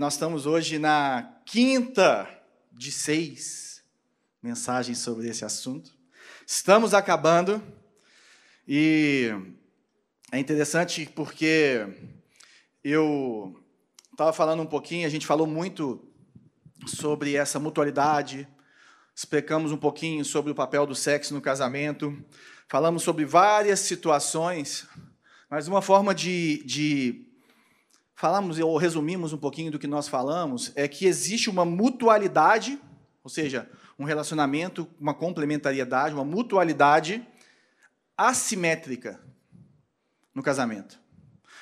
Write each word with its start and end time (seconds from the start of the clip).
Nós 0.00 0.12
estamos 0.12 0.46
hoje 0.46 0.78
na 0.78 1.40
quinta 1.44 2.28
de 2.70 2.92
seis 2.92 3.82
mensagens 4.40 4.98
sobre 4.98 5.28
esse 5.28 5.44
assunto. 5.44 5.90
Estamos 6.46 6.94
acabando 6.94 7.60
e 8.66 9.28
é 10.30 10.38
interessante 10.38 11.04
porque 11.16 11.84
eu 12.84 13.60
estava 14.12 14.32
falando 14.32 14.62
um 14.62 14.66
pouquinho, 14.66 15.04
a 15.04 15.10
gente 15.10 15.26
falou 15.26 15.48
muito 15.48 16.08
sobre 16.86 17.34
essa 17.34 17.58
mutualidade, 17.58 18.46
explicamos 19.12 19.72
um 19.72 19.76
pouquinho 19.76 20.24
sobre 20.24 20.52
o 20.52 20.54
papel 20.54 20.86
do 20.86 20.94
sexo 20.94 21.34
no 21.34 21.40
casamento, 21.40 22.16
falamos 22.68 23.02
sobre 23.02 23.24
várias 23.24 23.80
situações, 23.80 24.86
mas 25.50 25.66
uma 25.66 25.82
forma 25.82 26.14
de, 26.14 26.62
de 26.62 27.27
falamos 28.18 28.58
ou 28.58 28.76
resumimos 28.76 29.32
um 29.32 29.38
pouquinho 29.38 29.70
do 29.70 29.78
que 29.78 29.86
nós 29.86 30.08
falamos, 30.08 30.72
é 30.74 30.88
que 30.88 31.06
existe 31.06 31.48
uma 31.48 31.64
mutualidade, 31.64 32.76
ou 33.22 33.30
seja, 33.30 33.70
um 33.96 34.02
relacionamento, 34.02 34.88
uma 34.98 35.14
complementariedade, 35.14 36.16
uma 36.16 36.24
mutualidade 36.24 37.24
assimétrica 38.16 39.20
no 40.34 40.42
casamento. 40.42 40.98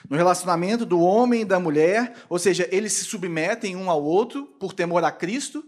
No 0.08 0.16
relacionamento 0.16 0.86
do 0.86 0.98
homem 0.98 1.42
e 1.42 1.44
da 1.44 1.60
mulher, 1.60 2.14
ou 2.26 2.38
seja, 2.38 2.66
eles 2.72 2.94
se 2.94 3.04
submetem 3.04 3.76
um 3.76 3.90
ao 3.90 4.02
outro 4.02 4.46
por 4.58 4.72
temor 4.72 5.04
a 5.04 5.12
Cristo, 5.12 5.62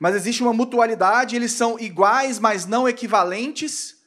mas 0.00 0.14
existe 0.14 0.42
uma 0.42 0.54
mutualidade, 0.54 1.36
eles 1.36 1.52
são 1.52 1.78
iguais, 1.78 2.38
mas 2.38 2.64
não 2.64 2.88
equivalentes, 2.88 3.98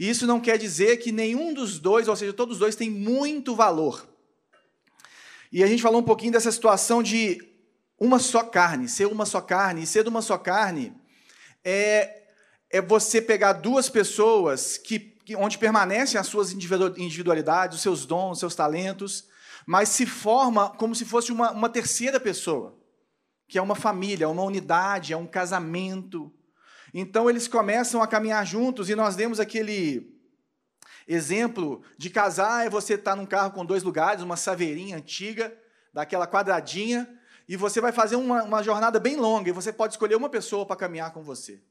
e 0.00 0.08
isso 0.08 0.26
não 0.26 0.40
quer 0.40 0.56
dizer 0.56 0.96
que 0.96 1.12
nenhum 1.12 1.52
dos 1.52 1.78
dois, 1.78 2.08
ou 2.08 2.16
seja, 2.16 2.32
todos 2.32 2.54
os 2.54 2.60
dois 2.60 2.74
têm 2.74 2.90
muito 2.90 3.54
valor. 3.54 4.15
E 5.52 5.62
a 5.62 5.66
gente 5.66 5.82
falou 5.82 6.00
um 6.00 6.04
pouquinho 6.04 6.32
dessa 6.32 6.50
situação 6.50 7.02
de 7.02 7.40
uma 7.98 8.18
só 8.18 8.42
carne, 8.42 8.88
ser 8.88 9.06
uma 9.06 9.24
só 9.24 9.40
carne. 9.40 9.82
E 9.82 9.86
ser 9.86 10.02
de 10.02 10.08
uma 10.08 10.22
só 10.22 10.36
carne 10.36 10.94
é, 11.64 12.24
é 12.70 12.80
você 12.80 13.20
pegar 13.20 13.54
duas 13.54 13.88
pessoas 13.88 14.76
que, 14.76 15.16
onde 15.36 15.58
permanecem 15.58 16.20
as 16.20 16.26
suas 16.26 16.52
individualidades, 16.52 17.76
os 17.76 17.82
seus 17.82 18.06
dons, 18.06 18.32
os 18.32 18.38
seus 18.40 18.54
talentos, 18.54 19.28
mas 19.66 19.88
se 19.88 20.06
forma 20.06 20.70
como 20.70 20.94
se 20.94 21.04
fosse 21.04 21.32
uma, 21.32 21.50
uma 21.50 21.68
terceira 21.68 22.20
pessoa, 22.20 22.78
que 23.48 23.58
é 23.58 23.62
uma 23.62 23.74
família, 23.74 24.28
uma 24.28 24.42
unidade, 24.42 25.12
é 25.12 25.16
um 25.16 25.26
casamento. 25.26 26.32
Então 26.94 27.28
eles 27.28 27.48
começam 27.48 28.02
a 28.02 28.06
caminhar 28.06 28.44
juntos 28.46 28.88
e 28.88 28.94
nós 28.94 29.16
demos 29.16 29.40
aquele 29.40 30.15
Exemplo 31.06 31.82
de 31.96 32.10
casar 32.10 32.66
é 32.66 32.70
você 32.70 32.94
estar 32.94 33.12
tá 33.12 33.16
num 33.16 33.26
carro 33.26 33.52
com 33.52 33.64
dois 33.64 33.82
lugares, 33.82 34.22
uma 34.22 34.36
saveirinha 34.36 34.96
antiga, 34.96 35.56
daquela 35.92 36.26
quadradinha, 36.26 37.08
e 37.48 37.56
você 37.56 37.80
vai 37.80 37.92
fazer 37.92 38.16
uma, 38.16 38.42
uma 38.42 38.62
jornada 38.62 38.98
bem 38.98 39.16
longa, 39.16 39.48
e 39.48 39.52
você 39.52 39.72
pode 39.72 39.94
escolher 39.94 40.16
uma 40.16 40.28
pessoa 40.28 40.66
para 40.66 40.74
caminhar 40.74 41.12
com 41.12 41.22
você. 41.22 41.62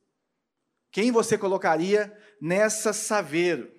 Quem 0.90 1.12
você 1.12 1.38
colocaria 1.38 2.18
nessa 2.40 2.94
saveiro? 2.94 3.75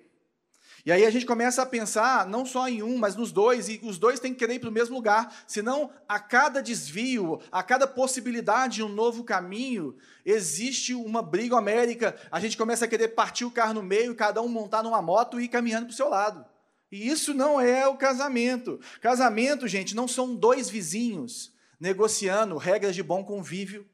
E 0.87 0.91
aí 0.93 1.05
a 1.05 1.09
gente 1.09 1.25
começa 1.25 1.61
a 1.61 1.65
pensar 1.65 2.25
não 2.25 2.45
só 2.45 2.65
em 2.65 2.81
um, 2.81 2.97
mas 2.97 3.13
nos 3.13 3.29
dois, 3.29 3.67
e 3.67 3.77
os 3.83 3.99
dois 3.99 4.21
têm 4.21 4.31
que 4.31 4.39
querer 4.39 4.53
ir 4.53 4.59
para 4.59 4.69
o 4.69 4.71
mesmo 4.71 4.95
lugar, 4.95 5.43
senão 5.45 5.91
a 6.07 6.17
cada 6.17 6.61
desvio, 6.61 7.41
a 7.51 7.61
cada 7.61 7.85
possibilidade 7.85 8.75
de 8.75 8.83
um 8.83 8.87
novo 8.87 9.25
caminho, 9.25 9.97
existe 10.25 10.93
uma 10.93 11.21
briga 11.21 11.57
américa. 11.57 12.15
A 12.31 12.39
gente 12.39 12.55
começa 12.55 12.85
a 12.85 12.87
querer 12.87 13.09
partir 13.09 13.43
o 13.43 13.51
carro 13.51 13.73
no 13.73 13.83
meio, 13.83 14.15
cada 14.15 14.41
um 14.41 14.47
montar 14.47 14.81
numa 14.81 15.01
moto 15.01 15.41
e 15.41 15.43
ir 15.43 15.47
caminhando 15.49 15.87
para 15.87 15.93
o 15.93 15.97
seu 15.97 16.07
lado. 16.07 16.45
E 16.89 17.09
isso 17.09 17.33
não 17.33 17.59
é 17.59 17.85
o 17.85 17.97
casamento. 17.97 18.79
Casamento, 19.01 19.67
gente, 19.67 19.93
não 19.93 20.07
são 20.07 20.33
dois 20.33 20.69
vizinhos 20.69 21.53
negociando 21.77 22.55
regras 22.55 22.95
de 22.95 23.03
bom 23.03 23.25
convívio. 23.25 23.85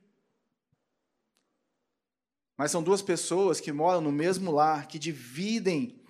Mas 2.55 2.69
são 2.69 2.83
duas 2.83 3.01
pessoas 3.01 3.59
que 3.59 3.71
moram 3.71 3.99
no 3.99 4.11
mesmo 4.11 4.51
lar, 4.51 4.87
que 4.87 4.99
dividem 4.99 6.02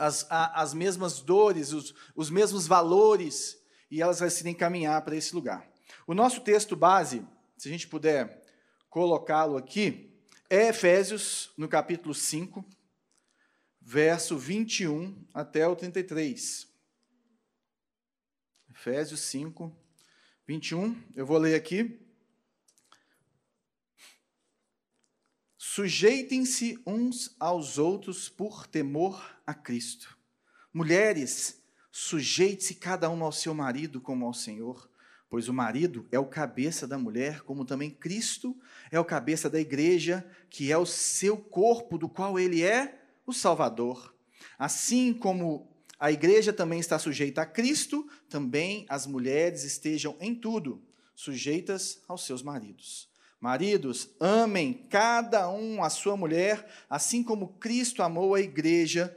as, 0.00 0.26
a, 0.30 0.62
as 0.62 0.72
mesmas 0.72 1.20
dores, 1.20 1.72
os, 1.72 1.94
os 2.16 2.30
mesmos 2.30 2.66
valores, 2.66 3.60
e 3.90 4.00
elas 4.00 4.20
decidem 4.20 4.54
caminhar 4.54 5.02
para 5.02 5.14
esse 5.14 5.34
lugar. 5.34 5.70
O 6.06 6.14
nosso 6.14 6.40
texto 6.40 6.74
base, 6.74 7.22
se 7.58 7.68
a 7.68 7.70
gente 7.70 7.86
puder 7.86 8.42
colocá-lo 8.88 9.58
aqui, 9.58 10.18
é 10.48 10.68
Efésios, 10.68 11.52
no 11.56 11.68
capítulo 11.68 12.14
5, 12.14 12.64
verso 13.78 14.38
21 14.38 15.22
até 15.34 15.68
o 15.68 15.76
33. 15.76 16.66
Efésios 18.70 19.20
5, 19.20 19.70
21. 20.46 20.96
Eu 21.14 21.26
vou 21.26 21.36
ler 21.36 21.54
aqui. 21.54 22.00
Sujeitem-se 25.72 26.80
uns 26.84 27.36
aos 27.38 27.78
outros 27.78 28.28
por 28.28 28.66
temor 28.66 29.38
a 29.46 29.54
Cristo. 29.54 30.18
Mulheres, 30.74 31.62
sujeite-se 31.92 32.74
cada 32.74 33.08
uma 33.08 33.24
ao 33.24 33.30
seu 33.30 33.54
marido 33.54 34.00
como 34.00 34.26
ao 34.26 34.34
Senhor, 34.34 34.90
pois 35.28 35.48
o 35.48 35.54
marido 35.54 36.08
é 36.10 36.18
o 36.18 36.26
cabeça 36.26 36.88
da 36.88 36.98
mulher, 36.98 37.42
como 37.42 37.64
também 37.64 37.88
Cristo 37.88 38.60
é 38.90 38.98
o 38.98 39.04
cabeça 39.04 39.48
da 39.48 39.60
igreja, 39.60 40.28
que 40.50 40.72
é 40.72 40.76
o 40.76 40.84
seu 40.84 41.36
corpo, 41.36 41.96
do 41.96 42.08
qual 42.08 42.36
ele 42.36 42.64
é 42.64 43.00
o 43.24 43.32
Salvador. 43.32 44.12
Assim 44.58 45.14
como 45.14 45.70
a 46.00 46.10
igreja 46.10 46.52
também 46.52 46.80
está 46.80 46.98
sujeita 46.98 47.42
a 47.42 47.46
Cristo, 47.46 48.10
também 48.28 48.86
as 48.88 49.06
mulheres 49.06 49.62
estejam 49.62 50.16
em 50.20 50.34
tudo 50.34 50.82
sujeitas 51.14 52.02
aos 52.08 52.26
seus 52.26 52.42
maridos 52.42 53.09
Maridos, 53.40 54.10
amem 54.20 54.74
cada 54.90 55.48
um 55.48 55.82
a 55.82 55.88
sua 55.88 56.14
mulher, 56.14 56.68
assim 56.90 57.22
como 57.24 57.54
Cristo 57.54 58.02
amou 58.02 58.34
a 58.34 58.40
igreja 58.40 59.16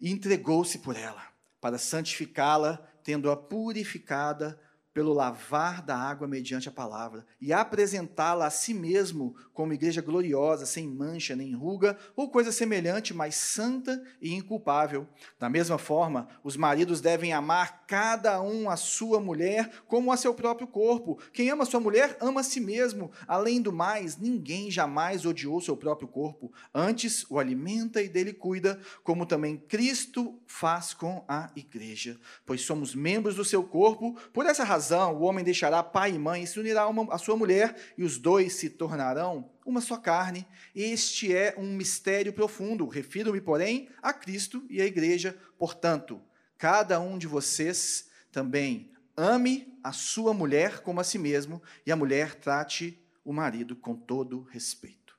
e 0.00 0.10
entregou-se 0.10 0.78
por 0.78 0.96
ela, 0.96 1.22
para 1.60 1.76
santificá-la, 1.76 2.78
tendo-a 3.04 3.36
purificada 3.36 4.58
pelo 4.96 5.12
lavar 5.12 5.82
da 5.82 5.94
água 5.94 6.26
mediante 6.26 6.70
a 6.70 6.72
palavra, 6.72 7.26
e 7.38 7.52
apresentá-la 7.52 8.46
a 8.46 8.50
si 8.50 8.72
mesmo 8.72 9.36
como 9.52 9.74
igreja 9.74 10.00
gloriosa, 10.00 10.64
sem 10.64 10.88
mancha 10.88 11.36
nem 11.36 11.54
ruga, 11.54 11.98
ou 12.16 12.30
coisa 12.30 12.50
semelhante, 12.50 13.12
mas 13.12 13.34
santa 13.34 14.02
e 14.22 14.32
inculpável. 14.32 15.06
Da 15.38 15.50
mesma 15.50 15.76
forma, 15.76 16.28
os 16.42 16.56
maridos 16.56 17.02
devem 17.02 17.34
amar 17.34 17.84
cada 17.86 18.40
um 18.40 18.70
a 18.70 18.76
sua 18.76 19.20
mulher 19.20 19.70
como 19.86 20.10
a 20.10 20.16
seu 20.16 20.32
próprio 20.32 20.66
corpo. 20.66 21.18
Quem 21.30 21.50
ama 21.50 21.66
sua 21.66 21.78
mulher, 21.78 22.16
ama 22.18 22.40
a 22.40 22.44
si 22.44 22.58
mesmo. 22.58 23.10
Além 23.28 23.60
do 23.60 23.70
mais, 23.70 24.16
ninguém 24.16 24.70
jamais 24.70 25.26
odiou 25.26 25.60
seu 25.60 25.76
próprio 25.76 26.08
corpo, 26.08 26.50
antes 26.74 27.26
o 27.28 27.38
alimenta 27.38 28.00
e 28.00 28.08
dele 28.08 28.32
cuida, 28.32 28.80
como 29.04 29.26
também 29.26 29.58
Cristo 29.58 30.40
faz 30.46 30.94
com 30.94 31.22
a 31.28 31.50
igreja, 31.54 32.18
pois 32.46 32.62
somos 32.62 32.94
membros 32.94 33.34
do 33.34 33.44
seu 33.44 33.62
corpo, 33.62 34.16
por 34.32 34.46
essa 34.46 34.64
razão 34.64 34.85
razão, 34.86 35.16
o 35.16 35.22
homem 35.22 35.44
deixará 35.44 35.82
pai 35.82 36.12
e 36.12 36.18
mãe 36.18 36.44
e 36.44 36.46
se 36.46 36.60
unirá 36.60 36.86
a 37.10 37.18
sua 37.18 37.36
mulher, 37.36 37.74
e 37.98 38.04
os 38.04 38.18
dois 38.18 38.54
se 38.54 38.70
tornarão 38.70 39.50
uma 39.64 39.80
só 39.80 39.96
carne. 39.96 40.46
Este 40.74 41.34
é 41.34 41.54
um 41.58 41.74
mistério 41.74 42.32
profundo. 42.32 42.86
Refiro-me, 42.86 43.40
porém, 43.40 43.88
a 44.00 44.12
Cristo 44.12 44.64
e 44.70 44.80
à 44.80 44.86
igreja. 44.86 45.36
Portanto, 45.58 46.22
cada 46.56 47.00
um 47.00 47.18
de 47.18 47.26
vocês 47.26 48.08
também 48.30 48.92
ame 49.16 49.76
a 49.82 49.92
sua 49.92 50.32
mulher 50.32 50.80
como 50.80 51.00
a 51.00 51.04
si 51.04 51.18
mesmo, 51.18 51.60
e 51.84 51.90
a 51.90 51.96
mulher 51.96 52.36
trate 52.36 53.02
o 53.24 53.32
marido 53.32 53.74
com 53.74 53.96
todo 53.96 54.46
respeito. 54.52 55.16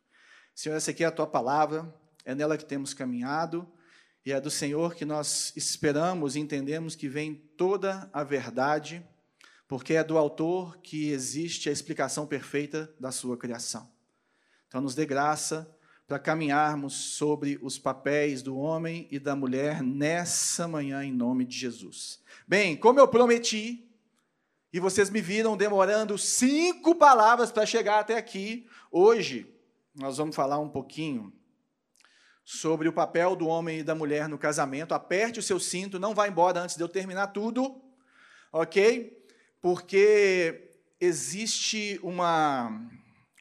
Senhor, 0.55 0.75
essa 0.75 0.91
aqui 0.91 1.03
é 1.03 1.07
a 1.07 1.11
tua 1.11 1.27
palavra, 1.27 1.93
é 2.23 2.33
nela 2.33 2.57
que 2.57 2.65
temos 2.65 2.93
caminhado. 2.93 3.67
E 4.25 4.31
é 4.31 4.41
do 4.41 4.51
Senhor 4.51 4.95
que 4.95 5.05
nós 5.05 5.53
esperamos 5.55 6.35
e 6.35 6.39
entendemos 6.39 6.95
que 6.95 7.07
vem 7.07 7.35
toda 7.55 8.09
a 8.11 8.23
verdade 8.25 9.05
porque 9.67 9.93
é 9.93 10.03
do 10.03 10.17
autor 10.17 10.77
que 10.77 11.09
existe 11.09 11.69
a 11.69 11.71
explicação 11.71 12.25
perfeita 12.25 12.93
da 12.99 13.11
sua 13.11 13.37
criação. 13.37 13.89
Então, 14.67 14.81
nos 14.81 14.95
dê 14.95 15.05
graça 15.05 15.69
para 16.07 16.17
caminharmos 16.17 16.93
sobre 16.93 17.59
os 17.61 17.77
papéis 17.77 18.41
do 18.41 18.57
homem 18.57 19.07
e 19.11 19.19
da 19.19 19.35
mulher 19.35 19.83
nessa 19.83 20.67
manhã, 20.67 21.03
em 21.03 21.11
nome 21.11 21.43
de 21.43 21.57
Jesus. 21.57 22.23
Bem, 22.47 22.77
como 22.77 22.99
eu 22.99 23.07
prometi, 23.07 23.85
e 24.71 24.79
vocês 24.79 25.09
me 25.09 25.21
viram 25.21 25.57
demorando 25.57 26.17
cinco 26.17 26.95
palavras 26.95 27.51
para 27.51 27.65
chegar 27.65 27.99
até 27.99 28.15
aqui, 28.15 28.67
hoje 28.89 29.53
nós 29.93 30.17
vamos 30.17 30.35
falar 30.35 30.59
um 30.59 30.69
pouquinho 30.69 31.33
sobre 32.43 32.87
o 32.87 32.93
papel 32.93 33.35
do 33.35 33.47
homem 33.47 33.79
e 33.79 33.83
da 33.83 33.93
mulher 33.93 34.29
no 34.29 34.37
casamento. 34.37 34.93
Aperte 34.93 35.39
o 35.39 35.43
seu 35.43 35.59
cinto, 35.59 35.99
não 35.99 36.15
vá 36.15 36.27
embora 36.27 36.61
antes 36.61 36.77
de 36.77 36.83
eu 36.83 36.87
terminar 36.87 37.27
tudo, 37.27 37.81
ok? 38.53 39.16
Porque 39.61 40.71
existe 40.99 41.99
uma, 42.03 42.89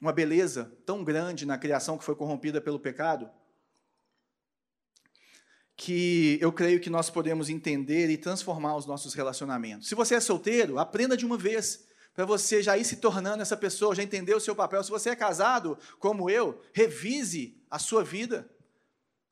uma 0.01 0.13
beleza 0.13 0.73
tão 0.85 1.03
grande 1.03 1.47
na 1.47 1.59
criação 1.59 1.99
que 1.99 2.05
foi 2.05 2.15
corrompida 2.15 2.61
pelo 2.61 2.81
pecado, 2.81 3.31
que 5.77 6.39
eu 6.41 6.51
creio 6.53 6.81
que 6.81 6.89
nós 6.89 7.11
podemos 7.11 7.51
entender 7.51 8.09
e 8.09 8.17
transformar 8.17 8.77
os 8.77 8.87
nossos 8.87 9.13
relacionamentos. 9.13 9.89
Se 9.89 9.95
você 9.95 10.15
é 10.15 10.21
solteiro, 10.21 10.79
aprenda 10.79 11.17
de 11.17 11.27
uma 11.27 11.37
vez. 11.37 11.85
para 12.15 12.25
você 12.25 12.63
já 12.63 12.79
ir 12.79 12.85
se 12.85 12.97
tornando 12.97 13.43
essa 13.43 13.59
pessoa, 13.59 13.95
já 13.95 14.03
entender 14.03 14.35
o 14.35 14.41
seu 14.41 14.57
papel. 14.57 14.83
Se 14.83 14.89
você 14.91 15.11
é 15.11 15.17
casado, 15.17 15.79
como 15.99 16.31
eu, 16.31 16.63
revise 16.73 17.61
a 17.71 17.79
sua 17.79 18.03
vida. 18.03 18.49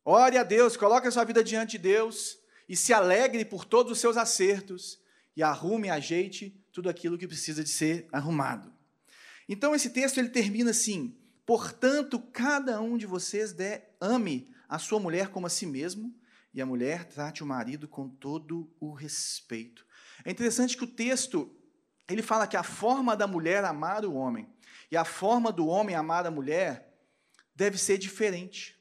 Ore 0.05 0.37
a 0.37 0.43
Deus, 0.43 0.77
coloque 0.77 1.09
a 1.09 1.11
sua 1.11 1.25
vida 1.25 1.43
diante 1.43 1.73
de 1.73 1.79
Deus 1.79 2.39
e 2.69 2.77
se 2.77 2.93
alegre 2.93 3.43
por 3.43 3.65
todos 3.65 3.93
os 3.93 3.99
seus 3.99 4.19
acertos 4.19 5.03
e 5.37 5.43
arrume, 5.43 5.91
ajeite 5.91 6.61
tudo 6.73 6.89
aquilo 6.89 7.19
que 7.19 7.27
precisa 7.27 7.63
de 7.63 7.71
ser 7.71 8.09
arrumado. 8.13 8.73
Então 9.49 9.75
esse 9.75 9.91
texto 9.91 10.19
ele 10.19 10.29
termina 10.29 10.71
assim: 10.71 11.17
Portanto, 11.47 12.19
cada 12.19 12.81
um 12.81 12.97
de 12.97 13.07
vocês 13.07 13.53
dê, 13.53 13.83
ame 14.01 14.51
a 14.69 14.79
sua 14.79 14.99
mulher 14.99 15.29
como 15.29 15.47
a 15.47 15.51
si 15.51 15.67
mesmo, 15.67 16.15
e 16.53 16.61
a 16.61 16.67
mulher 16.67 17.05
trate 17.05 17.43
o 17.43 17.47
marido 17.47 17.89
com 17.89 18.09
todo 18.09 18.73
o 18.81 18.93
respeito. 18.93 19.87
É 20.25 20.31
interessante 20.31 20.77
que 20.77 20.85
o 20.85 20.89
texto 20.95 21.55
ele 22.09 22.23
fala 22.23 22.47
que 22.47 22.57
a 22.57 22.63
forma 22.63 23.17
da 23.17 23.27
mulher 23.27 23.65
amar 23.65 24.05
o 24.05 24.15
homem 24.15 24.49
e 24.91 24.97
a 24.97 25.05
forma 25.05 25.51
do 25.51 25.67
homem 25.67 25.97
amar 25.97 26.27
a 26.27 26.31
mulher 26.31 26.95
deve 27.55 27.79
ser 27.79 27.99
diferente. 27.99 28.79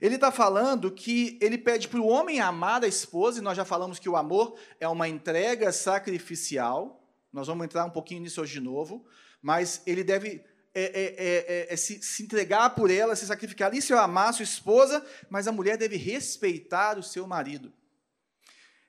Ele 0.00 0.16
está 0.16 0.30
falando 0.32 0.90
que 0.90 1.38
ele 1.40 1.56
pede 1.56 1.88
para 1.88 2.00
o 2.00 2.06
homem 2.06 2.40
amar 2.40 2.82
a 2.84 2.88
esposa, 2.88 3.38
e 3.38 3.42
nós 3.42 3.56
já 3.56 3.64
falamos 3.64 3.98
que 3.98 4.08
o 4.08 4.16
amor 4.16 4.58
é 4.80 4.88
uma 4.88 5.08
entrega 5.08 5.72
sacrificial. 5.72 7.00
Nós 7.32 7.46
vamos 7.46 7.64
entrar 7.64 7.84
um 7.84 7.90
pouquinho 7.90 8.22
nisso 8.22 8.40
hoje 8.40 8.54
de 8.54 8.60
novo, 8.60 9.04
mas 9.42 9.82
ele 9.86 10.02
deve 10.02 10.42
é, 10.74 10.82
é, 10.82 11.14
é, 11.16 11.72
é, 11.72 11.76
se, 11.76 12.02
se, 12.02 12.24
entregar 12.24 12.70
por 12.70 12.90
ela, 12.90 13.14
se 13.14 13.24
sacrificar. 13.26 13.72
Isso 13.72 13.94
é 13.94 13.98
amar 13.98 14.30
a 14.30 14.32
sua 14.32 14.42
esposa, 14.42 15.04
mas 15.30 15.46
a 15.46 15.52
mulher 15.52 15.76
deve 15.78 15.96
respeitar 15.96 16.98
o 16.98 17.02
seu 17.02 17.26
marido. 17.28 17.72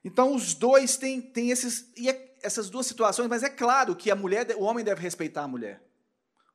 Então, 0.04 0.34
os 0.34 0.54
dois 0.54 0.96
têm, 0.96 1.20
têm 1.20 1.50
esses, 1.50 1.92
é, 2.04 2.34
essas 2.42 2.68
duas 2.68 2.86
situações, 2.86 3.28
mas 3.28 3.44
é 3.44 3.48
claro 3.48 3.94
que 3.94 4.10
a 4.10 4.16
mulher, 4.16 4.48
o 4.56 4.62
homem 4.62 4.84
deve 4.84 5.00
respeitar 5.00 5.44
a 5.44 5.48
mulher. 5.48 5.85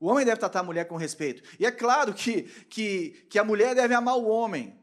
O 0.01 0.07
homem 0.07 0.25
deve 0.25 0.39
tratar 0.39 0.61
a 0.61 0.63
mulher 0.63 0.85
com 0.85 0.95
respeito. 0.95 1.43
E 1.59 1.65
é 1.65 1.71
claro 1.71 2.11
que, 2.11 2.41
que, 2.67 3.27
que 3.29 3.37
a 3.37 3.43
mulher 3.43 3.75
deve 3.75 3.93
amar 3.93 4.17
o 4.17 4.27
homem. 4.27 4.75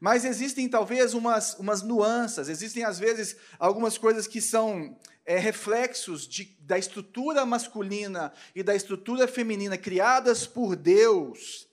Mas 0.00 0.24
existem 0.24 0.68
talvez 0.68 1.14
umas, 1.14 1.54
umas 1.54 1.82
nuances, 1.82 2.48
existem 2.48 2.82
às 2.82 2.98
vezes 2.98 3.36
algumas 3.60 3.96
coisas 3.96 4.26
que 4.26 4.40
são 4.40 4.98
é, 5.24 5.38
reflexos 5.38 6.26
de, 6.26 6.44
da 6.60 6.76
estrutura 6.76 7.46
masculina 7.46 8.32
e 8.56 8.62
da 8.64 8.74
estrutura 8.74 9.28
feminina 9.28 9.78
criadas 9.78 10.48
por 10.48 10.74
Deus, 10.74 11.68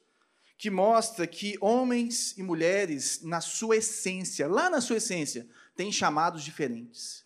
que 0.56 0.70
mostra 0.70 1.26
que 1.26 1.58
homens 1.60 2.38
e 2.38 2.44
mulheres, 2.44 3.22
na 3.24 3.42
sua 3.42 3.78
essência, 3.78 4.48
lá 4.48 4.70
na 4.70 4.80
sua 4.80 4.98
essência, 4.98 5.48
têm 5.76 5.92
chamados 5.92 6.44
diferentes. 6.44 7.26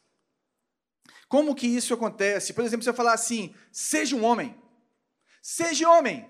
Como 1.27 1.53
que 1.53 1.67
isso 1.67 1.93
acontece? 1.93 2.53
Por 2.53 2.63
exemplo, 2.63 2.83
se 2.83 2.89
eu 2.89 2.93
falar 2.93 3.13
assim, 3.13 3.53
seja 3.69 4.15
um 4.15 4.23
homem. 4.23 4.55
Seja 5.49 5.89
homem. 5.89 6.29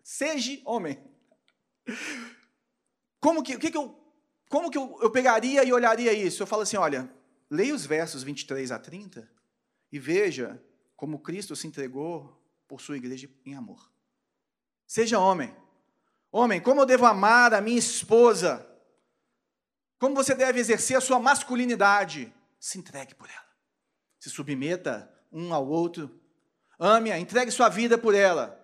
Seja 0.00 0.62
homem. 0.64 0.96
Como 3.18 3.42
que, 3.42 3.58
que, 3.58 3.68
que 3.68 3.76
eu, 3.76 4.00
como 4.48 4.70
que 4.70 4.78
eu, 4.78 4.96
eu 5.02 5.10
pegaria 5.10 5.64
e 5.64 5.72
olharia 5.72 6.12
isso? 6.12 6.40
Eu 6.40 6.46
falo 6.46 6.62
assim, 6.62 6.76
olha, 6.76 7.12
leia 7.50 7.74
os 7.74 7.84
versos 7.84 8.22
23 8.22 8.70
a 8.70 8.78
30 8.78 9.28
e 9.90 9.98
veja 9.98 10.62
como 10.94 11.18
Cristo 11.18 11.56
se 11.56 11.66
entregou 11.66 12.40
por 12.68 12.80
sua 12.80 12.96
igreja 12.96 13.28
em 13.44 13.56
amor. 13.56 13.90
Seja 14.86 15.18
homem. 15.18 15.52
Homem, 16.30 16.60
como 16.60 16.80
eu 16.80 16.86
devo 16.86 17.06
amar 17.06 17.52
a 17.54 17.60
minha 17.60 17.78
esposa? 17.78 18.64
Como 19.98 20.14
você 20.14 20.32
deve 20.32 20.60
exercer 20.60 20.96
a 20.96 21.00
sua 21.00 21.18
masculinidade? 21.18 22.32
Se 22.60 22.78
entregue 22.78 23.16
por 23.16 23.28
ela. 23.28 23.50
Se 24.20 24.30
submeta 24.30 25.12
um 25.32 25.52
ao 25.52 25.66
outro 25.66 26.23
Ame-a, 26.78 27.18
entregue 27.18 27.50
sua 27.50 27.68
vida 27.68 27.96
por 27.96 28.14
ela. 28.14 28.60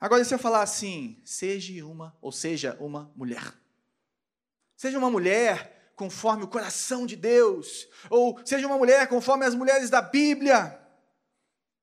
Agora, 0.00 0.24
se 0.24 0.32
eu 0.32 0.38
falar 0.38 0.62
assim, 0.62 1.20
seja 1.24 1.84
uma, 1.84 2.16
ou 2.20 2.30
seja, 2.30 2.76
uma 2.78 3.12
mulher. 3.16 3.52
Seja 4.76 4.98
uma 4.98 5.10
mulher 5.10 5.92
conforme 5.96 6.44
o 6.44 6.48
coração 6.48 7.04
de 7.04 7.16
Deus, 7.16 7.88
ou 8.08 8.40
seja 8.44 8.66
uma 8.66 8.78
mulher 8.78 9.08
conforme 9.08 9.44
as 9.44 9.54
mulheres 9.54 9.90
da 9.90 10.00
Bíblia. 10.00 10.80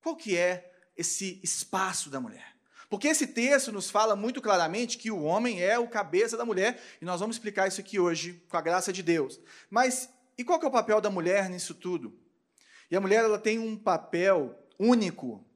Qual 0.00 0.16
que 0.16 0.36
é 0.36 0.72
esse 0.96 1.38
espaço 1.42 2.08
da 2.08 2.18
mulher? 2.18 2.56
Porque 2.88 3.08
esse 3.08 3.26
texto 3.26 3.72
nos 3.72 3.90
fala 3.90 4.16
muito 4.16 4.40
claramente 4.40 4.96
que 4.96 5.10
o 5.10 5.22
homem 5.22 5.62
é 5.62 5.78
o 5.78 5.88
cabeça 5.88 6.36
da 6.36 6.44
mulher, 6.44 6.80
e 7.02 7.04
nós 7.04 7.20
vamos 7.20 7.36
explicar 7.36 7.68
isso 7.68 7.80
aqui 7.80 7.98
hoje, 7.98 8.42
com 8.48 8.56
a 8.56 8.62
graça 8.62 8.92
de 8.92 9.02
Deus. 9.02 9.38
Mas, 9.68 10.08
e 10.38 10.44
qual 10.44 10.58
que 10.58 10.64
é 10.64 10.68
o 10.68 10.72
papel 10.72 11.00
da 11.00 11.10
mulher 11.10 11.50
nisso 11.50 11.74
tudo? 11.74 12.18
E 12.90 12.96
a 12.96 13.00
mulher 13.00 13.24
ela 13.24 13.38
tem 13.38 13.58
um 13.58 13.76
papel 13.76 14.56
único 14.78 15.46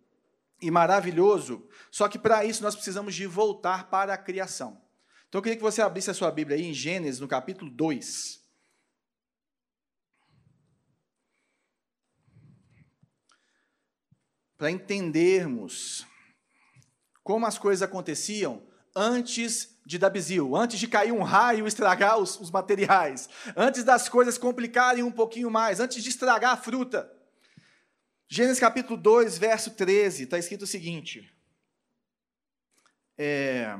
e 0.61 0.71
maravilhoso. 0.71 1.69
Só 1.91 2.09
que 2.09 2.19
para 2.19 2.45
isso 2.45 2.63
nós 2.63 2.75
precisamos 2.75 3.15
de 3.15 3.27
voltar 3.27 3.89
para 3.89 4.15
a 4.15 4.19
criação. 4.19 4.81
Então 5.29 5.39
eu 5.39 5.43
queria 5.43 5.57
que 5.57 5.63
você 5.63 5.81
abrisse 5.81 6.11
a 6.11 6.15
sua 6.15 6.31
Bíblia 6.31 6.57
aí 6.57 6.65
em 6.65 6.75
Gênesis, 6.75 7.21
no 7.21 7.29
capítulo 7.29 7.71
2. 7.71 8.41
Para 14.59 14.71
entendermos 14.71 16.07
como 17.23 17.47
as 17.47 17.57
coisas 17.57 17.83
aconteciam 17.83 18.67
antes 18.95 19.79
de 19.87 19.99
Dabizil, 19.99 20.55
antes 20.57 20.79
de 20.79 20.89
cair 20.89 21.13
um 21.13 21.23
raio 21.23 21.65
e 21.65 21.69
estragar 21.69 22.19
os, 22.19 22.39
os 22.39 22.51
materiais, 22.51 23.29
antes 23.57 23.85
das 23.85 24.09
coisas 24.09 24.37
complicarem 24.37 25.03
um 25.03 25.13
pouquinho 25.13 25.51
mais, 25.51 25.81
antes 25.81 26.03
de 26.03 26.11
estragar 26.11 26.53
a 26.53 26.57
fruta. 26.57 27.11
Gênesis 28.33 28.61
capítulo 28.61 28.97
2, 28.97 29.39
verso 29.39 29.73
13, 29.73 30.23
está 30.23 30.39
escrito 30.39 30.63
o 30.63 30.67
seguinte. 30.67 31.29
É... 33.19 33.77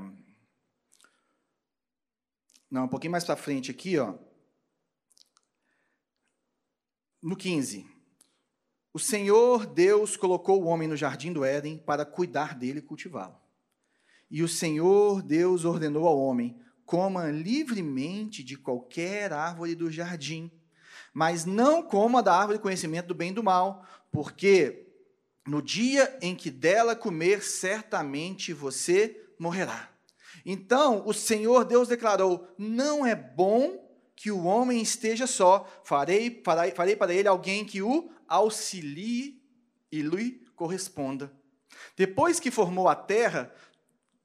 Não, 2.69 2.87
um 2.87 2.89
pouquinho 2.89 3.13
mais 3.13 3.23
para 3.23 3.37
frente 3.37 3.71
aqui, 3.71 3.97
ó. 3.97 4.19
No 7.23 7.37
15. 7.37 7.87
O 8.93 8.99
Senhor 8.99 9.67
Deus 9.67 10.17
colocou 10.17 10.61
o 10.61 10.67
homem 10.67 10.89
no 10.89 10.97
jardim 10.97 11.33
do 11.33 11.45
Éden 11.45 11.79
para 11.79 12.05
cuidar 12.05 12.59
dele 12.59 12.81
e 12.81 12.83
cultivá-lo. 12.83 13.41
E 14.29 14.43
o 14.43 14.49
Senhor 14.49 15.23
Deus 15.23 15.65
ordenou 15.65 16.09
ao 16.09 16.19
homem: 16.19 16.61
coma 16.85 17.31
livremente 17.31 18.43
de 18.43 18.59
qualquer 18.59 19.33
árvore 19.33 19.77
do 19.77 19.93
jardim, 19.93 20.51
mas 21.15 21.45
não 21.45 21.85
coma 21.85 22.21
da 22.21 22.35
árvore 22.35 22.59
do 22.59 22.63
conhecimento 22.63 23.07
do 23.07 23.15
bem 23.15 23.31
e 23.31 23.35
do 23.35 23.45
mal, 23.45 23.87
porque 24.11 24.87
no 25.47 25.63
dia 25.63 26.19
em 26.21 26.35
que 26.35 26.51
dela 26.51 26.95
comer, 26.95 27.43
certamente 27.43 28.53
você 28.53 29.29
morrerá. 29.39 29.91
Então 30.45 31.03
o 31.07 31.13
Senhor 31.13 31.65
Deus 31.65 31.89
declarou: 31.89 32.49
Não 32.59 33.05
é 33.05 33.15
bom 33.15 33.89
que 34.15 34.31
o 34.31 34.45
homem 34.45 34.81
esteja 34.83 35.27
só, 35.27 35.67
farei, 35.83 36.43
farei, 36.45 36.73
farei 36.73 36.97
para 36.97 37.15
ele 37.15 37.29
alguém 37.29 37.65
que 37.65 37.83
o 37.83 38.11
auxilie 38.29 39.43
e 39.91 40.03
lhe 40.03 40.45
corresponda. 40.55 41.33
Depois 41.97 42.39
que 42.39 42.51
formou 42.51 42.89
a 42.89 42.95
terra, 42.95 43.53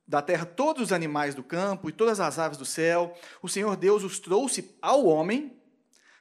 da 0.08 0.22
terra 0.22 0.46
todos 0.46 0.84
os 0.84 0.92
animais 0.92 1.34
do 1.34 1.44
campo 1.44 1.90
e 1.90 1.94
todas 1.94 2.20
as 2.20 2.38
aves 2.38 2.58
do 2.58 2.66
céu, 2.66 3.18
o 3.42 3.50
Senhor 3.50 3.76
Deus 3.76 4.04
os 4.04 4.20
trouxe 4.20 4.76
ao 4.82 5.06
homem 5.06 5.58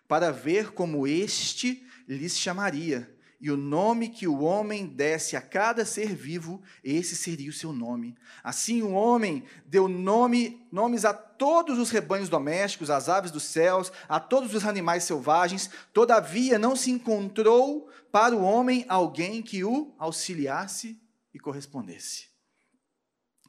para 0.08 0.30
ver 0.30 0.72
como 0.72 1.06
este 1.06 1.86
lhes 2.08 2.38
chamaria. 2.38 3.13
E 3.44 3.50
o 3.50 3.58
nome 3.58 4.08
que 4.08 4.26
o 4.26 4.40
homem 4.40 4.86
desse 4.86 5.36
a 5.36 5.40
cada 5.42 5.84
ser 5.84 6.14
vivo, 6.14 6.62
esse 6.82 7.14
seria 7.14 7.50
o 7.50 7.52
seu 7.52 7.74
nome. 7.74 8.16
Assim 8.42 8.80
o 8.80 8.92
homem 8.92 9.44
deu 9.66 9.86
nome, 9.86 10.66
nomes 10.72 11.04
a 11.04 11.12
todos 11.12 11.78
os 11.78 11.90
rebanhos 11.90 12.30
domésticos, 12.30 12.88
às 12.88 13.06
aves 13.06 13.30
dos 13.30 13.42
céus, 13.42 13.92
a 14.08 14.18
todos 14.18 14.54
os 14.54 14.64
animais 14.64 15.04
selvagens. 15.04 15.68
Todavia 15.92 16.58
não 16.58 16.74
se 16.74 16.90
encontrou 16.90 17.90
para 18.10 18.34
o 18.34 18.42
homem 18.42 18.86
alguém 18.88 19.42
que 19.42 19.62
o 19.62 19.94
auxiliasse 19.98 20.98
e 21.34 21.38
correspondesse. 21.38 22.28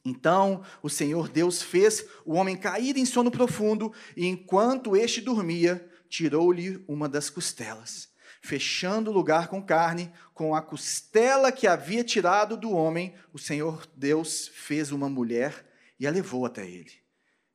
Então 0.04 0.62
o 0.84 0.90
Senhor 0.90 1.30
Deus 1.30 1.62
fez 1.62 2.06
o 2.26 2.34
homem 2.34 2.58
cair 2.58 2.98
em 2.98 3.06
sono 3.06 3.32
profundo, 3.32 3.94
e 4.18 4.28
enquanto 4.28 4.98
este 4.98 5.22
dormia, 5.22 5.90
tirou-lhe 6.10 6.84
uma 6.86 7.08
das 7.08 7.30
costelas 7.30 8.14
fechando 8.46 9.10
o 9.10 9.14
lugar 9.14 9.48
com 9.48 9.62
carne, 9.62 10.12
com 10.34 10.54
a 10.54 10.62
costela 10.62 11.52
que 11.52 11.66
havia 11.66 12.04
tirado 12.04 12.56
do 12.56 12.72
homem, 12.72 13.16
o 13.34 13.40
Senhor 13.40 13.88
Deus 13.96 14.48
fez 14.54 14.92
uma 14.92 15.10
mulher 15.10 15.66
e 16.00 16.06
a 16.06 16.12
levou 16.12 16.46
até 16.46 16.64
ele. 16.64 16.92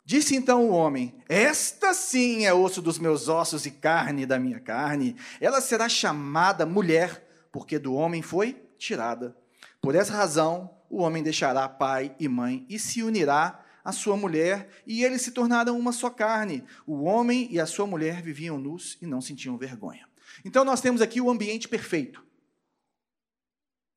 Disse 0.05 0.35
então 0.35 0.69
o 0.69 0.73
homem: 0.73 1.15
Esta 1.29 1.95
sim 1.95 2.45
é 2.45 2.53
osso 2.53 2.83
dos 2.83 2.99
meus 2.99 3.29
ossos 3.29 3.67
e 3.67 3.71
carne 3.71 4.27
da 4.27 4.41
minha 4.41 4.59
carne. 4.59 5.15
Ela 5.41 5.61
será 5.61 5.89
chamada 5.89 6.67
mulher, 6.67 7.25
porque 7.53 7.79
do 7.79 7.95
homem 7.95 8.21
foi 8.21 8.61
tirada. 8.77 9.37
Por 9.81 9.95
essa 9.95 10.13
razão, 10.13 10.75
o 10.89 11.03
homem 11.03 11.23
deixará 11.23 11.69
pai 11.69 12.17
e 12.19 12.27
mãe 12.27 12.67
e 12.69 12.79
se 12.81 13.05
unirá 13.05 13.65
à 13.85 13.93
sua 13.93 14.17
mulher, 14.17 14.69
e 14.85 15.05
eles 15.05 15.23
se 15.23 15.31
tornaram 15.31 15.79
uma 15.79 15.93
só 15.93 16.11
carne. 16.11 16.65
O 16.85 17.05
homem 17.05 17.47
e 17.49 17.61
a 17.61 17.67
sua 17.67 17.87
mulher 17.87 18.21
viviam 18.21 18.59
nus 18.59 18.99
e 19.01 19.07
não 19.07 19.21
sentiam 19.21 19.57
vergonha. 19.57 20.10
Então 20.45 20.65
nós 20.65 20.81
temos 20.81 21.01
aqui 21.03 21.21
o 21.21 21.31
ambiente 21.31 21.69
perfeito. 21.69 22.25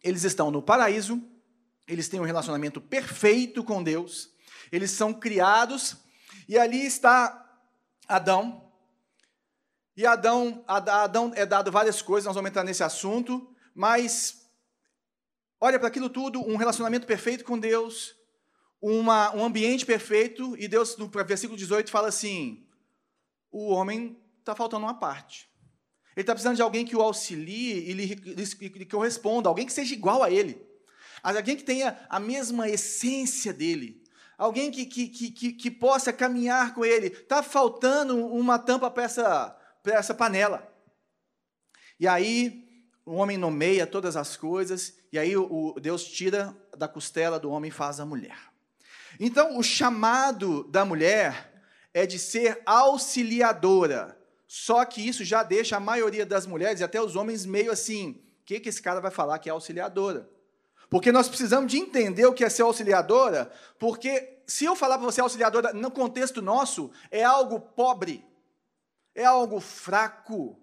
eles 0.01 0.23
estão 0.23 0.51
no 0.51 0.62
paraíso, 0.62 1.21
eles 1.88 2.09
têm 2.09 2.19
um 2.19 2.25
relacionamento 2.25 2.81
perfeito 2.81 3.63
com 3.63 3.81
Deus, 3.81 4.33
eles 4.71 4.91
são 4.91 5.13
criados, 5.13 5.97
e 6.47 6.57
ali 6.57 6.85
está 6.85 7.39
Adão. 8.07 8.69
E 9.95 10.05
Adão, 10.05 10.63
Adão 10.67 11.31
é 11.35 11.45
dado 11.45 11.71
várias 11.71 12.01
coisas, 12.01 12.25
nós 12.25 12.35
vamos 12.35 12.50
entrar 12.50 12.63
nesse 12.63 12.83
assunto, 12.83 13.55
mas 13.73 14.50
olha 15.62 15.79
para 15.79 15.88
aquilo 15.88 16.09
tudo, 16.09 16.41
um 16.41 16.57
relacionamento 16.57 17.07
perfeito 17.07 17.45
com 17.45 17.57
Deus, 17.57 18.15
uma, 18.81 19.33
um 19.33 19.45
ambiente 19.45 19.85
perfeito, 19.85 20.57
e 20.57 20.67
Deus, 20.67 20.97
no 20.97 21.07
versículo 21.07 21.57
18, 21.57 21.89
fala 21.89 22.09
assim: 22.09 22.67
o 23.50 23.69
homem 23.69 24.19
está 24.39 24.55
faltando 24.55 24.85
uma 24.85 25.00
parte. 25.00 25.52
Ele 26.15 26.22
está 26.22 26.34
precisando 26.34 26.55
de 26.55 26.62
alguém 26.62 26.86
que 26.86 26.96
o 26.96 27.01
auxilie 27.01 27.89
e 27.89 27.93
lhe, 27.93 28.15
lhe, 28.15 28.86
corresponda, 28.86 29.50
alguém 29.50 29.65
que 29.65 29.74
seja 29.74 29.93
igual 29.93 30.22
a 30.22 30.29
ele, 30.29 30.62
alguém 31.22 31.55
que 31.55 31.63
tenha 31.63 32.00
a 32.10 32.20
mesma 32.20 32.70
essência 32.70 33.51
dele, 33.51 34.03
alguém 34.38 34.70
que, 34.70 34.86
que, 34.86 35.08
que, 35.10 35.53
que, 35.53 35.72
possa 35.72 36.13
caminhar 36.13 36.74
com 36.74 36.86
ele. 36.86 37.08
Está 37.08 37.41
faltando 37.41 38.27
uma 38.27 38.60
tampa 38.60 38.91
para 38.91 39.03
essa, 39.03 39.58
essa 39.86 40.13
panela. 40.13 40.72
E 42.00 42.08
aí 42.08 42.63
o 43.05 43.13
homem 43.13 43.38
nomeia 43.38 43.86
todas 43.86 44.15
as 44.15 44.38
coisas, 44.38 44.98
e 45.12 45.20
aí 45.20 45.36
o, 45.36 45.75
Deus 45.79 46.03
tira 46.05 46.55
da 46.77 46.88
costela 46.88 47.39
do 47.39 47.51
homem 47.51 47.70
e 47.70 47.72
faz 47.72 48.00
a 48.00 48.05
mulher. 48.05 48.38
Então, 49.20 49.58
o 49.58 49.63
chamado 49.63 50.63
da 50.65 50.86
mulher 50.86 51.53
é 51.93 52.05
de 52.05 52.17
ser 52.17 52.62
auxiliadora. 52.65 54.17
Só 54.55 54.86
que 54.86 55.01
isso 55.01 55.25
já 55.25 55.41
deixa 55.41 55.77
a 55.77 55.79
maioria 55.79 56.27
das 56.27 56.45
mulheres 56.45 56.79
e 56.79 56.83
até 56.83 57.01
os 57.01 57.15
homens 57.15 57.43
meio 57.43 57.72
assim: 57.72 58.12
o 58.12 58.45
que, 58.45 58.60
que 58.60 58.69
esse 58.69 58.79
cara 58.79 59.01
vai 59.01 59.10
falar 59.10 59.39
que 59.39 59.50
é 59.50 59.51
auxiliadora? 59.51 60.29
Porque 60.91 61.12
nós 61.12 61.27
precisamos 61.27 61.72
de 61.72 61.79
entender 61.79 62.27
o 62.27 62.33
que 62.33 62.43
é 62.43 62.50
ser 62.50 62.62
auxiliadora, 62.62 63.51
porque 63.79 64.43
se 64.45 64.63
eu 64.63 64.75
falar 64.75 65.00
para 65.00 65.07
você 65.07 65.22
auxiliadora 65.22 65.74
no 65.74 65.89
contexto 65.89 66.39
nosso, 66.39 66.91
é 67.10 67.24
algo 67.24 67.60
pobre, 67.60 68.24
é 69.15 69.25
algo 69.25 69.60
fraco, 69.60 70.55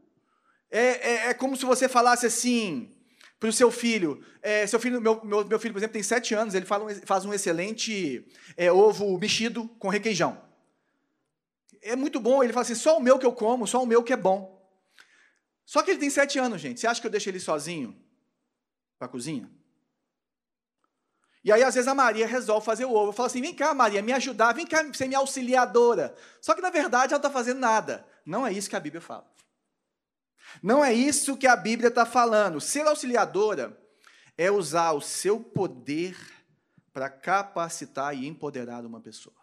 é, 0.70 0.84
é, 0.84 1.26
é 1.30 1.34
como 1.34 1.56
se 1.56 1.66
você 1.66 1.88
falasse 1.88 2.26
assim 2.26 2.96
para 3.40 3.48
o 3.48 3.52
seu 3.52 3.72
filho, 3.72 4.24
é, 4.40 4.68
seu 4.68 4.78
filho, 4.78 5.00
meu, 5.00 5.20
meu, 5.24 5.44
meu, 5.44 5.58
filho, 5.58 5.74
por 5.74 5.80
exemplo, 5.80 5.94
tem 5.94 6.02
sete 6.04 6.32
anos, 6.32 6.54
ele 6.54 6.64
fala, 6.64 6.94
faz 7.04 7.24
um 7.24 7.34
excelente 7.34 8.24
é, 8.56 8.70
ovo 8.70 9.18
mexido 9.18 9.66
com 9.80 9.88
requeijão 9.88 10.48
é 11.82 11.96
muito 11.96 12.20
bom. 12.20 12.42
Ele 12.42 12.52
fala 12.52 12.62
assim: 12.62 12.74
só 12.74 12.98
o 12.98 13.00
meu 13.00 13.18
que 13.18 13.26
eu 13.26 13.32
como, 13.32 13.66
só 13.66 13.82
o 13.82 13.86
meu 13.86 14.02
que 14.02 14.12
é 14.12 14.16
bom. 14.16 14.58
Só 15.64 15.82
que 15.82 15.90
ele 15.90 16.00
tem 16.00 16.10
sete 16.10 16.38
anos, 16.38 16.60
gente. 16.60 16.80
Você 16.80 16.86
acha 16.86 17.00
que 17.00 17.06
eu 17.06 17.10
deixo 17.10 17.28
ele 17.28 17.40
sozinho 17.40 17.96
para 18.98 19.06
a 19.06 19.10
cozinha? 19.10 19.50
E 21.42 21.50
aí, 21.50 21.62
às 21.62 21.74
vezes, 21.74 21.88
a 21.88 21.94
Maria 21.94 22.26
resolve 22.26 22.66
fazer 22.66 22.84
o 22.84 22.92
ovo. 22.92 23.12
Fala 23.12 23.28
assim: 23.28 23.40
vem 23.40 23.54
cá, 23.54 23.72
Maria, 23.72 24.02
me 24.02 24.12
ajudar, 24.12 24.52
vem 24.52 24.66
cá 24.66 24.92
ser 24.92 25.06
minha 25.06 25.20
auxiliadora. 25.20 26.14
Só 26.40 26.54
que, 26.54 26.60
na 26.60 26.70
verdade, 26.70 27.12
ela 27.14 27.22
não 27.22 27.28
está 27.28 27.30
fazendo 27.30 27.60
nada. 27.60 28.06
Não 28.26 28.46
é 28.46 28.52
isso 28.52 28.68
que 28.68 28.76
a 28.76 28.80
Bíblia 28.80 29.00
fala. 29.00 29.28
Não 30.62 30.84
é 30.84 30.92
isso 30.92 31.36
que 31.36 31.46
a 31.46 31.56
Bíblia 31.56 31.88
está 31.88 32.04
falando. 32.04 32.60
Ser 32.60 32.86
auxiliadora 32.86 33.78
é 34.36 34.50
usar 34.50 34.92
o 34.92 35.00
seu 35.00 35.38
poder 35.38 36.16
para 36.92 37.08
capacitar 37.08 38.14
e 38.14 38.26
empoderar 38.26 38.84
uma 38.84 39.00
pessoa 39.00 39.39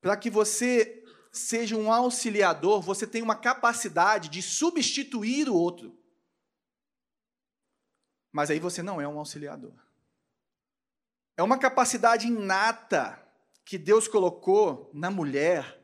para 0.00 0.16
que 0.16 0.30
você 0.30 1.04
seja 1.32 1.76
um 1.76 1.92
auxiliador, 1.92 2.80
você 2.80 3.06
tem 3.06 3.22
uma 3.22 3.36
capacidade 3.36 4.28
de 4.28 4.42
substituir 4.42 5.48
o 5.48 5.54
outro. 5.54 5.96
Mas 8.32 8.50
aí 8.50 8.58
você 8.58 8.82
não 8.82 9.00
é 9.00 9.06
um 9.06 9.18
auxiliador. 9.18 9.74
É 11.36 11.42
uma 11.42 11.58
capacidade 11.58 12.26
inata 12.26 13.20
que 13.64 13.78
Deus 13.78 14.08
colocou 14.08 14.90
na 14.92 15.10
mulher. 15.10 15.80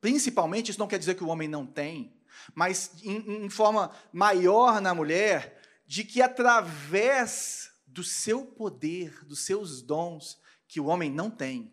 Principalmente, 0.00 0.70
isso 0.70 0.78
não 0.78 0.88
quer 0.88 0.98
dizer 0.98 1.14
que 1.14 1.24
o 1.24 1.28
homem 1.28 1.48
não 1.48 1.66
tem, 1.66 2.14
mas 2.54 2.92
em, 3.02 3.44
em 3.44 3.50
forma 3.50 3.94
maior 4.12 4.80
na 4.80 4.94
mulher, 4.94 5.60
de 5.86 6.04
que 6.04 6.20
através 6.20 7.70
do 7.86 8.02
seu 8.02 8.44
poder, 8.44 9.24
dos 9.24 9.44
seus 9.44 9.82
dons, 9.82 10.40
que 10.66 10.80
o 10.80 10.86
homem 10.86 11.10
não 11.10 11.30
tem, 11.30 11.72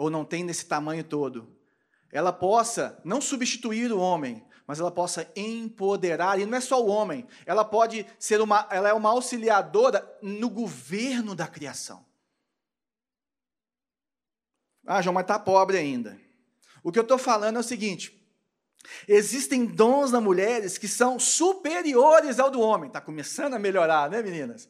ou 0.00 0.08
não 0.08 0.24
tem 0.24 0.42
nesse 0.42 0.64
tamanho 0.64 1.04
todo, 1.04 1.54
ela 2.10 2.32
possa 2.32 2.98
não 3.04 3.20
substituir 3.20 3.92
o 3.92 4.00
homem, 4.00 4.42
mas 4.66 4.80
ela 4.80 4.90
possa 4.90 5.30
empoderar, 5.36 6.40
e 6.40 6.46
não 6.46 6.56
é 6.56 6.60
só 6.62 6.82
o 6.82 6.88
homem, 6.88 7.26
ela 7.44 7.66
pode 7.66 8.06
ser 8.18 8.40
uma, 8.40 8.66
ela 8.70 8.88
é 8.88 8.94
uma 8.94 9.10
auxiliadora 9.10 10.10
no 10.22 10.48
governo 10.48 11.34
da 11.34 11.46
criação. 11.46 12.02
Ah, 14.86 15.02
João, 15.02 15.12
mas 15.12 15.24
está 15.24 15.38
pobre 15.38 15.76
ainda. 15.76 16.18
O 16.82 16.90
que 16.90 16.98
eu 16.98 17.02
estou 17.02 17.18
falando 17.18 17.58
é 17.58 17.60
o 17.60 17.62
seguinte: 17.62 18.26
existem 19.06 19.66
dons 19.66 20.12
nas 20.12 20.22
mulheres 20.22 20.78
que 20.78 20.88
são 20.88 21.18
superiores 21.18 22.40
ao 22.40 22.50
do 22.50 22.62
homem. 22.62 22.86
Está 22.86 23.02
começando 23.02 23.52
a 23.52 23.58
melhorar, 23.58 24.08
né, 24.08 24.22
meninas? 24.22 24.66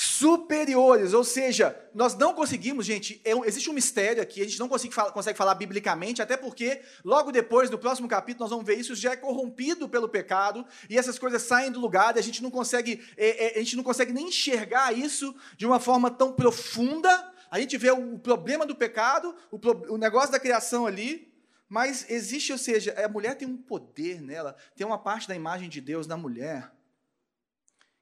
Superiores, 0.00 1.12
ou 1.12 1.24
seja, 1.24 1.76
nós 1.92 2.14
não 2.14 2.32
conseguimos, 2.32 2.86
gente, 2.86 3.20
é, 3.24 3.32
existe 3.48 3.68
um 3.68 3.72
mistério 3.72 4.22
aqui, 4.22 4.40
a 4.40 4.44
gente 4.44 4.60
não 4.60 4.68
consegue, 4.68 4.94
consegue 4.94 5.36
falar 5.36 5.56
biblicamente, 5.56 6.22
até 6.22 6.36
porque 6.36 6.82
logo 7.04 7.32
depois, 7.32 7.68
no 7.68 7.76
próximo 7.76 8.06
capítulo, 8.06 8.44
nós 8.44 8.50
vamos 8.50 8.64
ver 8.64 8.78
isso 8.78 8.94
já 8.94 9.14
é 9.14 9.16
corrompido 9.16 9.88
pelo 9.88 10.08
pecado, 10.08 10.64
e 10.88 10.96
essas 10.96 11.18
coisas 11.18 11.42
saem 11.42 11.72
do 11.72 11.80
lugar, 11.80 12.14
e 12.14 12.20
a 12.20 12.22
gente 12.22 12.44
não 12.44 12.48
consegue, 12.48 13.04
é, 13.16 13.46
é, 13.46 13.56
a 13.56 13.58
gente 13.58 13.74
não 13.74 13.82
consegue 13.82 14.12
nem 14.12 14.28
enxergar 14.28 14.96
isso 14.96 15.34
de 15.56 15.66
uma 15.66 15.80
forma 15.80 16.12
tão 16.12 16.32
profunda, 16.32 17.32
a 17.50 17.58
gente 17.58 17.76
vê 17.76 17.90
o, 17.90 18.14
o 18.14 18.18
problema 18.20 18.64
do 18.64 18.76
pecado, 18.76 19.34
o, 19.50 19.58
pro, 19.58 19.92
o 19.92 19.98
negócio 19.98 20.30
da 20.30 20.38
criação 20.38 20.86
ali, 20.86 21.34
mas 21.68 22.08
existe, 22.08 22.52
ou 22.52 22.58
seja, 22.58 22.94
a 23.04 23.08
mulher 23.08 23.34
tem 23.34 23.48
um 23.48 23.56
poder 23.56 24.22
nela, 24.22 24.54
tem 24.76 24.86
uma 24.86 24.98
parte 24.98 25.26
da 25.26 25.34
imagem 25.34 25.68
de 25.68 25.80
Deus 25.80 26.06
na 26.06 26.16
mulher, 26.16 26.70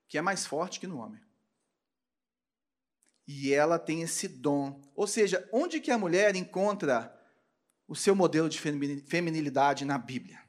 que 0.07 0.19
é 0.19 0.21
mais 0.21 0.45
forte 0.45 0.79
que 0.79 0.87
no 0.87 0.99
homem. 0.99 1.25
E 3.26 3.52
ela 3.52 3.78
tem 3.78 4.02
esse 4.02 4.28
dom. 4.28 4.80
Ou 4.95 5.06
seja, 5.06 5.49
onde 5.52 5.80
que 5.80 5.90
a 5.90 5.99
mulher 5.99 6.37
encontra 6.37 7.12
o 7.88 7.97
seu 7.97 8.14
modelo 8.14 8.49
de 8.49 8.59
feminilidade 8.59 9.85
na 9.85 9.99
Bíblia? 9.99 10.40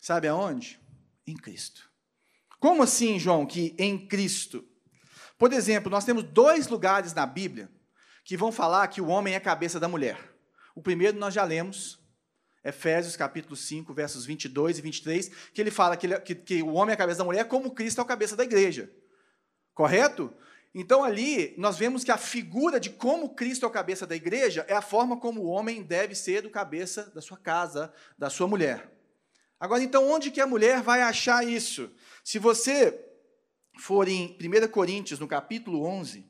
Sabe 0.00 0.28
aonde? 0.28 0.80
Em 1.26 1.34
Cristo. 1.34 1.90
Como 2.58 2.82
assim, 2.82 3.18
João, 3.18 3.46
que 3.46 3.74
em 3.78 4.06
Cristo? 4.06 4.66
Por 5.38 5.52
exemplo, 5.52 5.90
nós 5.90 6.04
temos 6.04 6.24
dois 6.24 6.68
lugares 6.68 7.12
na 7.12 7.26
Bíblia 7.26 7.70
que 8.24 8.36
vão 8.36 8.50
falar 8.50 8.88
que 8.88 9.00
o 9.00 9.08
homem 9.08 9.34
é 9.34 9.36
a 9.36 9.40
cabeça 9.40 9.78
da 9.78 9.88
mulher. 9.88 10.18
O 10.74 10.82
primeiro 10.82 11.18
nós 11.18 11.34
já 11.34 11.44
lemos, 11.44 12.00
Efésios 12.64 13.16
capítulo 13.16 13.54
5, 13.54 13.92
versos 13.92 14.24
22 14.24 14.78
e 14.78 14.82
23, 14.82 15.28
que 15.52 15.60
ele 15.60 15.70
fala 15.70 15.96
que, 15.96 16.06
ele, 16.06 16.18
que, 16.20 16.34
que 16.34 16.62
o 16.62 16.72
homem 16.72 16.92
é 16.92 16.94
a 16.94 16.98
cabeça 16.98 17.18
da 17.18 17.24
mulher 17.24 17.46
como 17.46 17.74
Cristo 17.74 18.00
é 18.00 18.02
a 18.02 18.06
cabeça 18.06 18.34
da 18.34 18.42
igreja. 18.42 18.90
Correto? 19.74 20.34
Então 20.74 21.04
ali 21.04 21.54
nós 21.56 21.78
vemos 21.78 22.02
que 22.02 22.10
a 22.10 22.18
figura 22.18 22.80
de 22.80 22.90
como 22.90 23.34
Cristo 23.34 23.64
é 23.64 23.68
o 23.68 23.72
cabeça 23.72 24.04
da 24.06 24.16
igreja 24.16 24.66
é 24.68 24.74
a 24.74 24.82
forma 24.82 25.16
como 25.16 25.42
o 25.42 25.46
homem 25.46 25.82
deve 25.84 26.16
ser 26.16 26.44
o 26.44 26.50
cabeça 26.50 27.10
da 27.14 27.22
sua 27.22 27.38
casa, 27.38 27.94
da 28.18 28.28
sua 28.28 28.48
mulher. 28.48 28.90
Agora 29.60 29.82
então 29.82 30.10
onde 30.10 30.32
que 30.32 30.40
a 30.40 30.46
mulher 30.46 30.82
vai 30.82 31.00
achar 31.00 31.46
isso? 31.46 31.94
Se 32.24 32.40
você 32.40 33.00
for 33.78 34.08
em 34.08 34.36
1 34.40 34.68
Coríntios, 34.68 35.20
no 35.20 35.28
capítulo 35.28 35.84
11, 35.84 36.28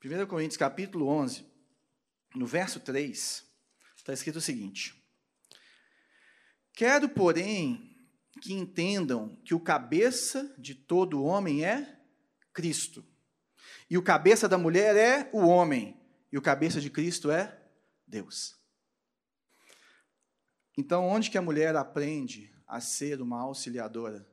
Primeira 0.00 0.26
Coríntios 0.26 0.56
capítulo 0.56 1.06
11, 1.06 1.46
no 2.34 2.44
verso 2.44 2.80
3, 2.80 3.51
Está 4.02 4.12
escrito 4.12 4.36
o 4.36 4.40
seguinte: 4.40 5.00
Quero, 6.72 7.08
porém, 7.08 7.96
que 8.40 8.52
entendam 8.52 9.36
que 9.44 9.54
o 9.54 9.60
cabeça 9.60 10.52
de 10.58 10.74
todo 10.74 11.22
homem 11.22 11.64
é 11.64 12.00
Cristo, 12.52 13.06
e 13.88 13.96
o 13.96 14.02
cabeça 14.02 14.48
da 14.48 14.58
mulher 14.58 14.96
é 14.96 15.30
o 15.32 15.46
homem, 15.46 15.96
e 16.32 16.36
o 16.36 16.42
cabeça 16.42 16.80
de 16.80 16.90
Cristo 16.90 17.30
é 17.30 17.62
Deus. 18.04 18.56
Então, 20.76 21.06
onde 21.06 21.30
que 21.30 21.38
a 21.38 21.42
mulher 21.42 21.76
aprende 21.76 22.52
a 22.66 22.80
ser 22.80 23.20
uma 23.20 23.40
auxiliadora 23.40 24.28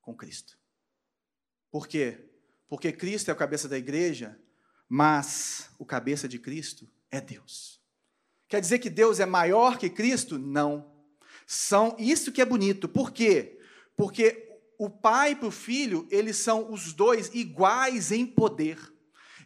com 0.00 0.16
Cristo? 0.16 0.58
Por 1.70 1.86
quê? 1.86 2.32
Porque 2.66 2.90
Cristo 2.90 3.30
é 3.30 3.32
o 3.32 3.36
cabeça 3.36 3.68
da 3.68 3.78
igreja, 3.78 4.36
mas 4.88 5.70
o 5.78 5.86
cabeça 5.86 6.26
de 6.26 6.40
Cristo 6.40 6.90
é 7.12 7.20
Deus. 7.20 7.83
Quer 8.54 8.60
dizer 8.60 8.78
que 8.78 8.88
Deus 8.88 9.18
é 9.18 9.26
maior 9.26 9.76
que 9.76 9.90
Cristo? 9.90 10.38
Não. 10.38 10.88
São 11.44 11.96
isso 11.98 12.30
que 12.30 12.40
é 12.40 12.44
bonito. 12.44 12.88
Por 12.88 13.10
quê? 13.10 13.58
Porque 13.96 14.60
o 14.78 14.88
pai 14.88 15.34
para 15.34 15.48
o 15.48 15.50
filho, 15.50 16.06
eles 16.08 16.36
são 16.36 16.72
os 16.72 16.92
dois 16.92 17.34
iguais 17.34 18.12
em 18.12 18.24
poder, 18.24 18.78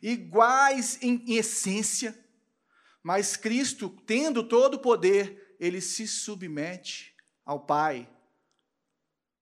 iguais 0.02 0.98
em, 1.00 1.24
em 1.26 1.36
essência. 1.36 2.22
Mas 3.02 3.34
Cristo, 3.34 3.88
tendo 4.04 4.44
todo 4.44 4.74
o 4.74 4.78
poder, 4.78 5.56
ele 5.58 5.80
se 5.80 6.06
submete 6.06 7.16
ao 7.46 7.60
Pai 7.60 8.06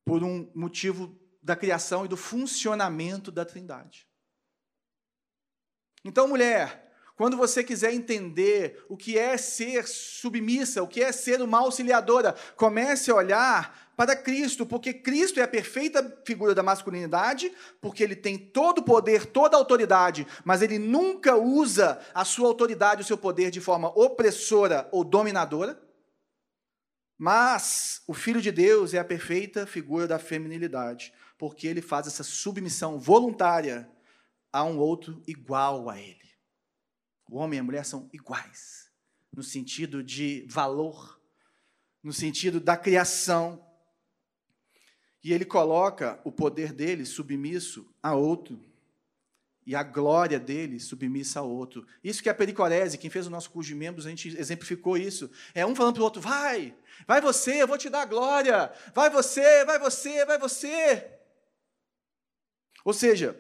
por 0.04 0.23
um 0.23 0.49
motivo 0.54 1.18
da 1.42 1.56
criação 1.56 2.04
e 2.04 2.08
do 2.08 2.16
funcionamento 2.16 3.32
da 3.32 3.44
Trindade. 3.44 4.06
Então, 6.04 6.28
mulher, 6.28 6.85
quando 7.16 7.37
você 7.37 7.64
quiser 7.64 7.94
entender 7.94 8.85
o 8.90 8.96
que 8.96 9.18
é 9.18 9.38
ser 9.38 9.88
submissa, 9.88 10.82
o 10.82 10.87
que 10.87 11.02
é 11.02 11.11
ser 11.11 11.40
uma 11.40 11.61
auxiliadora, 11.61 12.35
comece 12.56 13.11
a 13.11 13.14
olhar 13.14 13.87
para 13.96 14.14
Cristo, 14.14 14.66
porque 14.66 14.92
Cristo 14.92 15.40
é 15.40 15.42
a 15.42 15.49
perfeita 15.49 16.23
figura 16.26 16.54
da 16.54 16.62
masculinidade, 16.62 17.50
porque 17.80 18.02
ele 18.02 18.14
tem 18.14 18.37
todo 18.37 18.78
o 18.78 18.85
poder, 18.85 19.25
toda 19.25 19.56
a 19.56 19.58
autoridade, 19.58 20.26
mas 20.44 20.61
ele 20.61 20.78
nunca 20.78 21.35
usa 21.35 21.99
a 22.12 22.23
sua 22.23 22.49
autoridade, 22.49 23.00
o 23.00 23.06
seu 23.06 23.16
poder 23.16 23.50
de 23.50 23.62
forma 23.62 23.88
opressora 23.99 24.87
ou 24.92 25.02
dominadora. 25.02 25.80
Mas 27.18 28.02
o 28.06 28.12
Filho 28.12 28.42
de 28.42 28.52
Deus 28.52 28.92
é 28.92 28.99
a 28.99 29.04
perfeita 29.04 29.66
figura 29.66 30.06
da 30.06 30.18
feminilidade, 30.18 31.14
porque 31.38 31.66
ele 31.66 31.80
faz 31.80 32.06
essa 32.06 32.23
submissão 32.23 32.99
voluntária 32.99 33.88
a 34.52 34.62
um 34.62 34.78
outro 34.78 35.23
igual 35.26 35.88
a 35.88 35.99
ele. 35.99 36.25
O 37.28 37.38
homem 37.38 37.56
e 37.56 37.61
a 37.61 37.64
mulher 37.64 37.85
são 37.85 38.09
iguais, 38.12 38.90
no 39.33 39.42
sentido 39.42 40.02
de 40.02 40.47
valor, 40.49 41.21
no 42.02 42.12
sentido 42.12 42.61
da 42.61 42.76
criação. 42.76 43.64
E 45.23 45.33
ele 45.33 45.45
coloca 45.45 46.21
o 46.25 46.30
poder 46.30 46.73
dele 46.73 47.04
submisso 47.04 47.92
a 48.02 48.14
outro, 48.14 48.64
e 49.66 49.75
a 49.75 49.83
glória 49.83 50.38
dele 50.38 50.78
submissa 50.78 51.40
a 51.40 51.42
outro. 51.42 51.85
Isso 52.02 52.23
que 52.23 52.28
é 52.28 52.33
a 52.33 52.35
pericorese, 52.35 52.97
quem 52.97 53.11
fez 53.11 53.26
o 53.26 53.30
nosso 53.30 53.50
curso 53.50 53.68
de 53.68 53.75
membros, 53.75 54.06
a 54.06 54.11
gente 54.11 54.28
exemplificou 54.28 54.97
isso. 54.97 55.28
É 55.52 55.66
um 55.66 55.75
falando 55.75 55.95
para 55.95 56.02
o 56.02 56.04
outro: 56.04 56.23
vai, 56.23 56.73
vai 57.04 57.21
você, 57.21 57.61
eu 57.61 57.66
vou 57.66 57.76
te 57.76 57.90
dar 57.90 58.02
a 58.02 58.06
glória, 58.06 58.73
vai 58.95 59.11
você, 59.11 59.64
vai 59.64 59.80
você, 59.80 60.25
vai 60.25 60.38
você. 60.38 61.11
Ou 62.85 62.92
seja, 62.92 63.37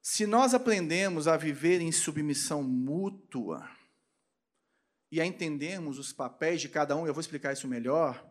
se 0.00 0.26
nós 0.26 0.54
aprendemos 0.54 1.28
a 1.28 1.36
viver 1.36 1.80
em 1.80 1.92
submissão 1.92 2.62
mútua 2.62 3.68
e 5.10 5.20
a 5.20 5.26
entendermos 5.26 5.98
os 5.98 6.12
papéis 6.12 6.60
de 6.60 6.68
cada 6.68 6.96
um, 6.96 7.06
eu 7.06 7.14
vou 7.14 7.20
explicar 7.20 7.52
isso 7.52 7.68
melhor, 7.68 8.24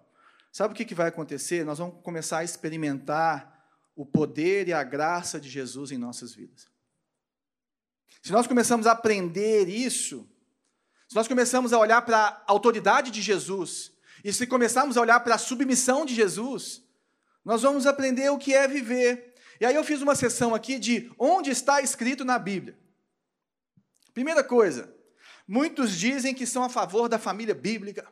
sabe 0.52 0.74
o 0.74 0.76
que 0.76 0.96
vai 0.96 1.08
acontecer? 1.08 1.66
Nós 1.66 1.80
vamos 1.80 2.02
começar 2.04 2.40
a 2.40 2.44
experimentar 2.44 3.58
o 3.96 4.06
poder 4.06 4.68
e 4.68 4.74
a 4.74 4.84
graça 4.84 5.40
de 5.40 5.50
Jesus 5.50 5.92
em 5.92 5.98
nossas 5.98 6.34
vidas. 6.34 6.68
Se 8.22 8.32
nós 8.32 8.46
começamos 8.46 8.86
a 8.86 8.92
aprender 8.92 9.68
isso, 9.68 10.30
se 11.08 11.16
nós 11.16 11.28
começamos 11.28 11.74
a 11.74 11.80
olhar 11.80 12.02
para 12.04 12.18
a 12.18 12.44
autoridade 12.48 13.10
de 13.10 13.22
Jesus, 13.22 13.92
e 14.24 14.34
se 14.34 14.46
começarmos 14.46 14.98
a 14.98 15.02
olhar 15.02 15.20
para 15.22 15.36
a 15.36 15.40
submissão 15.40 16.06
de 16.06 16.14
Jesus, 16.14 16.84
nós 17.46 17.62
vamos 17.62 17.86
aprender 17.86 18.30
o 18.30 18.38
que 18.38 18.54
é 18.54 18.68
viver 18.68 19.34
e 19.60 19.66
aí 19.66 19.76
eu 19.76 19.84
fiz 19.84 20.02
uma 20.02 20.16
sessão 20.16 20.54
aqui 20.54 20.78
de 20.78 21.12
onde 21.18 21.50
está 21.50 21.82
escrito 21.82 22.24
na 22.24 22.38
Bíblia. 22.38 22.78
Primeira 24.14 24.44
coisa, 24.44 24.94
muitos 25.48 25.98
dizem 25.98 26.34
que 26.34 26.46
são 26.46 26.64
a 26.64 26.70
favor 26.70 27.08
da 27.08 27.20
família 27.20 27.56
bíblica, 27.56 28.08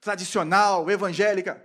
tradicional, 0.00 0.90
evangélica. 0.90 1.64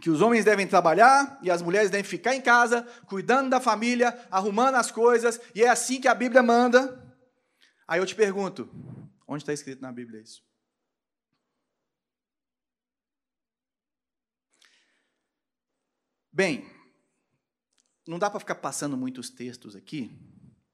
Que 0.00 0.08
os 0.08 0.22
homens 0.22 0.44
devem 0.44 0.66
trabalhar 0.66 1.38
e 1.42 1.50
as 1.50 1.60
mulheres 1.60 1.90
devem 1.90 2.04
ficar 2.04 2.34
em 2.34 2.40
casa, 2.40 2.82
cuidando 3.06 3.50
da 3.50 3.60
família, 3.60 4.18
arrumando 4.30 4.76
as 4.76 4.90
coisas, 4.90 5.38
e 5.54 5.62
é 5.62 5.68
assim 5.68 6.00
que 6.00 6.08
a 6.08 6.14
Bíblia 6.14 6.42
manda. 6.42 7.14
Aí 7.86 8.00
eu 8.00 8.06
te 8.06 8.14
pergunto: 8.14 8.70
onde 9.28 9.42
está 9.42 9.52
escrito 9.52 9.82
na 9.82 9.92
Bíblia 9.92 10.22
isso? 10.22 10.42
Bem, 16.32 16.64
não 18.06 18.18
dá 18.18 18.30
para 18.30 18.40
ficar 18.40 18.54
passando 18.56 18.96
muitos 18.96 19.30
textos 19.30 19.74
aqui. 19.74 20.16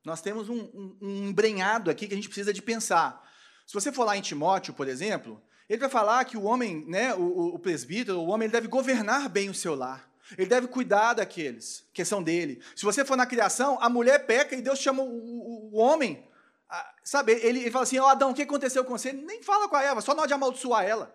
Nós 0.05 0.21
temos 0.21 0.49
um, 0.49 0.59
um, 0.59 0.99
um 1.01 1.29
embrenhado 1.29 1.91
aqui 1.91 2.07
que 2.07 2.15
a 2.15 2.17
gente 2.17 2.29
precisa 2.29 2.53
de 2.53 2.63
pensar. 2.63 3.27
Se 3.67 3.75
você 3.75 3.91
for 3.91 4.05
lá 4.05 4.17
em 4.17 4.21
Timóteo, 4.21 4.75
por 4.75 4.87
exemplo, 4.87 5.43
ele 5.69 5.81
vai 5.81 5.89
falar 5.89 6.25
que 6.25 6.37
o 6.37 6.45
homem, 6.45 6.85
né, 6.87 7.15
o, 7.15 7.55
o 7.55 7.59
presbítero, 7.59 8.21
o 8.21 8.29
homem, 8.29 8.47
ele 8.47 8.53
deve 8.53 8.69
governar 8.69 9.29
bem 9.29 9.49
o 9.49 9.55
seu 9.55 9.75
lar. 9.75 10.09
Ele 10.37 10.49
deve 10.49 10.67
cuidar 10.67 11.15
daqueles 11.15 11.87
que 11.93 12.05
são 12.05 12.23
dele. 12.23 12.61
Se 12.75 12.85
você 12.85 13.05
for 13.05 13.17
na 13.17 13.27
criação, 13.27 13.79
a 13.81 13.89
mulher 13.89 14.27
peca 14.27 14.55
e 14.55 14.63
Deus 14.63 14.79
chama 14.79 15.03
o, 15.03 15.09
o, 15.09 15.71
o 15.73 15.77
homem. 15.79 16.29
A, 16.69 16.95
sabe, 17.03 17.33
ele, 17.33 17.61
ele 17.61 17.71
fala 17.71 17.85
assim: 17.85 17.99
oh, 17.99 18.07
Adão, 18.07 18.31
o 18.31 18.35
que 18.35 18.43
aconteceu 18.43 18.85
com 18.85 18.97
você? 18.97 19.11
Ele 19.11 19.23
nem 19.23 19.43
fala 19.43 19.69
com 19.69 19.77
a 19.77 19.83
Eva, 19.83 20.01
só 20.01 20.15
não 20.15 20.27
de 20.27 20.35
amaldiçoar 20.35 20.85
ela. 20.85 21.15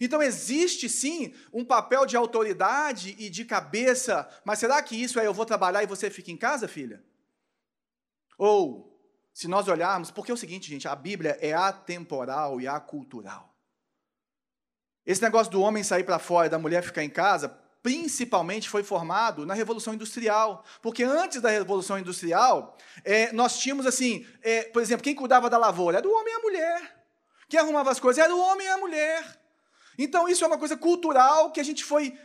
Então 0.00 0.22
existe 0.22 0.88
sim 0.88 1.34
um 1.52 1.62
papel 1.62 2.06
de 2.06 2.16
autoridade 2.16 3.14
e 3.18 3.28
de 3.28 3.44
cabeça, 3.44 4.26
mas 4.44 4.58
será 4.58 4.82
que 4.82 4.96
isso 4.96 5.20
é 5.20 5.26
eu 5.26 5.34
vou 5.34 5.44
trabalhar 5.44 5.82
e 5.82 5.86
você 5.86 6.08
fica 6.08 6.30
em 6.30 6.36
casa, 6.38 6.66
filha? 6.66 7.04
Ou, 8.38 8.98
se 9.34 9.46
nós 9.46 9.68
olharmos, 9.68 10.10
porque 10.10 10.30
é 10.30 10.34
o 10.34 10.38
seguinte, 10.38 10.70
gente, 10.70 10.88
a 10.88 10.96
Bíblia 10.96 11.36
é 11.42 11.52
atemporal 11.52 12.58
e 12.58 12.66
acultural. 12.66 13.54
Esse 15.04 15.20
negócio 15.20 15.52
do 15.52 15.60
homem 15.60 15.82
sair 15.82 16.04
para 16.04 16.18
fora 16.18 16.46
e 16.46 16.50
da 16.50 16.58
mulher 16.58 16.82
ficar 16.82 17.04
em 17.04 17.10
casa, 17.10 17.48
principalmente 17.82 18.68
foi 18.68 18.82
formado 18.82 19.44
na 19.44 19.54
Revolução 19.54 19.92
Industrial. 19.92 20.64
Porque 20.80 21.02
antes 21.02 21.40
da 21.40 21.50
Revolução 21.50 21.98
Industrial, 21.98 22.76
é, 23.04 23.32
nós 23.32 23.58
tínhamos 23.58 23.86
assim, 23.86 24.26
é, 24.42 24.62
por 24.64 24.80
exemplo, 24.80 25.04
quem 25.04 25.14
cuidava 25.14 25.50
da 25.50 25.58
lavoura 25.58 25.98
era 25.98 26.08
o 26.08 26.12
homem 26.12 26.32
e 26.32 26.36
a 26.36 26.40
mulher. 26.40 27.06
Quem 27.48 27.58
arrumava 27.58 27.90
as 27.90 28.00
coisas 28.00 28.22
era 28.22 28.34
o 28.34 28.40
homem 28.40 28.66
e 28.66 28.70
a 28.70 28.78
mulher. 28.78 29.39
Então, 30.02 30.26
isso 30.26 30.42
é 30.42 30.46
uma 30.46 30.56
coisa 30.56 30.78
cultural 30.78 31.52
que 31.52 31.60
a 31.60 31.62
gente 31.62 31.84
foi 31.84 32.16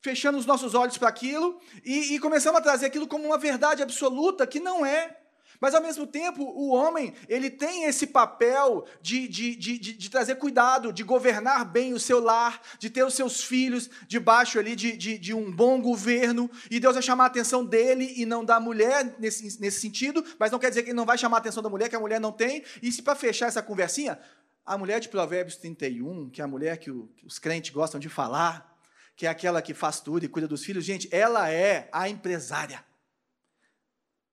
fechando 0.00 0.38
os 0.38 0.46
nossos 0.46 0.76
olhos 0.76 0.96
para 0.96 1.08
aquilo 1.08 1.60
e, 1.84 2.14
e 2.14 2.20
começamos 2.20 2.60
a 2.60 2.62
trazer 2.62 2.86
aquilo 2.86 3.08
como 3.08 3.24
uma 3.26 3.36
verdade 3.36 3.82
absoluta 3.82 4.46
que 4.46 4.60
não 4.60 4.86
é. 4.86 5.16
Mas, 5.60 5.74
ao 5.74 5.82
mesmo 5.82 6.06
tempo, 6.06 6.44
o 6.44 6.68
homem 6.68 7.14
ele 7.28 7.50
tem 7.50 7.84
esse 7.84 8.06
papel 8.06 8.86
de, 9.02 9.26
de, 9.26 9.56
de, 9.56 9.76
de, 9.76 9.92
de 9.94 10.10
trazer 10.10 10.36
cuidado, 10.36 10.92
de 10.92 11.02
governar 11.02 11.64
bem 11.64 11.94
o 11.94 11.98
seu 11.98 12.20
lar, 12.20 12.60
de 12.78 12.90
ter 12.90 13.02
os 13.02 13.14
seus 13.14 13.42
filhos 13.42 13.90
debaixo 14.06 14.60
ali 14.60 14.76
de, 14.76 14.96
de, 14.96 15.18
de 15.18 15.34
um 15.34 15.50
bom 15.50 15.80
governo, 15.80 16.48
e 16.70 16.78
Deus 16.78 16.94
vai 16.94 17.02
chamar 17.02 17.24
a 17.24 17.26
atenção 17.26 17.64
dele 17.64 18.14
e 18.16 18.24
não 18.24 18.44
da 18.44 18.60
mulher 18.60 19.16
nesse, 19.18 19.60
nesse 19.60 19.80
sentido, 19.80 20.24
mas 20.38 20.52
não 20.52 20.60
quer 20.60 20.68
dizer 20.68 20.84
que 20.84 20.90
ele 20.90 20.96
não 20.96 21.06
vai 21.06 21.18
chamar 21.18 21.38
a 21.38 21.40
atenção 21.40 21.62
da 21.62 21.70
mulher, 21.70 21.88
que 21.88 21.96
a 21.96 22.00
mulher 22.00 22.20
não 22.20 22.30
tem. 22.30 22.62
E 22.80 22.92
se 22.92 23.02
para 23.02 23.16
fechar 23.16 23.46
essa 23.46 23.62
conversinha, 23.62 24.20
a 24.66 24.76
mulher 24.76 24.98
de 24.98 25.08
Provérbios 25.08 25.56
31, 25.56 26.28
que 26.28 26.40
é 26.40 26.44
a 26.44 26.48
mulher 26.48 26.76
que, 26.78 26.90
o, 26.90 27.06
que 27.16 27.24
os 27.24 27.38
crentes 27.38 27.70
gostam 27.70 28.00
de 28.00 28.08
falar, 28.08 28.76
que 29.14 29.24
é 29.24 29.28
aquela 29.28 29.62
que 29.62 29.72
faz 29.72 30.00
tudo 30.00 30.24
e 30.24 30.28
cuida 30.28 30.48
dos 30.48 30.64
filhos, 30.64 30.84
gente, 30.84 31.08
ela 31.12 31.48
é 31.48 31.88
a 31.92 32.08
empresária. 32.08 32.84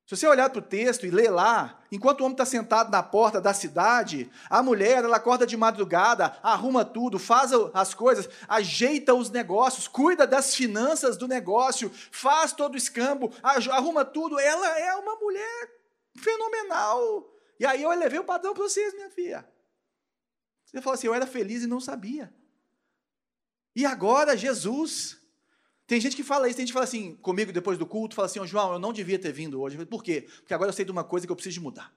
Se 0.05 0.17
você 0.17 0.27
olhar 0.27 0.49
para 0.49 0.59
o 0.59 0.61
texto 0.61 1.05
e 1.05 1.11
ler 1.11 1.29
lá, 1.29 1.81
enquanto 1.89 2.19
o 2.19 2.23
homem 2.25 2.33
está 2.33 2.45
sentado 2.45 2.91
na 2.91 3.01
porta 3.01 3.39
da 3.39 3.53
cidade, 3.53 4.29
a 4.49 4.61
mulher 4.61 5.03
ela 5.03 5.15
acorda 5.15 5.47
de 5.47 5.55
madrugada, 5.55 6.37
arruma 6.43 6.83
tudo, 6.83 7.17
faz 7.17 7.51
as 7.73 7.93
coisas, 7.93 8.27
ajeita 8.49 9.13
os 9.13 9.29
negócios, 9.29 9.87
cuida 9.87 10.27
das 10.27 10.53
finanças 10.53 11.15
do 11.15 11.27
negócio, 11.27 11.89
faz 12.11 12.51
todo 12.51 12.73
o 12.73 12.77
escambo, 12.77 13.31
arruma 13.41 14.03
tudo. 14.03 14.37
Ela 14.37 14.77
é 14.77 14.93
uma 14.95 15.15
mulher 15.15 15.71
fenomenal. 16.17 17.29
E 17.57 17.65
aí 17.65 17.81
eu 17.81 17.93
elevei 17.93 18.19
o 18.19 18.25
padrão 18.25 18.53
para 18.53 18.63
vocês, 18.63 18.93
minha 18.93 19.09
filha. 19.09 19.52
Você 20.73 20.81
fala 20.81 20.95
assim: 20.95 21.07
eu 21.07 21.13
era 21.13 21.27
feliz 21.27 21.63
e 21.63 21.67
não 21.67 21.79
sabia. 21.79 22.33
E 23.75 23.85
agora, 23.85 24.35
Jesus. 24.35 25.21
Tem 25.85 25.99
gente 25.99 26.15
que 26.15 26.23
fala 26.23 26.47
isso, 26.47 26.55
tem 26.55 26.65
gente 26.65 26.71
que 26.71 26.73
fala 26.73 26.85
assim, 26.85 27.17
comigo 27.17 27.51
depois 27.51 27.77
do 27.77 27.85
culto, 27.85 28.15
fala 28.15 28.25
assim: 28.25 28.39
oh, 28.39 28.47
João, 28.47 28.73
eu 28.73 28.79
não 28.79 28.93
devia 28.93 29.19
ter 29.19 29.31
vindo 29.31 29.61
hoje. 29.61 29.85
Por 29.85 30.03
quê? 30.03 30.21
Porque 30.39 30.53
agora 30.53 30.69
eu 30.69 30.73
sei 30.73 30.85
de 30.85 30.91
uma 30.91 31.03
coisa 31.03 31.27
que 31.27 31.31
eu 31.31 31.35
preciso 31.35 31.61
mudar. 31.61 31.93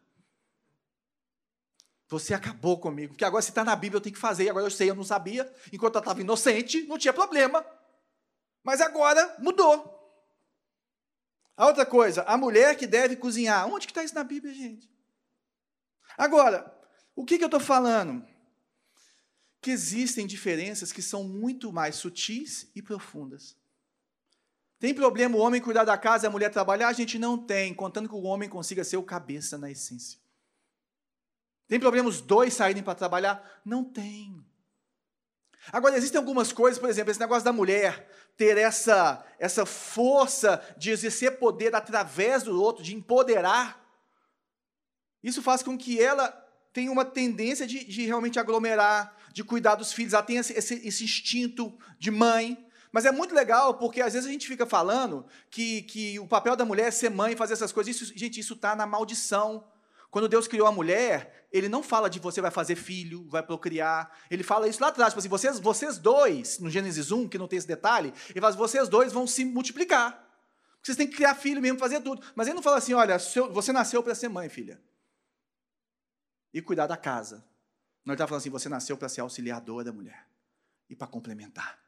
Você 2.09 2.35
acabou 2.35 2.79
comigo, 2.79 3.15
porque 3.15 3.25
agora 3.25 3.43
se 3.43 3.51
está 3.51 3.65
na 3.65 3.75
Bíblia 3.75 3.97
eu 3.97 4.01
tenho 4.01 4.15
que 4.15 4.21
fazer, 4.21 4.45
e 4.45 4.51
agora 4.51 4.67
eu 4.67 4.71
sei, 4.71 4.91
eu 4.91 4.95
não 4.95 5.03
sabia, 5.03 5.53
enquanto 5.73 5.95
eu 5.97 6.01
estava 6.01 6.21
inocente, 6.21 6.83
não 6.83 6.99
tinha 6.99 7.12
problema. 7.12 7.65
Mas 8.62 8.81
agora 8.81 9.37
mudou. 9.39 9.95
A 11.57 11.67
outra 11.67 11.87
coisa, 11.87 12.23
a 12.25 12.37
mulher 12.37 12.77
que 12.77 12.87
deve 12.87 13.17
cozinhar. 13.17 13.67
Onde 13.67 13.87
que 13.87 13.93
está 13.93 14.05
isso 14.05 14.15
na 14.15 14.23
Bíblia, 14.23 14.53
gente? 14.53 14.91
Agora, 16.19 16.73
o 17.15 17.25
que, 17.25 17.39
que 17.39 17.45
eu 17.45 17.49
estou 17.49 17.61
falando? 17.61 18.27
Que 19.66 19.72
existem 19.72 20.29
diferenças 20.29 20.92
que 20.92 21.02
são 21.02 21.24
muito 21.24 21.72
mais 21.72 21.96
sutis 21.96 22.70
e 22.72 22.81
profundas. 22.81 23.57
Tem 24.79 24.94
problema 24.94 25.37
o 25.37 25.40
homem 25.40 25.61
cuidar 25.61 25.83
da 25.83 25.98
casa 25.98 26.24
e 26.24 26.29
a 26.29 26.31
mulher 26.31 26.52
trabalhar? 26.52 26.87
A 26.87 26.92
gente 26.92 27.18
não 27.18 27.37
tem, 27.37 27.74
contando 27.74 28.09
que 28.09 28.14
o 28.14 28.22
homem 28.22 28.48
consiga 28.48 28.85
ser 28.85 28.96
o 28.96 29.02
cabeça 29.02 29.59
na 29.59 29.68
essência. 29.68 30.20
Tem 31.66 31.81
problema 31.81 32.09
os 32.09 32.20
dois 32.20 32.55
saírem 32.55 32.81
para 32.81 32.94
trabalhar? 32.94 33.61
Não 33.64 33.83
tem. 33.83 34.40
Agora, 35.72 35.96
existem 35.96 36.20
algumas 36.20 36.52
coisas, 36.52 36.79
por 36.79 36.88
exemplo, 36.88 37.11
esse 37.11 37.18
negócio 37.18 37.44
da 37.44 37.52
mulher 37.52 38.09
ter 38.37 38.57
essa, 38.57 39.26
essa 39.37 39.66
força 39.66 40.62
de 40.79 40.92
exercer 40.92 41.40
poder 41.40 41.74
através 41.74 42.44
do 42.44 42.62
outro, 42.62 42.85
de 42.85 42.94
empoderar. 42.94 43.85
Isso 45.24 45.42
faz 45.42 45.61
com 45.61 45.76
que 45.76 46.00
ela 46.00 46.46
tenha 46.77 46.93
uma 46.93 47.07
tendência 47.07 47.67
de, 47.67 47.83
de 47.87 48.05
realmente 48.05 48.39
aglomerar, 48.39 49.17
de 49.33 49.43
cuidar 49.43 49.77
dos 49.77 49.95
filhos, 49.95 50.12
ela 50.12 50.23
tem 50.23 50.37
esse, 50.37 50.53
esse 50.53 51.05
instinto 51.05 51.75
de 51.99 52.11
mãe. 52.11 52.69
Mas 52.93 53.07
é 53.07 53.11
muito 53.11 53.35
legal 53.35 53.79
porque 53.79 54.03
às 54.03 54.12
vezes 54.12 54.29
a 54.29 54.31
gente 54.31 54.47
fica 54.47 54.67
falando 54.67 55.25
que, 55.51 55.81
que 55.85 56.21
o 56.21 56.27
papel 56.29 56.55
da 56.55 56.67
mulher 56.67 56.89
é 56.89 56.91
ser 56.91 57.09
mãe, 57.09 57.35
fazer 57.35 57.55
essas 57.55 57.73
coisas. 57.73 57.97
Isso, 57.97 58.12
gente, 58.15 58.39
isso 58.39 58.53
está 58.53 58.77
na 58.77 58.85
maldição. 58.85 59.67
Quando 60.11 60.29
Deus 60.29 60.47
criou 60.47 60.67
a 60.67 60.73
mulher, 60.73 61.49
ele 61.51 61.67
não 61.67 61.83
fala 61.83 62.11
de 62.11 62.21
você 62.21 62.43
vai 62.43 62.51
fazer 62.51 62.77
filho, 62.77 63.27
vai 63.31 63.43
procriar. 63.43 64.15
Ele 64.31 64.43
fala 64.43 64.69
isso 64.69 64.83
lá 64.83 64.89
atrás, 64.89 65.15
tipo 65.15 65.21
assim, 65.21 65.31
vocês, 65.31 65.59
vocês 65.59 65.97
dois, 65.97 66.59
no 66.59 66.69
Gênesis 66.69 67.11
1, 67.11 67.27
que 67.27 67.39
não 67.39 67.49
tem 67.49 67.57
esse 67.57 67.67
detalhe, 67.67 68.12
ele 68.29 68.41
fala, 68.43 68.55
vocês 68.55 68.87
dois 68.87 69.15
vão 69.15 69.27
se 69.27 69.47
multiplicar. 69.47 70.23
Vocês 70.83 70.99
têm 70.99 71.07
que 71.07 71.17
criar 71.17 71.35
filho 71.37 71.62
mesmo, 71.62 71.79
fazer 71.79 72.03
tudo. 72.03 72.21
Mas 72.35 72.49
ele 72.49 72.57
não 72.57 72.62
fala 72.62 72.77
assim, 72.77 72.93
olha, 72.93 73.17
você 73.19 73.73
nasceu 73.73 74.03
para 74.03 74.15
ser 74.15 74.29
mãe, 74.29 74.51
filha. 74.51 74.79
E 76.57 76.62
cuidar 76.62 76.87
da 76.87 76.97
casa. 76.97 77.45
Não, 78.03 78.14
está 78.14 78.27
falando 78.27 78.40
assim, 78.40 78.49
você 78.49 78.66
nasceu 78.66 78.97
para 78.97 79.11
ser 79.11 79.21
auxiliador 79.21 79.85
da 79.85 79.92
mulher. 79.92 80.27
E 80.88 80.97
para 80.97 81.07
complementar. 81.07 81.79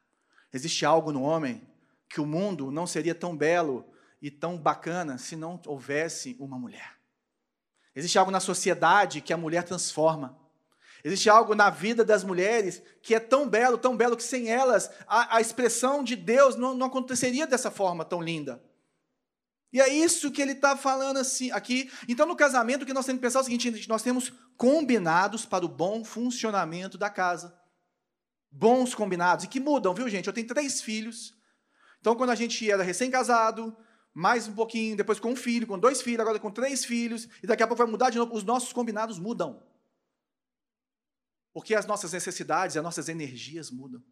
Existe 0.53 0.85
algo 0.85 1.11
no 1.11 1.23
homem 1.23 1.67
que 2.07 2.21
o 2.21 2.25
mundo 2.25 2.69
não 2.69 2.85
seria 2.85 3.15
tão 3.15 3.35
belo 3.35 3.83
e 4.21 4.29
tão 4.29 4.59
bacana 4.59 5.17
se 5.17 5.35
não 5.35 5.59
houvesse 5.65 6.37
uma 6.39 6.59
mulher. 6.59 6.99
Existe 7.95 8.19
algo 8.19 8.29
na 8.29 8.39
sociedade 8.39 9.21
que 9.21 9.33
a 9.33 9.37
mulher 9.37 9.63
transforma. 9.63 10.39
Existe 11.03 11.31
algo 11.31 11.55
na 11.55 11.71
vida 11.71 12.05
das 12.05 12.23
mulheres 12.23 12.79
que 13.01 13.15
é 13.15 13.19
tão 13.19 13.49
belo, 13.49 13.75
tão 13.75 13.97
belo, 13.97 14.15
que 14.15 14.21
sem 14.21 14.51
elas 14.51 14.91
a, 15.07 15.37
a 15.37 15.41
expressão 15.41 16.03
de 16.03 16.15
Deus 16.15 16.55
não, 16.55 16.75
não 16.75 16.85
aconteceria 16.85 17.47
dessa 17.47 17.71
forma 17.71 18.05
tão 18.05 18.21
linda. 18.21 18.63
E 19.73 19.81
é 19.81 19.87
isso 19.87 20.31
que 20.31 20.43
ele 20.43 20.51
está 20.51 20.77
falando 20.77 21.17
assim, 21.17 21.49
aqui. 21.51 21.91
Então, 22.07 22.27
no 22.27 22.35
casamento, 22.35 22.83
o 22.83 22.85
que 22.85 22.93
nós 22.93 23.05
temos 23.05 23.19
que 23.19 23.25
pensar 23.25 23.39
é 23.39 23.41
o 23.41 23.45
seguinte: 23.45 23.87
nós 23.87 24.01
temos 24.01 24.31
combinados 24.59 25.45
para 25.45 25.65
o 25.65 25.69
bom 25.69 26.03
funcionamento 26.03 26.97
da 26.97 27.09
casa. 27.09 27.57
Bons 28.51 28.93
combinados, 28.93 29.45
e 29.45 29.47
que 29.47 29.57
mudam, 29.57 29.93
viu, 29.93 30.09
gente? 30.09 30.27
Eu 30.27 30.33
tenho 30.33 30.47
três 30.47 30.81
filhos. 30.81 31.33
Então, 32.01 32.13
quando 32.13 32.31
a 32.31 32.35
gente 32.35 32.69
era 32.69 32.83
recém-casado, 32.83 33.75
mais 34.13 34.49
um 34.49 34.53
pouquinho, 34.53 34.97
depois 34.97 35.17
com 35.17 35.31
um 35.31 35.35
filho, 35.35 35.65
com 35.65 35.79
dois 35.79 36.01
filhos, 36.01 36.19
agora 36.19 36.37
com 36.39 36.51
três 36.51 36.83
filhos, 36.83 37.29
e 37.41 37.47
daqui 37.47 37.63
a 37.63 37.67
pouco 37.67 37.81
vai 37.81 37.89
mudar 37.89 38.09
de 38.09 38.17
novo, 38.17 38.35
os 38.35 38.43
nossos 38.43 38.73
combinados 38.73 39.17
mudam. 39.17 39.65
Porque 41.53 41.73
as 41.73 41.85
nossas 41.85 42.11
necessidades, 42.11 42.75
as 42.75 42.83
nossas 42.83 43.07
energias 43.07 43.71
mudam. 43.71 44.03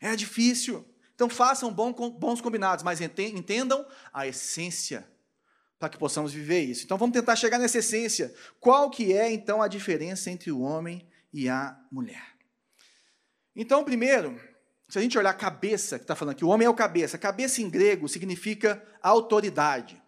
É 0.00 0.16
difícil. 0.16 0.82
Então 1.14 1.28
façam 1.28 1.70
bons 1.70 2.40
combinados, 2.40 2.82
mas 2.82 3.02
entendam 3.02 3.86
a 4.14 4.26
essência 4.26 5.06
para 5.78 5.88
que 5.88 5.98
possamos 5.98 6.32
viver 6.32 6.60
isso. 6.60 6.84
Então 6.84 6.96
vamos 6.96 7.14
tentar 7.14 7.36
chegar 7.36 7.58
nessa 7.58 7.78
essência. 7.78 8.34
Qual 8.58 8.90
que 8.90 9.12
é 9.12 9.30
então 9.30 9.60
a 9.60 9.68
diferença 9.68 10.30
entre 10.30 10.50
o 10.50 10.60
homem 10.60 11.06
e 11.32 11.48
a 11.48 11.78
mulher? 11.92 12.34
Então, 13.54 13.84
primeiro, 13.84 14.40
se 14.88 14.98
a 14.98 15.02
gente 15.02 15.18
olhar 15.18 15.30
a 15.30 15.34
cabeça, 15.34 15.98
que 15.98 16.04
está 16.04 16.14
falando 16.14 16.32
aqui, 16.32 16.44
o 16.44 16.48
homem 16.48 16.66
é 16.66 16.70
o 16.70 16.74
cabeça. 16.74 17.18
Cabeça 17.18 17.60
em 17.60 17.68
grego 17.68 18.08
significa 18.08 18.82
autoridade. 19.02 20.00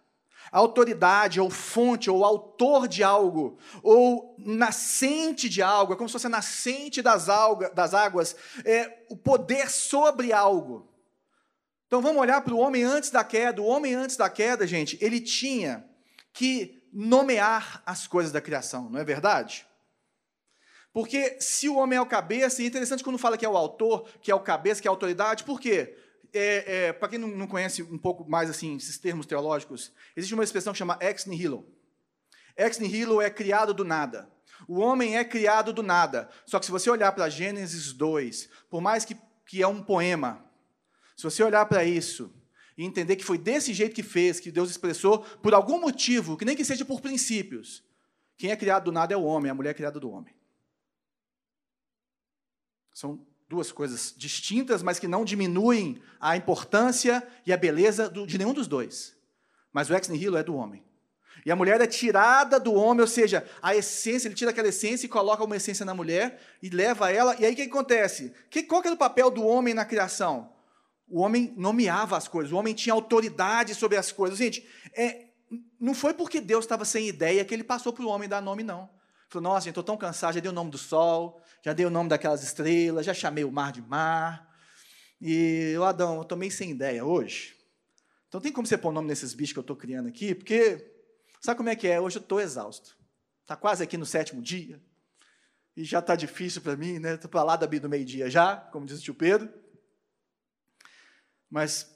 autoridade, 0.51 1.39
ou 1.39 1.49
fonte, 1.49 2.09
ou 2.09 2.25
autor 2.25 2.87
de 2.87 3.03
algo, 3.03 3.59
ou 3.83 4.35
nascente 4.39 5.47
de 5.47 5.61
algo, 5.61 5.93
é 5.93 5.95
como 5.95 6.09
se 6.09 6.13
fosse 6.13 6.27
a 6.27 6.29
nascente 6.29 7.01
das, 7.01 7.27
das 7.75 7.93
águas, 7.93 8.35
é 8.65 9.05
o 9.09 9.17
poder 9.17 9.69
sobre 9.69 10.33
algo. 10.33 10.89
Então 11.89 12.03
vamos 12.03 12.21
olhar 12.21 12.39
para 12.41 12.53
o 12.53 12.59
homem 12.59 12.83
antes 12.83 13.09
da 13.09 13.23
queda. 13.23 13.59
O 13.63 13.65
homem 13.65 13.95
antes 13.95 14.15
da 14.15 14.29
queda, 14.29 14.67
gente, 14.67 14.95
ele 15.01 15.19
tinha 15.19 15.83
que 16.31 16.83
nomear 16.93 17.81
as 17.83 18.05
coisas 18.05 18.31
da 18.31 18.39
criação, 18.39 18.91
não 18.91 18.99
é 18.99 19.03
verdade? 19.03 19.65
Porque 20.93 21.37
se 21.39 21.67
o 21.67 21.77
homem 21.77 21.97
é 21.97 22.01
o 22.01 22.05
cabeça, 22.05 22.61
e 22.61 22.65
é 22.65 22.67
interessante 22.67 23.03
quando 23.03 23.17
fala 23.17 23.39
que 23.39 23.45
é 23.45 23.49
o 23.49 23.57
autor, 23.57 24.07
que 24.21 24.29
é 24.29 24.35
o 24.35 24.39
cabeça, 24.39 24.79
que 24.79 24.87
é 24.87 24.89
a 24.89 24.91
autoridade, 24.91 25.43
por 25.43 25.59
quê? 25.59 25.97
É, 26.31 26.89
é, 26.89 26.93
para 26.93 27.09
quem 27.09 27.17
não, 27.17 27.47
conhece 27.47 27.81
um 27.81 27.97
pouco 27.97 28.29
mais 28.29 28.51
assim 28.51 28.75
esses 28.75 28.99
termos 28.99 29.25
teológicos, 29.25 29.91
existe 30.15 30.35
uma 30.35 30.43
expressão 30.43 30.73
que 30.73 30.77
chama 30.77 30.99
ex 31.01 31.25
nihilo. 31.25 31.67
Ex 32.55 32.77
nihilo 32.77 33.19
é 33.19 33.31
criado 33.31 33.73
do 33.73 33.83
nada. 33.83 34.29
O 34.67 34.77
homem 34.77 35.17
é 35.17 35.23
criado 35.23 35.73
do 35.73 35.81
nada. 35.81 36.29
Só 36.45 36.59
que 36.59 36.67
se 36.67 36.71
você 36.71 36.87
olhar 36.87 37.11
para 37.13 37.29
Gênesis 37.29 37.93
2, 37.93 38.47
por 38.69 38.79
mais 38.79 39.03
que, 39.03 39.17
que 39.47 39.63
é 39.63 39.67
um 39.67 39.81
poema, 39.81 40.47
se 41.19 41.25
você 41.25 41.43
olhar 41.43 41.65
para 41.65 41.83
isso 41.83 42.31
e 42.77 42.85
entender 42.85 43.17
que 43.17 43.25
foi 43.25 43.37
desse 43.37 43.73
jeito 43.73 43.93
que 43.93 44.01
fez, 44.01 44.39
que 44.39 44.49
Deus 44.49 44.69
expressou, 44.69 45.19
por 45.19 45.53
algum 45.53 45.77
motivo, 45.77 46.37
que 46.37 46.45
nem 46.45 46.55
que 46.55 46.63
seja 46.63 46.85
por 46.85 47.01
princípios, 47.01 47.83
quem 48.37 48.51
é 48.51 48.55
criado 48.55 48.85
do 48.85 48.91
nada 48.93 49.13
é 49.13 49.17
o 49.17 49.23
homem, 49.23 49.51
a 49.51 49.53
mulher 49.53 49.71
é 49.71 49.73
criada 49.73 49.99
do 49.99 50.09
homem. 50.09 50.33
São 52.93 53.19
duas 53.49 53.69
coisas 53.69 54.15
distintas, 54.15 54.81
mas 54.81 54.97
que 54.97 55.09
não 55.09 55.25
diminuem 55.25 56.01
a 56.21 56.37
importância 56.37 57.27
e 57.45 57.51
a 57.51 57.57
beleza 57.57 58.09
de 58.09 58.37
nenhum 58.37 58.53
dos 58.53 58.65
dois. 58.65 59.13
Mas 59.73 59.89
o 59.89 59.93
ex 59.93 60.07
nihilo 60.07 60.37
é 60.37 60.43
do 60.43 60.55
homem. 60.55 60.81
E 61.45 61.51
a 61.51 61.55
mulher 61.57 61.81
é 61.81 61.87
tirada 61.87 62.57
do 62.61 62.73
homem, 62.73 63.01
ou 63.01 63.07
seja, 63.07 63.45
a 63.61 63.75
essência, 63.75 64.29
ele 64.29 64.35
tira 64.35 64.51
aquela 64.51 64.69
essência 64.69 65.05
e 65.05 65.09
coloca 65.09 65.43
uma 65.43 65.57
essência 65.57 65.85
na 65.85 65.93
mulher 65.93 66.39
e 66.63 66.69
leva 66.69 67.11
ela. 67.11 67.35
E 67.37 67.45
aí 67.45 67.51
o 67.51 67.55
que 67.57 67.63
acontece? 67.63 68.33
Que, 68.49 68.63
qual 68.63 68.81
que 68.81 68.87
é 68.87 68.91
o 68.93 68.95
papel 68.95 69.29
do 69.29 69.43
homem 69.43 69.73
na 69.73 69.83
criação? 69.83 70.57
O 71.09 71.21
homem 71.21 71.53
nomeava 71.57 72.15
as 72.15 72.27
coisas, 72.27 72.51
o 72.51 72.55
homem 72.55 72.73
tinha 72.73 72.93
autoridade 72.93 73.73
sobre 73.73 73.97
as 73.97 74.11
coisas. 74.11 74.37
Gente, 74.37 74.67
é, 74.93 75.27
não 75.79 75.93
foi 75.93 76.13
porque 76.13 76.39
Deus 76.39 76.65
estava 76.65 76.85
sem 76.85 77.07
ideia 77.07 77.43
que 77.43 77.53
ele 77.53 77.63
passou 77.63 77.91
para 77.91 78.05
o 78.05 78.09
homem 78.09 78.29
dar 78.29 78.41
nome, 78.41 78.63
não. 78.63 78.89
Falou, 79.29 79.51
nossa, 79.51 79.69
estou 79.69 79.83
tão 79.83 79.97
cansado, 79.97 80.33
já 80.33 80.39
dei 80.39 80.49
o 80.49 80.53
nome 80.53 80.71
do 80.71 80.77
sol, 80.77 81.41
já 81.63 81.73
dei 81.73 81.85
o 81.85 81.89
nome 81.89 82.09
daquelas 82.09 82.43
estrelas, 82.43 83.05
já 83.05 83.13
chamei 83.13 83.43
o 83.43 83.51
mar 83.51 83.71
de 83.71 83.81
mar. 83.81 84.47
E, 85.21 85.75
o 85.77 85.83
Adão, 85.83 86.15
eu 86.15 86.21
estou 86.21 86.37
meio 86.37 86.51
sem 86.51 86.71
ideia 86.71 87.05
hoje. 87.05 87.55
Então 88.27 88.39
tem 88.39 88.51
como 88.51 88.67
você 88.67 88.77
pôr 88.77 88.89
o 88.89 88.91
nome 88.91 89.07
nesses 89.07 89.33
bichos 89.33 89.53
que 89.53 89.59
eu 89.59 89.61
estou 89.61 89.75
criando 89.75 90.07
aqui? 90.07 90.33
Porque, 90.33 90.91
sabe 91.41 91.57
como 91.57 91.69
é 91.69 91.75
que 91.75 91.87
é? 91.87 91.99
Hoje 91.99 92.17
eu 92.17 92.21
estou 92.21 92.39
exausto. 92.39 92.95
Está 93.41 93.55
quase 93.55 93.83
aqui 93.83 93.97
no 93.97 94.05
sétimo 94.05 94.41
dia. 94.41 94.81
E 95.75 95.83
já 95.83 95.99
está 95.99 96.15
difícil 96.15 96.61
para 96.61 96.75
mim, 96.75 96.99
né? 96.99 97.15
Estou 97.15 97.29
para 97.29 97.43
lá 97.43 97.55
da 97.55 97.65
do 97.65 97.89
meio-dia 97.89 98.29
já, 98.29 98.55
como 98.55 98.85
diz 98.85 98.99
o 98.99 99.01
tio 99.01 99.15
Pedro. 99.15 99.49
Mas 101.49 101.89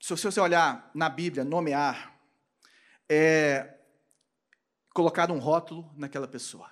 se 0.00 0.14
você 0.14 0.40
olhar 0.40 0.90
na 0.94 1.08
Bíblia, 1.08 1.44
nomear, 1.44 2.18
é 3.08 3.76
colocar 4.92 5.30
um 5.30 5.38
rótulo 5.38 5.90
naquela 5.96 6.26
pessoa. 6.28 6.70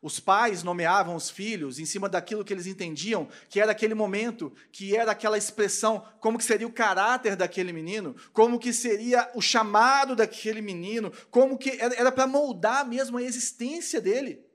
Os 0.00 0.20
pais 0.20 0.62
nomeavam 0.62 1.16
os 1.16 1.28
filhos 1.28 1.80
em 1.80 1.84
cima 1.84 2.08
daquilo 2.08 2.44
que 2.44 2.52
eles 2.52 2.68
entendiam 2.68 3.28
que 3.48 3.60
era 3.60 3.72
aquele 3.72 3.94
momento, 3.94 4.52
que 4.70 4.94
era 4.94 5.10
aquela 5.10 5.36
expressão, 5.36 6.06
como 6.20 6.38
que 6.38 6.44
seria 6.44 6.68
o 6.68 6.72
caráter 6.72 7.34
daquele 7.34 7.72
menino, 7.72 8.14
como 8.32 8.60
que 8.60 8.72
seria 8.72 9.28
o 9.34 9.42
chamado 9.42 10.14
daquele 10.14 10.62
menino, 10.62 11.12
como 11.30 11.58
que 11.58 11.70
era 11.80 12.12
para 12.12 12.28
moldar 12.28 12.86
mesmo 12.86 13.18
a 13.18 13.22
existência 13.22 14.00
dele. 14.00 14.46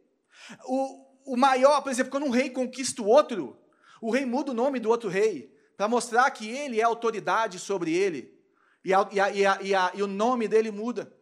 O, 0.65 1.34
o 1.34 1.38
maior, 1.38 1.82
por 1.82 1.91
exemplo, 1.91 2.12
quando 2.12 2.25
um 2.25 2.32
rei 2.32 2.49
conquista 2.49 3.01
o 3.01 3.08
outro, 3.08 3.60
o 4.01 4.12
rei 4.12 4.25
muda 4.25 4.51
o 4.51 4.56
nome 4.56 4.79
do 4.79 4.89
outro 4.89 5.10
rei 5.10 5.52
para 5.83 5.89
mostrar 5.89 6.31
que 6.31 6.49
ele 6.49 6.79
é 6.79 6.83
autoridade 6.83 7.59
sobre 7.59 7.93
ele. 7.93 8.33
E, 8.85 8.93
a, 8.93 9.09
e, 9.11 9.19
a, 9.19 9.61
e, 9.61 9.75
a, 9.75 9.91
e, 9.93 10.01
o 10.01 10.07
nome 10.07 10.47
dele 10.47 10.71
muda. 10.71 11.13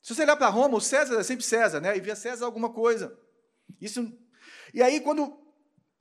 Se 0.00 0.14
você 0.14 0.22
olhar 0.22 0.36
para 0.36 0.48
Roma, 0.48 0.78
o 0.78 0.80
César 0.80 1.18
é 1.18 1.24
sempre 1.24 1.44
César, 1.44 1.80
né? 1.80 1.96
E 1.96 2.00
via 2.00 2.14
César 2.14 2.44
alguma 2.44 2.70
coisa. 2.70 3.18
Isso. 3.80 4.16
E 4.72 4.80
aí, 4.80 5.00
quando, 5.00 5.36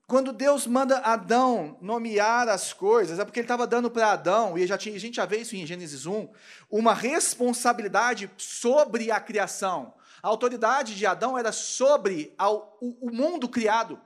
quando 0.06 0.32
Deus 0.32 0.68
manda 0.68 1.00
Adão 1.00 1.80
nomear 1.82 2.48
as 2.48 2.74
coisas, 2.74 3.18
é 3.18 3.26
porque 3.26 3.40
ele 3.40 3.46
estava 3.46 3.66
dando 3.66 3.90
para 3.90 4.12
Adão, 4.12 4.56
e 4.56 4.68
já 4.68 4.78
tinha, 4.78 4.96
a 4.96 5.00
gente 5.00 5.16
já 5.16 5.26
vê 5.26 5.38
isso 5.38 5.56
em 5.56 5.66
Gênesis 5.66 6.06
1, 6.06 6.30
uma 6.70 6.94
responsabilidade 6.94 8.30
sobre 8.38 9.10
a 9.10 9.20
criação. 9.20 9.96
A 10.22 10.28
autoridade 10.28 10.96
de 10.96 11.08
Adão 11.08 11.36
era 11.36 11.52
sobre 11.52 12.36
o, 12.40 13.08
o 13.08 13.12
mundo 13.12 13.50
criado. 13.50 14.00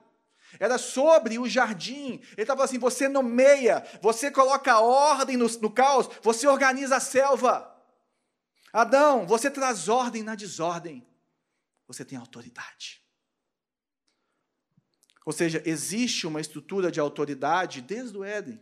Era 0.57 0.77
sobre 0.77 1.37
o 1.37 1.47
jardim. 1.47 2.21
Ele 2.31 2.41
estava 2.41 2.63
assim: 2.63 2.79
você 2.79 3.07
nomeia, 3.09 3.85
você 4.01 4.31
coloca 4.31 4.79
ordem 4.79 5.35
no, 5.35 5.47
no 5.59 5.69
caos, 5.69 6.09
você 6.23 6.47
organiza 6.47 6.95
a 6.95 7.01
selva. 7.01 7.75
Adão, 8.71 9.25
você 9.27 9.49
traz 9.49 9.89
ordem 9.89 10.23
na 10.23 10.35
desordem. 10.35 11.05
Você 11.87 12.05
tem 12.05 12.17
autoridade. 12.17 13.03
Ou 15.25 15.33
seja, 15.33 15.61
existe 15.65 16.25
uma 16.25 16.41
estrutura 16.41 16.91
de 16.91 16.99
autoridade 16.99 17.81
desde 17.81 18.17
o 18.17 18.23
Éden. 18.23 18.59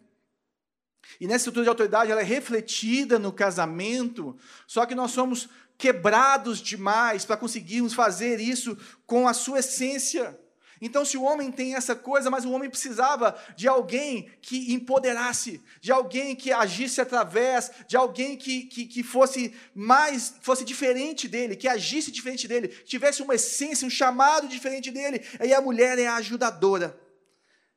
E 1.19 1.27
nessa 1.27 1.43
estrutura 1.43 1.63
de 1.63 1.69
autoridade 1.69 2.11
ela 2.11 2.21
é 2.21 2.25
refletida 2.25 3.17
no 3.17 3.31
casamento, 3.31 4.37
só 4.65 4.85
que 4.85 4.95
nós 4.95 5.11
somos 5.11 5.47
quebrados 5.77 6.59
demais 6.59 7.23
para 7.23 7.37
conseguirmos 7.37 7.93
fazer 7.93 8.39
isso 8.39 8.77
com 9.05 9.27
a 9.27 9.33
sua 9.33 9.59
essência. 9.59 10.37
Então, 10.81 11.03
se 11.03 11.17
o 11.17 11.23
homem 11.23 11.51
tem 11.51 11.75
essa 11.75 11.95
coisa, 11.95 12.29
mas 12.29 12.45
o 12.45 12.51
homem 12.51 12.69
precisava 12.69 13.37
de 13.55 13.67
alguém 13.67 14.29
que 14.41 14.73
empoderasse, 14.73 15.61
de 15.81 15.91
alguém 15.91 16.35
que 16.35 16.51
agisse 16.51 17.01
através, 17.01 17.71
de 17.87 17.97
alguém 17.97 18.37
que, 18.37 18.65
que, 18.65 18.85
que, 18.85 19.03
fosse 19.03 19.55
mais, 19.73 20.35
fosse 20.41 20.63
diferente 20.63 21.27
dele, 21.27 21.55
que 21.55 21.67
agisse 21.67 22.11
diferente 22.11 22.47
dele, 22.47 22.67
tivesse 22.67 23.21
uma 23.21 23.35
essência, 23.35 23.87
um 23.87 23.89
chamado 23.89 24.47
diferente 24.47 24.91
dele. 24.91 25.21
Aí 25.39 25.53
a 25.53 25.61
mulher 25.61 25.97
é 25.97 26.07
a 26.07 26.15
ajudadora. 26.15 26.99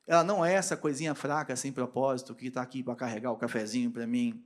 Ela 0.06 0.24
não 0.24 0.44
é 0.44 0.54
essa 0.54 0.76
coisinha 0.76 1.14
fraca, 1.14 1.54
sem 1.56 1.72
propósito, 1.72 2.34
que 2.34 2.48
está 2.48 2.60
aqui 2.60 2.82
para 2.82 2.96
carregar 2.96 3.30
o 3.30 3.36
cafezinho 3.36 3.90
para 3.90 4.06
mim. 4.06 4.44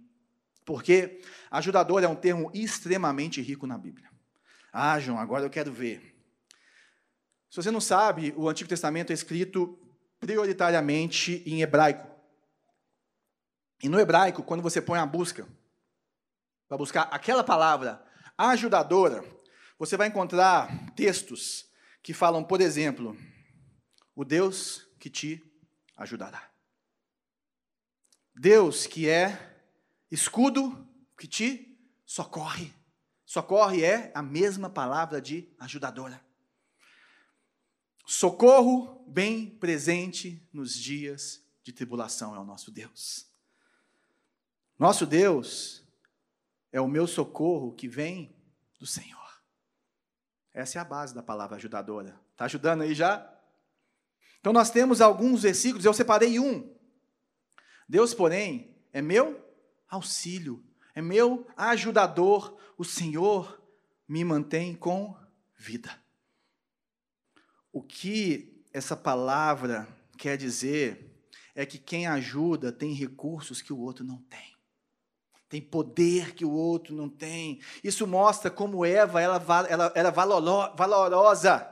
Porque 0.65 1.21
ajudador 1.51 2.03
é 2.05 2.09
um 2.09 2.15
termo 2.15 2.51
extremamente 2.55 3.41
rico 3.41 3.67
na 3.67 3.77
Bíblia. 3.77 4.09
Ah, 4.73 4.99
João, 4.99 5.19
agora 5.19 5.45
eu 5.45 5.51
quero 5.51 5.73
ver. 5.73 6.14
Se 7.55 7.63
você 7.63 7.71
não 7.71 7.81
sabe, 7.81 8.35
o 8.37 8.49
Antigo 8.49 8.69
Testamento 8.69 9.11
é 9.11 9.15
escrito 9.15 9.79
prioritariamente 10.19 11.41
em 11.47 11.63
hebraico. 11.63 12.05
E 13.81 13.89
no 13.89 14.01
hebraico, 14.01 14.43
quando 14.43 14.61
você 14.61 14.83
põe 14.83 14.99
a 14.99 15.07
busca, 15.07 15.47
para 16.67 16.77
buscar 16.77 17.03
aquela 17.13 17.45
palavra 17.45 18.05
ajudadora, 18.37 19.25
você 19.79 19.97
vai 19.97 20.09
encontrar 20.09 20.93
textos 20.97 21.71
que 22.03 22.13
falam, 22.13 22.43
por 22.43 22.61
exemplo, 22.61 23.17
o 24.17 24.25
Deus 24.25 24.89
que 24.99 25.09
te 25.09 25.41
ajudará. 25.97 26.51
Deus 28.35 28.85
que 28.85 29.09
é 29.09 29.63
escudo 30.11 30.89
que 31.17 31.29
te 31.29 31.79
socorre. 32.05 32.75
Socorre 33.25 33.85
é 33.85 34.11
a 34.13 34.25
mesma 34.25 34.69
palavra 34.69 35.23
de 35.23 35.55
ajudadora. 35.61 36.21
Socorro 38.05 39.03
bem 39.09 39.49
presente 39.49 40.47
nos 40.53 40.75
dias 40.75 41.43
de 41.63 41.73
tribulação 41.73 42.35
é 42.35 42.39
o 42.39 42.45
nosso 42.45 42.71
Deus. 42.71 43.27
Nosso 44.79 45.07
Deus 45.07 45.83
é 46.71 46.81
o 46.81 46.89
meu 46.89 47.07
socorro 47.07 47.73
que 47.73 47.89
vem 47.89 48.37
do 48.79 48.87
Senhor. 48.87 49.43
Essa 50.53 50.79
é 50.79 50.81
a 50.81 50.85
base 50.85 51.15
da 51.15 51.23
palavra 51.23 51.57
ajudadora. 51.57 52.21
Está 52.33 52.45
ajudando 52.45 52.83
aí 52.83 52.95
já? 52.95 53.31
Então 54.39 54.53
nós 54.53 54.71
temos 54.71 55.01
alguns 55.01 55.43
versículos, 55.43 55.87
eu 55.87 55.95
separei 55.95 56.39
um. 56.39 56.77
Deus, 57.89 58.13
porém, 58.13 58.77
é 58.93 59.01
meu 59.01 59.43
auxílio, 59.89 60.63
é 60.95 61.01
meu 61.01 61.47
ajudador. 61.57 62.59
O 62.77 62.85
Senhor 62.85 63.63
me 64.07 64.23
mantém 64.23 64.75
com 64.75 65.17
vida. 65.57 66.04
O 67.75 67.83
que 67.83 68.65
essa 68.73 68.97
palavra 68.97 69.89
quer 70.17 70.37
dizer 70.37 71.13
é 71.57 71.67
que 71.67 71.77
quem 71.77 72.07
ajuda 72.07 72.71
tem 72.71 72.95
recursos 72.95 73.61
que 73.61 73.73
o 73.73 73.81
outro 73.81 74.05
não 74.05 74.19
tem. 74.19 74.55
Tem 75.49 75.61
poder 75.61 76.37
que 76.37 76.45
o 76.45 76.53
outro 76.53 76.95
não 76.95 77.09
tem. 77.09 77.61
Isso 77.83 78.07
mostra 78.07 78.49
como 78.49 78.87
Eva 78.87 79.21
ela, 79.21 79.45
ela 79.69 79.93
era 79.97 80.13
valorosa. 80.13 81.69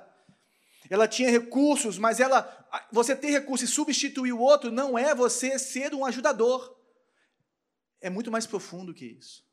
Ela 0.91 1.07
tinha 1.07 1.31
recursos, 1.31 1.99
mas 1.99 2.19
ela, 2.19 2.67
você 2.91 3.15
ter 3.15 3.31
recursos 3.31 3.71
e 3.71 3.73
substituir 3.73 4.33
o 4.33 4.41
outro 4.41 4.73
não 4.73 4.99
é 4.99 5.15
você 5.15 5.57
ser 5.57 5.95
um 5.95 6.05
ajudador. 6.05 6.77
É 8.01 8.11
muito 8.11 8.29
mais 8.29 8.45
profundo 8.45 8.93
que 8.93 9.07
isso. 9.07 9.45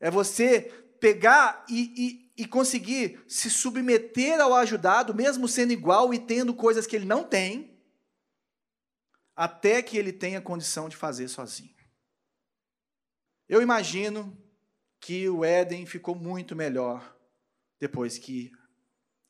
É 0.00 0.10
você 0.10 0.62
pegar 0.98 1.62
e, 1.68 2.23
e 2.36 2.46
conseguir 2.46 3.22
se 3.28 3.48
submeter 3.50 4.40
ao 4.40 4.54
ajudado, 4.54 5.14
mesmo 5.14 5.46
sendo 5.46 5.72
igual 5.72 6.12
e 6.12 6.18
tendo 6.18 6.54
coisas 6.54 6.86
que 6.86 6.96
ele 6.96 7.04
não 7.04 7.22
tem, 7.22 7.78
até 9.36 9.82
que 9.82 9.96
ele 9.96 10.12
tenha 10.12 10.40
condição 10.40 10.88
de 10.88 10.96
fazer 10.96 11.28
sozinho. 11.28 11.74
Eu 13.48 13.60
imagino 13.60 14.36
que 15.00 15.28
o 15.28 15.44
Éden 15.44 15.86
ficou 15.86 16.14
muito 16.14 16.56
melhor 16.56 17.16
depois 17.78 18.16
que 18.16 18.50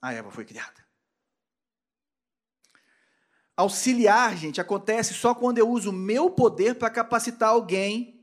a 0.00 0.12
Eva 0.12 0.30
foi 0.30 0.44
criada. 0.44 0.84
Auxiliar, 3.56 4.36
gente, 4.36 4.60
acontece 4.60 5.14
só 5.14 5.34
quando 5.34 5.58
eu 5.58 5.68
uso 5.68 5.90
o 5.90 5.92
meu 5.92 6.30
poder 6.30 6.74
para 6.74 6.90
capacitar 6.90 7.50
alguém 7.50 8.13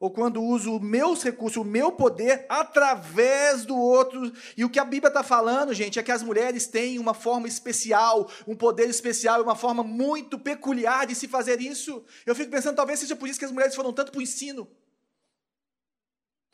ou 0.00 0.12
quando 0.12 0.40
uso 0.40 0.78
meus 0.78 1.24
recursos, 1.24 1.56
o 1.56 1.64
meu 1.64 1.90
poder 1.90 2.46
através 2.48 3.64
do 3.64 3.76
outro. 3.76 4.32
E 4.56 4.64
o 4.64 4.70
que 4.70 4.78
a 4.78 4.84
Bíblia 4.84 5.08
está 5.08 5.24
falando, 5.24 5.74
gente, 5.74 5.98
é 5.98 6.02
que 6.02 6.12
as 6.12 6.22
mulheres 6.22 6.68
têm 6.68 7.00
uma 7.00 7.14
forma 7.14 7.48
especial, 7.48 8.30
um 8.46 8.54
poder 8.54 8.88
especial, 8.88 9.42
uma 9.42 9.56
forma 9.56 9.82
muito 9.82 10.38
peculiar 10.38 11.04
de 11.04 11.16
se 11.16 11.26
fazer 11.26 11.60
isso. 11.60 12.04
Eu 12.24 12.34
fico 12.34 12.50
pensando, 12.50 12.76
talvez 12.76 13.00
seja 13.00 13.16
por 13.16 13.28
isso 13.28 13.40
que 13.40 13.44
as 13.44 13.50
mulheres 13.50 13.74
foram 13.74 13.92
tanto 13.92 14.12
para 14.12 14.20
o 14.20 14.22
ensino, 14.22 14.70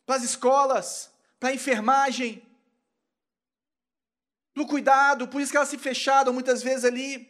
para 0.07 0.15
as 0.15 0.23
escolas, 0.23 1.11
para 1.39 1.49
a 1.49 1.53
enfermagem, 1.53 2.41
para 4.55 4.63
o 4.63 4.67
cuidado, 4.67 5.27
por 5.27 5.39
isso 5.39 5.51
que 5.51 5.57
elas 5.57 5.69
se 5.69 5.77
fecharam 5.77 6.33
muitas 6.33 6.63
vezes 6.63 6.83
ali. 6.83 7.29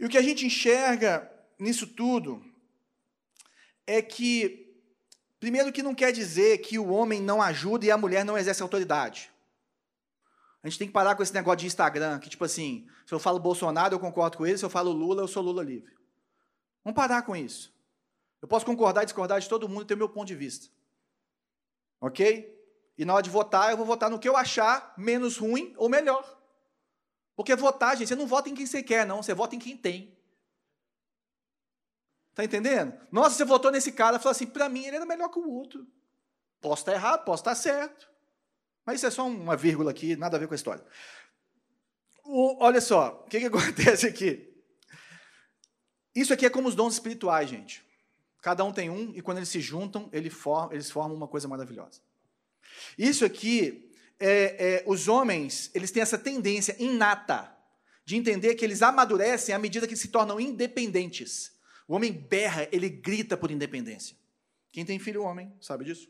E 0.00 0.04
o 0.04 0.08
que 0.08 0.18
a 0.18 0.22
gente 0.22 0.46
enxerga 0.46 1.30
nisso 1.60 1.86
tudo 1.86 2.47
é 3.88 4.02
que, 4.02 4.70
primeiro, 5.40 5.72
que 5.72 5.82
não 5.82 5.94
quer 5.94 6.12
dizer 6.12 6.58
que 6.58 6.78
o 6.78 6.90
homem 6.90 7.22
não 7.22 7.40
ajuda 7.40 7.86
e 7.86 7.90
a 7.90 7.96
mulher 7.96 8.22
não 8.22 8.36
exerce 8.36 8.62
autoridade. 8.62 9.30
A 10.62 10.68
gente 10.68 10.78
tem 10.78 10.88
que 10.88 10.92
parar 10.92 11.14
com 11.14 11.22
esse 11.22 11.32
negócio 11.32 11.60
de 11.60 11.66
Instagram, 11.66 12.18
que 12.18 12.28
tipo 12.28 12.44
assim, 12.44 12.86
se 13.06 13.14
eu 13.14 13.18
falo 13.18 13.38
Bolsonaro, 13.38 13.94
eu 13.94 13.98
concordo 13.98 14.36
com 14.36 14.46
ele, 14.46 14.58
se 14.58 14.64
eu 14.64 14.68
falo 14.68 14.92
Lula, 14.92 15.22
eu 15.22 15.28
sou 15.28 15.42
Lula 15.42 15.62
livre. 15.62 15.90
Vamos 16.84 16.94
parar 16.94 17.22
com 17.22 17.34
isso. 17.34 17.72
Eu 18.42 18.46
posso 18.46 18.66
concordar 18.66 19.04
e 19.04 19.06
discordar 19.06 19.40
de 19.40 19.48
todo 19.48 19.66
mundo 19.68 19.84
e 19.84 19.86
ter 19.86 19.96
meu 19.96 20.08
ponto 20.08 20.26
de 20.26 20.34
vista. 20.34 20.68
Ok? 21.98 22.54
E 22.98 23.06
na 23.06 23.14
hora 23.14 23.22
de 23.22 23.30
votar, 23.30 23.70
eu 23.70 23.76
vou 23.78 23.86
votar 23.86 24.10
no 24.10 24.18
que 24.18 24.28
eu 24.28 24.36
achar 24.36 24.92
menos 24.98 25.38
ruim 25.38 25.72
ou 25.78 25.88
melhor. 25.88 26.38
Porque 27.34 27.56
votar, 27.56 27.96
gente, 27.96 28.08
você 28.08 28.14
não 28.14 28.26
vota 28.26 28.50
em 28.50 28.54
quem 28.54 28.66
você 28.66 28.82
quer, 28.82 29.06
não, 29.06 29.22
você 29.22 29.32
vota 29.32 29.56
em 29.56 29.58
quem 29.58 29.78
tem. 29.78 30.17
Está 32.38 32.44
entendendo? 32.44 32.94
Nossa, 33.10 33.34
você 33.34 33.44
votou 33.44 33.72
nesse 33.72 33.90
cara 33.90 34.16
falou 34.20 34.30
assim: 34.30 34.46
para 34.46 34.68
mim 34.68 34.84
ele 34.84 34.94
era 34.94 35.04
melhor 35.04 35.28
que 35.28 35.40
o 35.40 35.50
outro. 35.50 35.84
Posso 36.60 36.82
estar 36.82 36.92
errado, 36.92 37.24
posso 37.24 37.40
estar 37.40 37.56
certo. 37.56 38.08
Mas 38.86 38.96
isso 38.96 39.06
é 39.06 39.10
só 39.10 39.26
uma 39.26 39.56
vírgula 39.56 39.90
aqui, 39.90 40.14
nada 40.14 40.36
a 40.36 40.40
ver 40.40 40.46
com 40.46 40.54
a 40.54 40.56
história. 40.56 40.84
O, 42.24 42.62
olha 42.62 42.80
só, 42.80 43.24
o 43.26 43.28
que, 43.28 43.40
que 43.40 43.46
acontece 43.50 44.06
aqui? 44.06 44.54
Isso 46.14 46.32
aqui 46.32 46.46
é 46.46 46.50
como 46.50 46.68
os 46.68 46.76
dons 46.76 46.94
espirituais, 46.94 47.50
gente. 47.50 47.84
Cada 48.40 48.62
um 48.62 48.72
tem 48.72 48.88
um, 48.88 49.12
e 49.16 49.20
quando 49.20 49.38
eles 49.38 49.48
se 49.48 49.60
juntam, 49.60 50.08
eles 50.12 50.32
formam, 50.32 50.72
eles 50.72 50.92
formam 50.92 51.16
uma 51.16 51.26
coisa 51.26 51.48
maravilhosa. 51.48 52.00
Isso 52.96 53.24
aqui, 53.24 53.90
é, 54.20 54.30
é, 54.30 54.84
os 54.86 55.08
homens, 55.08 55.72
eles 55.74 55.90
têm 55.90 56.02
essa 56.02 56.16
tendência 56.16 56.76
inata 56.78 57.52
de 58.04 58.14
entender 58.14 58.54
que 58.54 58.64
eles 58.64 58.80
amadurecem 58.80 59.52
à 59.52 59.58
medida 59.58 59.88
que 59.88 59.96
se 59.96 60.06
tornam 60.06 60.38
independentes. 60.38 61.57
O 61.88 61.96
homem 61.96 62.12
berra, 62.12 62.68
ele 62.70 62.90
grita 62.90 63.36
por 63.36 63.50
independência. 63.50 64.14
Quem 64.70 64.84
tem 64.84 64.98
filho 64.98 65.22
homem 65.22 65.52
sabe 65.58 65.86
disso. 65.86 66.08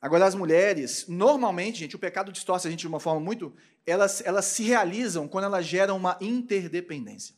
Agora, 0.00 0.24
as 0.24 0.34
mulheres, 0.34 1.06
normalmente, 1.08 1.80
gente, 1.80 1.96
o 1.96 1.98
pecado 1.98 2.32
distorce 2.32 2.66
a 2.66 2.70
gente 2.70 2.80
de 2.80 2.88
uma 2.88 3.00
forma 3.00 3.20
muito. 3.20 3.54
Elas, 3.84 4.22
elas 4.24 4.46
se 4.46 4.62
realizam 4.62 5.28
quando 5.28 5.44
elas 5.44 5.66
geram 5.66 5.96
uma 5.96 6.16
interdependência. 6.20 7.34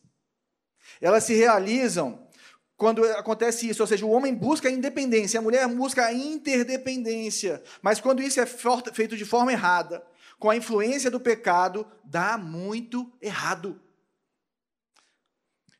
Elas 1.00 1.24
se 1.24 1.34
realizam 1.34 2.28
quando 2.76 3.04
acontece 3.04 3.68
isso, 3.68 3.82
ou 3.82 3.86
seja, 3.86 4.04
o 4.04 4.10
homem 4.10 4.34
busca 4.34 4.68
a 4.68 4.72
independência, 4.72 5.38
a 5.38 5.42
mulher 5.42 5.66
busca 5.68 6.04
a 6.04 6.12
interdependência. 6.12 7.62
Mas 7.80 8.00
quando 8.00 8.22
isso 8.22 8.40
é 8.40 8.46
feito 8.46 9.16
de 9.16 9.24
forma 9.24 9.52
errada, 9.52 10.04
com 10.38 10.50
a 10.50 10.56
influência 10.56 11.10
do 11.10 11.20
pecado, 11.20 11.86
dá 12.04 12.36
muito 12.36 13.10
errado. 13.20 13.80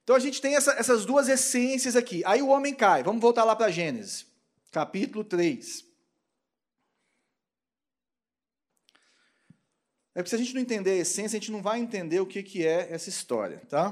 Então 0.05 0.17
a 0.17 0.19
gente 0.19 0.41
tem 0.41 0.57
essa, 0.57 0.73
essas 0.73 1.05
duas 1.05 1.29
essências 1.29 1.95
aqui. 1.95 2.23
Aí 2.25 2.43
o 2.43 2.49
homem 2.49 2.75
cai. 2.75 3.03
Vamos 3.03 3.21
voltar 3.21 3.45
lá 3.45 3.55
para 3.55 3.71
Gênesis, 3.71 4.27
capítulo 4.71 5.25
3. 5.25 5.85
É 10.15 10.21
porque 10.21 10.31
se 10.31 10.35
a 10.35 10.39
gente 10.39 10.55
não 10.55 10.61
entender 10.61 10.91
a 10.91 10.97
essência, 10.97 11.37
a 11.37 11.41
gente 11.41 11.53
não 11.53 11.63
vai 11.63 11.79
entender 11.79 12.21
o 12.21 12.27
que, 12.27 12.43
que 12.43 12.67
é 12.67 12.93
essa 12.93 13.09
história, 13.09 13.63
tá? 13.69 13.91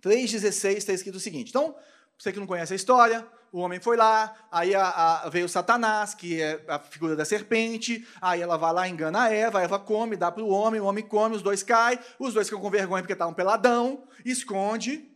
3,16 0.00 0.76
está 0.76 0.92
escrito 0.92 1.16
o 1.16 1.20
seguinte. 1.20 1.50
Então, 1.50 1.76
você 2.18 2.32
que 2.32 2.38
não 2.38 2.46
conhece 2.46 2.72
a 2.72 2.76
história, 2.76 3.26
o 3.56 3.60
homem 3.60 3.80
foi 3.80 3.96
lá, 3.96 4.36
aí 4.52 4.74
a, 4.74 5.22
a, 5.22 5.28
veio 5.30 5.48
Satanás, 5.48 6.12
que 6.12 6.42
é 6.42 6.62
a 6.68 6.78
figura 6.78 7.16
da 7.16 7.24
serpente, 7.24 8.06
aí 8.20 8.42
ela 8.42 8.58
vai 8.58 8.70
lá, 8.70 8.86
engana 8.86 9.22
a 9.22 9.32
Eva, 9.32 9.60
a 9.60 9.62
Eva 9.62 9.78
come, 9.78 10.14
dá 10.14 10.30
para 10.30 10.42
o 10.42 10.50
homem, 10.50 10.78
o 10.78 10.84
homem 10.84 11.02
come, 11.02 11.36
os 11.36 11.40
dois 11.40 11.62
caem, 11.62 11.98
os 12.18 12.34
dois 12.34 12.48
ficam 12.48 12.60
com 12.60 12.68
vergonha 12.68 13.02
porque 13.02 13.14
estavam 13.14 13.32
peladão, 13.32 14.06
esconde. 14.26 15.10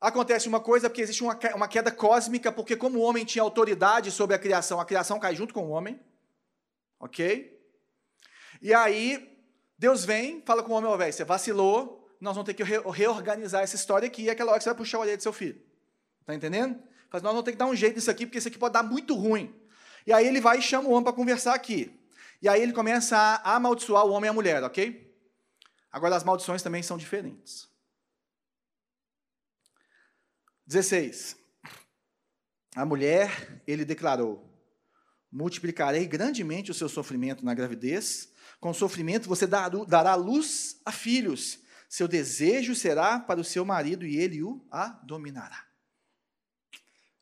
Acontece 0.00 0.48
uma 0.48 0.60
coisa, 0.60 0.88
porque 0.88 1.02
existe 1.02 1.22
uma, 1.22 1.38
uma 1.54 1.68
queda 1.68 1.92
cósmica, 1.92 2.50
porque 2.50 2.74
como 2.74 2.98
o 2.98 3.02
homem 3.02 3.22
tinha 3.22 3.42
autoridade 3.42 4.10
sobre 4.10 4.34
a 4.34 4.38
criação, 4.38 4.80
a 4.80 4.86
criação 4.86 5.20
cai 5.20 5.36
junto 5.36 5.52
com 5.52 5.66
o 5.66 5.70
homem, 5.72 6.00
ok? 6.98 7.54
E 8.62 8.72
aí, 8.72 9.38
Deus 9.76 10.06
vem, 10.06 10.42
fala 10.46 10.62
com 10.62 10.72
o 10.72 10.74
homem, 10.74 10.90
ó, 10.90 10.96
velho, 10.96 11.12
você 11.12 11.22
vacilou, 11.22 12.08
nós 12.18 12.34
vamos 12.34 12.46
ter 12.46 12.54
que 12.54 12.62
reorganizar 12.62 13.62
essa 13.62 13.76
história 13.76 14.06
aqui, 14.06 14.22
e 14.22 14.28
é 14.30 14.32
aquela 14.32 14.52
hora 14.52 14.58
que 14.58 14.64
você 14.64 14.70
vai 14.70 14.78
puxar 14.78 14.96
a 14.96 15.00
orelha 15.02 15.18
do 15.18 15.22
seu 15.22 15.34
filho. 15.34 15.60
Está 16.22 16.34
entendendo? 16.34 16.89
Mas 17.12 17.22
nós 17.22 17.32
vamos 17.32 17.44
ter 17.44 17.52
que 17.52 17.58
dar 17.58 17.66
um 17.66 17.74
jeito 17.74 17.96
nisso 17.96 18.10
aqui, 18.10 18.26
porque 18.26 18.38
isso 18.38 18.48
aqui 18.48 18.58
pode 18.58 18.74
dar 18.74 18.82
muito 18.82 19.14
ruim. 19.14 19.54
E 20.06 20.12
aí 20.12 20.26
ele 20.26 20.40
vai 20.40 20.58
e 20.58 20.62
chama 20.62 20.88
o 20.88 20.92
homem 20.92 21.04
para 21.04 21.12
conversar 21.12 21.54
aqui. 21.54 21.98
E 22.40 22.48
aí 22.48 22.62
ele 22.62 22.72
começa 22.72 23.16
a 23.16 23.56
amaldiçoar 23.56 24.06
o 24.06 24.10
homem 24.10 24.28
e 24.28 24.30
a 24.30 24.32
mulher, 24.32 24.62
ok? 24.62 25.14
Agora 25.92 26.16
as 26.16 26.24
maldições 26.24 26.62
também 26.62 26.82
são 26.82 26.96
diferentes. 26.96 27.68
16. 30.66 31.36
A 32.76 32.86
mulher, 32.86 33.62
ele 33.66 33.84
declarou: 33.84 34.48
multiplicarei 35.30 36.06
grandemente 36.06 36.70
o 36.70 36.74
seu 36.74 36.88
sofrimento 36.88 37.44
na 37.44 37.52
gravidez. 37.54 38.32
Com 38.60 38.72
sofrimento 38.72 39.28
você 39.28 39.46
dará 39.46 40.14
luz 40.14 40.80
a 40.84 40.92
filhos. 40.92 41.58
Seu 41.88 42.06
desejo 42.06 42.74
será 42.74 43.18
para 43.18 43.40
o 43.40 43.44
seu 43.44 43.64
marido 43.64 44.06
e 44.06 44.16
ele 44.16 44.42
o 44.42 44.64
a 44.70 44.88
dominará. 45.02 45.69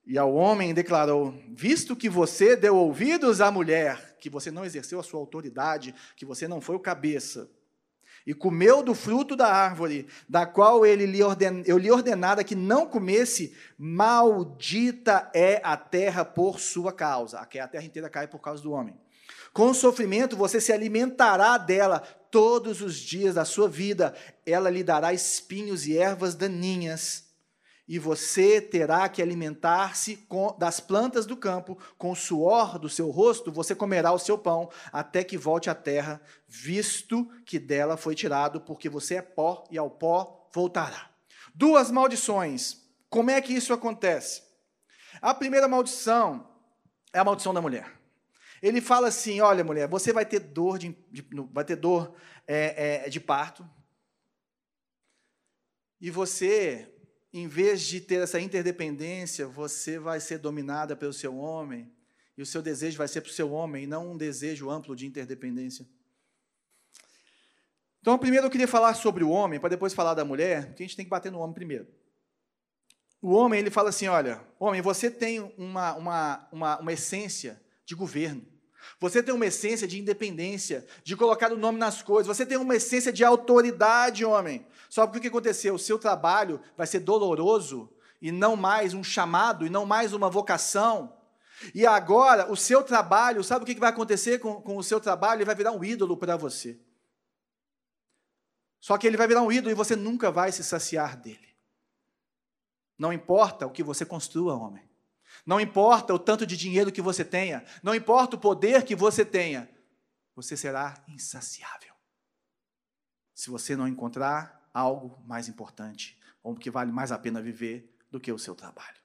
E 0.09 0.17
ao 0.17 0.35
homem 0.35 0.73
declarou: 0.73 1.35
Visto 1.51 1.95
que 1.95 2.09
você 2.09 2.57
deu 2.57 2.75
ouvidos 2.75 3.43
à 3.43 3.51
mulher, 3.51 4.17
que 4.19 4.31
você 4.31 4.51
não 4.51 4.65
exerceu 4.65 4.99
a 4.99 5.03
sua 5.03 5.21
autoridade, 5.21 5.95
que 6.17 6.25
você 6.25 6.49
não 6.49 6.63
foi 6.63 6.77
o 6.77 6.81
cabeça, 6.81 7.51
e 8.27 8.33
comeu 8.33 8.83
do 8.83 8.95
fruto 8.95 9.37
da 9.37 9.53
árvore, 9.53 10.09
da 10.27 10.47
qual 10.47 10.87
ele 10.87 11.05
lhe 11.05 11.23
orden, 11.23 11.63
eu 11.67 11.77
lhe 11.77 11.91
ordenara 11.91 12.43
que 12.43 12.55
não 12.55 12.87
comesse, 12.87 13.55
maldita 13.77 15.31
é 15.35 15.61
a 15.63 15.77
terra 15.77 16.25
por 16.25 16.59
sua 16.59 16.91
causa. 16.91 17.41
Aqui 17.41 17.59
a 17.59 17.69
terra 17.69 17.85
inteira 17.85 18.09
cai 18.09 18.27
por 18.27 18.41
causa 18.41 18.63
do 18.63 18.73
homem. 18.73 18.99
Com 19.53 19.75
sofrimento 19.75 20.39
você 20.39 20.59
se 20.59 20.73
alimentará 20.73 21.59
dela 21.59 22.01
todos 22.31 22.81
os 22.81 22.97
dias 22.97 23.35
da 23.35 23.45
sua 23.45 23.69
vida. 23.69 24.15
Ela 24.47 24.71
lhe 24.71 24.83
dará 24.83 25.13
espinhos 25.13 25.87
e 25.87 25.99
ervas 25.99 26.35
daninhas 26.35 27.28
e 27.89 27.99
você 27.99 28.61
terá 28.61 29.09
que 29.09 29.23
alimentar-se 29.23 30.29
das 30.59 30.79
plantas 30.79 31.25
do 31.25 31.37
campo, 31.37 31.79
com 31.97 32.11
o 32.11 32.17
suor 32.17 32.79
do 32.79 32.89
seu 32.89 33.09
rosto 33.11 33.51
você 33.51 33.75
comerá 33.75 34.13
o 34.13 34.19
seu 34.19 34.37
pão, 34.37 34.71
até 34.93 35.25
que 35.25 35.39
volte 35.39 35.71
à 35.71 35.75
terra, 35.75 36.21
visto 36.47 37.25
que 37.47 37.59
dela 37.59 37.97
foi 37.97 38.15
tirado, 38.15 38.61
porque 38.61 38.91
você 38.91 39.17
é 39.17 39.23
pó 39.23 39.65
e 39.71 39.79
ao 39.79 39.91
pó 39.91 40.49
voltará. 40.53 41.11
Duas 41.55 41.91
maldições. 41.91 42.87
Como 43.09 43.31
é 43.31 43.41
que 43.41 43.55
isso 43.55 43.73
acontece? 43.73 44.43
A 45.23 45.33
primeira 45.33 45.67
maldição 45.67 46.47
é 47.13 47.19
a 47.19 47.25
maldição 47.25 47.55
da 47.55 47.63
mulher. 47.63 47.99
Ele 48.63 48.81
fala 48.81 49.09
assim: 49.09 49.41
olha, 49.41 49.65
mulher, 49.65 49.89
você 49.89 50.13
vai 50.13 50.27
ter 50.27 50.41
dor 50.41 50.79
de, 50.79 50.95
de 51.11 51.27
vai 51.53 51.65
ter 51.65 51.77
dor 51.77 52.15
é, 52.47 53.07
é, 53.07 53.09
de 53.09 53.19
parto. 53.19 53.69
E 56.01 56.11
você 56.11 56.95
em 57.33 57.47
vez 57.47 57.83
de 57.83 58.01
ter 58.01 58.23
essa 58.23 58.41
interdependência, 58.41 59.47
você 59.47 59.99
vai 59.99 60.21
ser 60.21 60.39
dominada 60.39 60.97
pelo 60.97 61.13
seu 61.13 61.37
homem, 61.37 61.93
e 62.37 62.43
o 62.43 62.47
seu 62.47 62.63
desejo 62.63 62.97
vai 62.97 63.09
ser 63.09 63.21
para 63.21 63.31
o 63.31 63.35
seu 63.35 63.51
homem, 63.51 63.85
e 63.85 63.87
não 63.87 64.13
um 64.13 64.17
desejo 64.17 64.71
amplo 64.71 64.97
de 64.97 65.07
interdependência. 65.07 65.87
Então, 68.01 68.17
primeiro 68.19 68.47
eu 68.47 68.51
queria 68.51 68.69
falar 68.69 68.95
sobre 68.95 69.25
o 69.25 69.31
homem, 69.31 69.61
para 69.61 69.71
depois 69.71 69.93
falar 69.93 70.15
da 70.15 70.25
mulher, 70.25 70.69
porque 70.69 70.83
a 70.83 70.87
gente 70.87 70.97
tem 70.97 71.05
que 71.05 71.11
bater 71.11 71.31
no 71.31 71.41
homem 71.41 71.55
primeiro. 71.55 71.87
O 73.21 73.33
homem, 73.33 73.59
ele 73.59 73.71
fala 73.71 73.89
assim: 73.89 74.07
olha, 74.07 74.41
homem, 74.59 74.81
você 74.81 75.11
tem 75.11 75.41
uma, 75.59 75.95
uma, 75.97 76.49
uma, 76.53 76.79
uma 76.79 76.93
essência 76.93 77.61
de 77.85 77.95
governo. 77.95 78.47
Você 79.01 79.23
tem 79.23 79.35
uma 79.35 79.47
essência 79.47 79.87
de 79.87 79.99
independência, 79.99 80.87
de 81.05 81.17
colocar 81.17 81.53
o 81.53 81.57
nome 81.57 81.79
nas 81.79 82.03
coisas. 82.03 82.27
Você 82.27 82.45
tem 82.45 82.57
uma 82.57 82.77
essência 82.77 83.13
de 83.13 83.25
autoridade, 83.25 84.25
homem. 84.25 84.67
Só 84.89 85.07
que 85.07 85.19
o 85.19 85.21
que 85.21 85.29
aconteceu? 85.29 85.75
O 85.75 85.79
seu 85.79 85.99
trabalho 85.99 86.61
vai 86.77 86.87
ser 86.87 87.01
doloroso 87.01 87.93
e 88.21 88.33
não 88.33 88.57
mais 88.57 88.95
um 88.95 89.05
chamado 89.05 89.67
e 89.67 89.71
não 89.71 89.87
mais 89.87 90.13
uma 90.13 90.29
vocação. 90.29 91.17
E 91.75 91.87
agora, 91.87 92.51
o 92.51 92.57
seu 92.57 92.83
trabalho, 92.83 93.43
sabe 93.43 93.65
o 93.65 93.67
que 93.67 93.79
vai 93.79 93.91
acontecer 93.91 94.39
com, 94.39 94.61
com 94.61 94.77
o 94.77 94.83
seu 94.83 95.01
trabalho? 95.01 95.39
Ele 95.39 95.45
vai 95.45 95.55
virar 95.55 95.73
um 95.73 95.85
ídolo 95.85 96.17
para 96.17 96.37
você. 96.37 96.79
Só 98.81 98.97
que 98.97 99.07
ele 99.07 99.17
vai 99.17 99.27
virar 99.27 99.43
um 99.43 99.51
ídolo 99.51 99.71
e 99.71 99.75
você 99.75 99.97
nunca 99.97 100.31
vai 100.31 100.53
se 100.53 100.63
saciar 100.63 101.17
dele. 101.17 101.49
Não 102.97 103.13
importa 103.13 103.67
o 103.67 103.71
que 103.71 103.83
você 103.83 104.05
construa, 104.05 104.55
homem. 104.55 104.88
Não 105.49 105.59
importa 105.59 106.13
o 106.13 106.19
tanto 106.19 106.47
de 106.47 106.59
dinheiro 106.59 106.93
que 106.93 107.01
você 107.01 107.25
tenha, 107.25 107.65
não 107.83 107.95
importa 107.95 108.37
o 108.37 108.39
poder 108.39 108.85
que 108.85 108.95
você 108.95 109.25
tenha, 109.25 109.67
você 110.37 110.55
será 110.59 111.03
insaciável. 111.09 111.95
Se 113.35 113.49
você 113.49 113.75
não 113.75 113.89
encontrar 113.89 114.69
algo 114.75 115.19
mais 115.27 115.49
importante, 115.49 116.21
ou 116.43 116.55
que 116.55 116.71
vale 116.71 116.93
mais 116.93 117.11
a 117.11 117.19
pena 117.19 117.41
viver 117.41 117.97
do 118.11 118.21
que 118.21 118.31
o 118.31 118.39
seu 118.39 118.55
trabalho, 118.55 118.99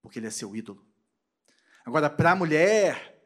porque 0.00 0.18
ele 0.18 0.28
é 0.28 0.30
seu 0.30 0.56
ídolo. 0.56 0.82
Agora, 1.84 2.08
para 2.08 2.30
a 2.30 2.36
mulher, 2.36 3.17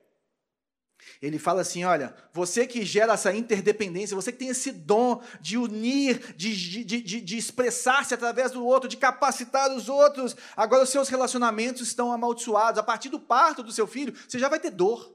ele 1.20 1.38
fala 1.38 1.60
assim: 1.60 1.84
olha, 1.84 2.14
você 2.32 2.66
que 2.66 2.84
gera 2.84 3.12
essa 3.12 3.32
interdependência, 3.34 4.16
você 4.16 4.32
que 4.32 4.38
tem 4.38 4.48
esse 4.48 4.72
dom 4.72 5.22
de 5.40 5.56
unir, 5.56 6.34
de, 6.36 6.84
de, 6.84 7.00
de, 7.00 7.20
de 7.20 7.36
expressar-se 7.36 8.14
através 8.14 8.50
do 8.50 8.64
outro, 8.64 8.88
de 8.88 8.96
capacitar 8.96 9.70
os 9.72 9.88
outros, 9.88 10.36
agora 10.56 10.82
os 10.82 10.90
seus 10.90 11.08
relacionamentos 11.08 11.88
estão 11.88 12.12
amaldiçoados. 12.12 12.78
A 12.78 12.82
partir 12.82 13.08
do 13.08 13.20
parto 13.20 13.62
do 13.62 13.72
seu 13.72 13.86
filho, 13.86 14.14
você 14.28 14.38
já 14.38 14.48
vai 14.48 14.58
ter 14.58 14.70
dor. 14.70 15.14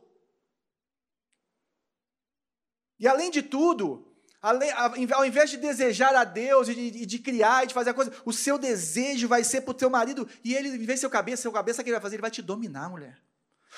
E 3.00 3.08
além 3.08 3.30
de 3.30 3.44
tudo, 3.44 4.08
ao 4.42 5.26
invés 5.26 5.50
de 5.50 5.58
desejar 5.58 6.16
a 6.16 6.24
Deus 6.24 6.68
e 6.68 6.76
de, 6.76 7.06
de, 7.06 7.20
criar 7.20 7.64
e 7.64 7.68
de 7.68 7.74
fazer 7.74 7.90
a 7.90 7.94
coisa, 7.94 8.12
o 8.26 8.32
seu 8.32 8.58
desejo 8.58 9.28
vai 9.28 9.44
ser 9.44 9.62
para 9.62 9.72
o 9.72 9.74
teu 9.74 9.90
marido, 9.90 10.28
e 10.44 10.56
ele, 10.56 10.70
em 10.70 10.86
vez 10.86 10.96
de 10.96 11.00
ser 11.02 11.08
o 11.08 11.12
cabeça, 11.12 11.42
seu 11.42 11.52
cabeça, 11.52 11.84
que 11.84 11.90
ele 11.90 11.96
vai 11.96 12.02
fazer? 12.02 12.16
Ele 12.16 12.22
vai 12.22 12.32
te 12.32 12.42
dominar, 12.42 12.90
mulher. 12.90 13.27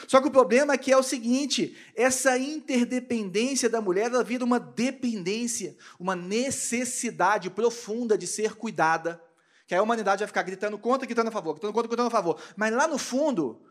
Só 0.07 0.21
que 0.21 0.27
o 0.27 0.31
problema 0.31 0.73
é 0.73 0.77
que 0.77 0.91
é 0.91 0.97
o 0.97 1.03
seguinte: 1.03 1.77
essa 1.95 2.37
interdependência 2.37 3.69
da 3.69 3.81
mulher 3.81 4.05
ela 4.05 4.23
vira 4.23 4.43
uma 4.43 4.59
dependência, 4.59 5.77
uma 5.99 6.15
necessidade 6.15 7.49
profunda 7.49 8.17
de 8.17 8.27
ser 8.27 8.55
cuidada. 8.55 9.21
Que 9.67 9.75
a 9.75 9.83
humanidade 9.83 10.19
vai 10.19 10.27
ficar 10.27 10.43
gritando 10.43 10.79
contra, 10.79 11.05
gritando 11.05 11.27
a 11.27 11.31
favor, 11.31 11.53
gritando 11.53 11.73
contra, 11.73 11.87
gritando 11.87 12.07
a 12.07 12.11
favor. 12.11 12.41
Mas 12.55 12.73
lá 12.73 12.87
no 12.87 12.97
fundo, 12.97 13.61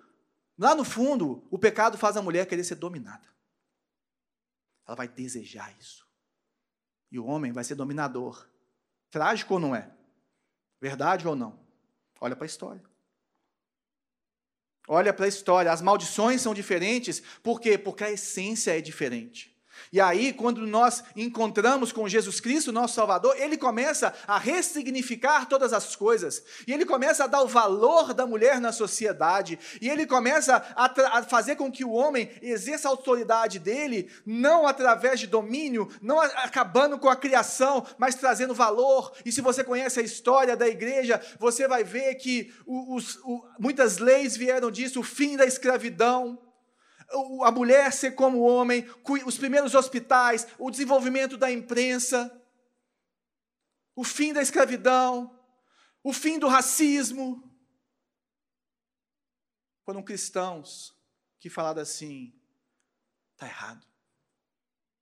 lá 0.56 0.74
no 0.74 0.84
fundo, 0.84 1.44
o 1.50 1.58
pecado 1.58 1.98
faz 1.98 2.16
a 2.16 2.22
mulher 2.22 2.46
querer 2.46 2.62
ser 2.62 2.76
dominada. 2.76 3.26
Ela 4.86 4.96
vai 4.96 5.08
desejar 5.08 5.74
isso. 5.78 6.06
E 7.10 7.18
o 7.18 7.26
homem 7.26 7.52
vai 7.52 7.64
ser 7.64 7.74
dominador. 7.74 8.48
Trágico 9.10 9.54
ou 9.54 9.60
não 9.60 9.74
é? 9.74 9.90
Verdade 10.80 11.26
ou 11.26 11.34
não? 11.34 11.58
Olha 12.20 12.36
para 12.36 12.44
a 12.44 12.46
história. 12.46 12.87
Olha 14.88 15.12
para 15.12 15.26
a 15.26 15.28
história, 15.28 15.70
as 15.70 15.82
maldições 15.82 16.40
são 16.40 16.54
diferentes, 16.54 17.22
por 17.42 17.60
quê? 17.60 17.76
Porque 17.76 18.02
a 18.02 18.10
essência 18.10 18.76
é 18.76 18.80
diferente. 18.80 19.54
E 19.92 20.00
aí, 20.00 20.32
quando 20.32 20.66
nós 20.66 21.02
encontramos 21.16 21.92
com 21.92 22.08
Jesus 22.08 22.40
Cristo, 22.40 22.72
nosso 22.72 22.94
Salvador, 22.94 23.34
ele 23.38 23.56
começa 23.56 24.14
a 24.26 24.38
ressignificar 24.38 25.46
todas 25.46 25.72
as 25.72 25.96
coisas, 25.96 26.42
e 26.66 26.72
ele 26.72 26.84
começa 26.84 27.24
a 27.24 27.26
dar 27.26 27.42
o 27.42 27.48
valor 27.48 28.12
da 28.12 28.26
mulher 28.26 28.60
na 28.60 28.72
sociedade, 28.72 29.58
e 29.80 29.88
ele 29.88 30.06
começa 30.06 30.56
a, 30.74 31.18
a 31.18 31.22
fazer 31.22 31.56
com 31.56 31.70
que 31.70 31.84
o 31.84 31.92
homem 31.92 32.30
exerça 32.42 32.88
a 32.88 32.90
autoridade 32.90 33.58
dele, 33.58 34.10
não 34.24 34.66
através 34.66 35.20
de 35.20 35.26
domínio, 35.26 35.88
não 36.00 36.20
acabando 36.20 36.98
com 36.98 37.08
a 37.08 37.16
criação, 37.16 37.86
mas 37.96 38.14
trazendo 38.14 38.54
valor. 38.54 39.12
E 39.24 39.32
se 39.32 39.40
você 39.40 39.64
conhece 39.64 40.00
a 40.00 40.02
história 40.02 40.56
da 40.56 40.68
igreja, 40.68 41.20
você 41.38 41.66
vai 41.68 41.84
ver 41.84 42.14
que 42.16 42.52
os, 42.66 43.16
o, 43.24 43.44
muitas 43.58 43.98
leis 43.98 44.36
vieram 44.36 44.70
disso, 44.70 45.00
o 45.00 45.04
fim 45.04 45.36
da 45.36 45.46
escravidão 45.46 46.47
a 47.44 47.50
mulher 47.50 47.92
ser 47.92 48.12
como 48.12 48.38
o 48.38 48.46
homem, 48.46 48.88
os 49.26 49.38
primeiros 49.38 49.74
hospitais, 49.74 50.46
o 50.58 50.70
desenvolvimento 50.70 51.36
da 51.36 51.50
imprensa, 51.50 52.30
o 53.96 54.04
fim 54.04 54.32
da 54.32 54.42
escravidão, 54.42 55.36
o 56.02 56.12
fim 56.12 56.38
do 56.38 56.48
racismo. 56.48 57.42
Foram 59.84 60.02
cristãos 60.02 60.94
que 61.40 61.48
falaram 61.48 61.82
assim: 61.82 62.38
está 63.32 63.46
errado, 63.46 63.86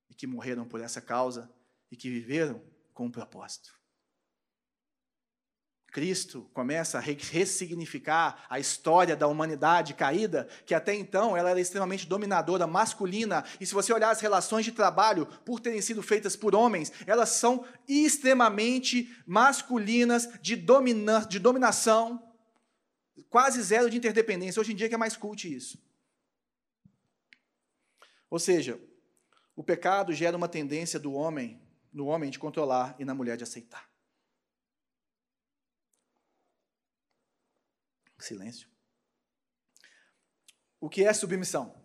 e 0.09 0.15
que 0.15 0.25
morreram 0.25 0.67
por 0.67 0.79
essa 0.79 1.01
causa 1.01 1.51
e 1.91 1.97
que 1.97 2.09
viveram 2.09 2.61
com 2.93 3.05
um 3.05 3.11
propósito. 3.11 3.76
Cristo 5.97 6.47
começa 6.53 6.99
a 6.99 7.01
ressignificar 7.01 8.45
a 8.51 8.59
história 8.59 9.15
da 9.15 9.27
humanidade 9.27 9.95
caída, 9.95 10.47
que 10.63 10.75
até 10.75 10.93
então 10.93 11.35
ela 11.35 11.49
era 11.49 11.59
extremamente 11.59 12.05
dominadora, 12.05 12.67
masculina, 12.67 13.43
e 13.59 13.65
se 13.65 13.73
você 13.73 13.91
olhar 13.91 14.11
as 14.11 14.21
relações 14.21 14.63
de 14.63 14.71
trabalho, 14.71 15.25
por 15.43 15.59
terem 15.59 15.81
sido 15.81 16.03
feitas 16.03 16.35
por 16.35 16.53
homens, 16.53 16.93
elas 17.07 17.29
são 17.29 17.65
extremamente 17.87 19.11
masculinas, 19.25 20.29
de, 20.39 20.55
domina 20.55 21.25
de 21.27 21.39
dominação, 21.39 22.31
quase 23.27 23.59
zero 23.63 23.89
de 23.89 23.97
interdependência. 23.97 24.59
Hoje 24.59 24.73
em 24.73 24.75
dia 24.75 24.87
que 24.87 24.93
é 24.93 24.99
mais 24.99 25.17
cult 25.17 25.51
isso. 25.51 25.83
Ou 28.29 28.37
seja, 28.37 28.79
o 29.55 29.63
pecado 29.63 30.13
gera 30.13 30.37
uma 30.37 30.47
tendência 30.47 30.99
do 30.99 31.13
homem 31.13 31.59
no 31.91 32.05
homem 32.05 32.29
de 32.29 32.37
controlar 32.37 32.95
e 32.99 33.03
na 33.03 33.15
mulher 33.15 33.35
de 33.35 33.43
aceitar. 33.43 33.96
Silêncio. 38.19 38.69
O 40.79 40.89
que 40.89 41.03
é 41.03 41.13
submissão? 41.13 41.75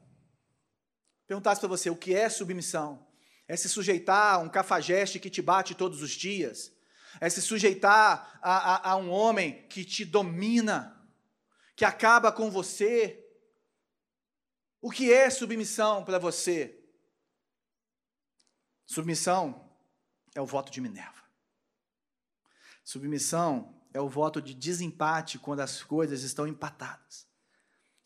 Perguntasse 1.26 1.60
para 1.60 1.68
você 1.68 1.88
o 1.90 1.96
que 1.96 2.14
é 2.14 2.28
submissão? 2.28 3.06
É 3.48 3.56
se 3.56 3.68
sujeitar 3.68 4.34
a 4.34 4.38
um 4.38 4.48
cafajeste 4.48 5.18
que 5.18 5.30
te 5.30 5.42
bate 5.42 5.74
todos 5.74 6.02
os 6.02 6.10
dias? 6.10 6.72
É 7.20 7.28
se 7.28 7.42
sujeitar 7.42 8.38
a, 8.42 8.90
a, 8.90 8.90
a 8.92 8.96
um 8.96 9.10
homem 9.10 9.66
que 9.68 9.84
te 9.84 10.04
domina, 10.04 10.98
que 11.76 11.84
acaba 11.84 12.32
com 12.32 12.50
você? 12.50 13.18
O 14.80 14.90
que 14.90 15.12
é 15.12 15.30
submissão 15.30 16.04
para 16.04 16.18
você? 16.18 16.78
Submissão 18.86 19.70
é 20.34 20.40
o 20.40 20.46
voto 20.46 20.70
de 20.70 20.80
Minerva. 20.80 21.22
Submissão 22.84 23.81
é 23.92 24.00
o 24.00 24.08
voto 24.08 24.40
de 24.40 24.54
desempate 24.54 25.38
quando 25.38 25.60
as 25.60 25.82
coisas 25.82 26.22
estão 26.22 26.46
empatadas. 26.46 27.26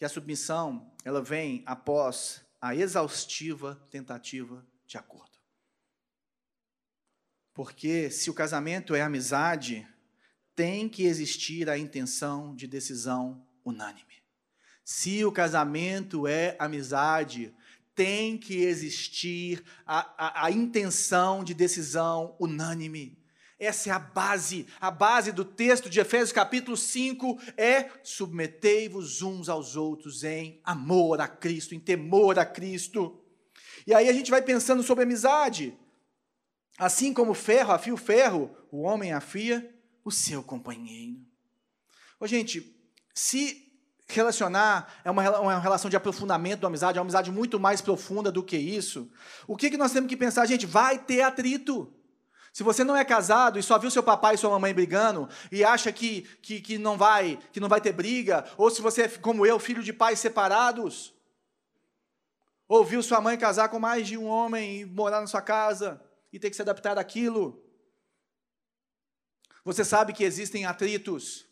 E 0.01 0.05
a 0.05 0.09
submissão, 0.09 0.93
ela 1.05 1.23
vem 1.23 1.63
após 1.67 2.45
a 2.61 2.75
exaustiva 2.75 3.81
tentativa 3.91 4.67
de 4.87 4.99
acordo. 4.99 5.37
Porque 7.55 8.11
se 8.11 8.29
o 8.29 8.35
casamento 8.35 8.95
é 8.95 9.01
amizade, 9.01 9.87
tem 10.55 10.89
que 10.89 11.05
existir 11.05 11.71
a 11.71 11.79
intenção 11.79 12.55
de 12.55 12.67
decisão 12.67 13.47
unânime. 13.65 14.23
Se 14.85 15.25
o 15.25 15.33
casamento 15.33 16.27
é 16.27 16.57
amizade, 16.59 17.55
tem 17.95 18.37
que 18.37 18.63
existir 18.63 19.65
a, 19.87 19.99
a, 20.17 20.47
a 20.47 20.51
intenção 20.51 21.43
de 21.43 21.55
decisão 21.55 22.37
unânime. 22.39 23.19
Essa 23.59 23.89
é 23.89 23.93
a 23.93 23.99
base, 23.99 24.67
a 24.79 24.91
base 24.91 25.33
do 25.33 25.43
texto 25.45 25.89
de 25.89 25.99
Efésios 25.99 26.31
capítulo 26.31 26.77
5 26.77 27.41
é 27.57 27.89
submetei-vos 28.03 29.23
uns 29.23 29.49
aos 29.49 29.77
outros 29.77 30.23
em 30.25 30.61
amor 30.63 31.23
a 31.23 31.29
Cristo, 31.29 31.75
em 31.75 31.81
temor 31.81 32.39
a 32.39 32.45
Cristo. 32.45 33.19
E 33.87 33.95
aí 33.95 34.11
a 34.11 34.13
gente 34.13 34.31
vai 34.31 34.43
pensando 34.43 34.83
sobre 34.83 35.05
amizade. 35.05 35.75
Assim 36.77 37.15
como 37.15 37.31
o 37.31 37.35
ferro 37.35 37.73
afia 37.73 37.95
o 37.95 37.97
ferro, 37.97 38.55
o 38.71 38.83
homem 38.83 39.15
afia 39.15 39.75
o 40.05 40.11
seu 40.11 40.43
companheiro. 40.43 41.19
Ô, 42.21 42.27
gente, 42.27 42.77
se 43.15 43.73
relacionar 44.07 45.01
é 45.03 45.11
uma, 45.11 45.41
uma 45.41 45.59
relação 45.59 45.89
de 45.89 45.97
aprofundamento 45.97 46.61
da 46.61 46.69
amizade, 46.69 46.99
é 46.99 47.01
uma 47.01 47.07
amizade 47.07 47.33
muito 47.33 47.59
mais 47.59 47.81
profunda 47.81 48.31
do 48.31 48.43
que 48.43 48.59
isso, 48.59 49.11
o 49.47 49.57
que, 49.57 49.71
que 49.71 49.79
nós 49.79 49.93
temos 49.93 50.11
que 50.11 50.17
pensar? 50.17 50.45
Gente, 50.45 50.67
vai 50.67 50.99
ter 50.99 51.23
atrito. 51.23 51.91
Se 52.57 52.63
você 52.63 52.83
não 52.83 52.97
é 52.97 53.05
casado 53.05 53.59
e 53.59 53.63
só 53.63 53.79
viu 53.79 53.91
seu 53.91 54.03
papai 54.03 54.35
e 54.35 54.39
sua 54.39 54.49
mamãe 54.49 54.73
brigando 54.73 55.29
e 55.53 55.63
acha 55.63 55.93
que, 55.93 56.23
que, 56.41 56.59
que, 56.59 56.79
não 56.79 56.97
vai 56.97 57.39
que 57.53 57.61
não 57.61 57.69
vai 57.69 57.83
ter 57.83 57.93
briga, 57.93 58.51
ou 58.57 58.71
se 58.71 58.81
você 58.81 59.03
é 59.03 59.09
como 59.11 59.45
eu, 59.45 59.59
filho 59.59 59.83
de 59.83 59.93
pais 59.93 60.19
separados, 60.19 61.13
ou 62.67 62.83
viu 62.83 63.03
sua 63.03 63.21
mãe 63.21 63.37
casar 63.37 63.69
com 63.69 63.79
mais 63.79 64.09
de 64.09 64.17
um 64.17 64.25
homem 64.25 64.81
e 64.81 64.85
morar 64.87 65.21
na 65.21 65.27
sua 65.27 65.43
casa 65.43 66.03
e 66.33 66.39
ter 66.39 66.49
que 66.49 66.57
se 66.57 66.63
adaptar 66.63 66.95
daquilo, 66.95 67.63
você 69.63 69.85
sabe 69.85 70.15
que 70.15 70.25
existem 70.25 70.65
atritos. 70.65 71.47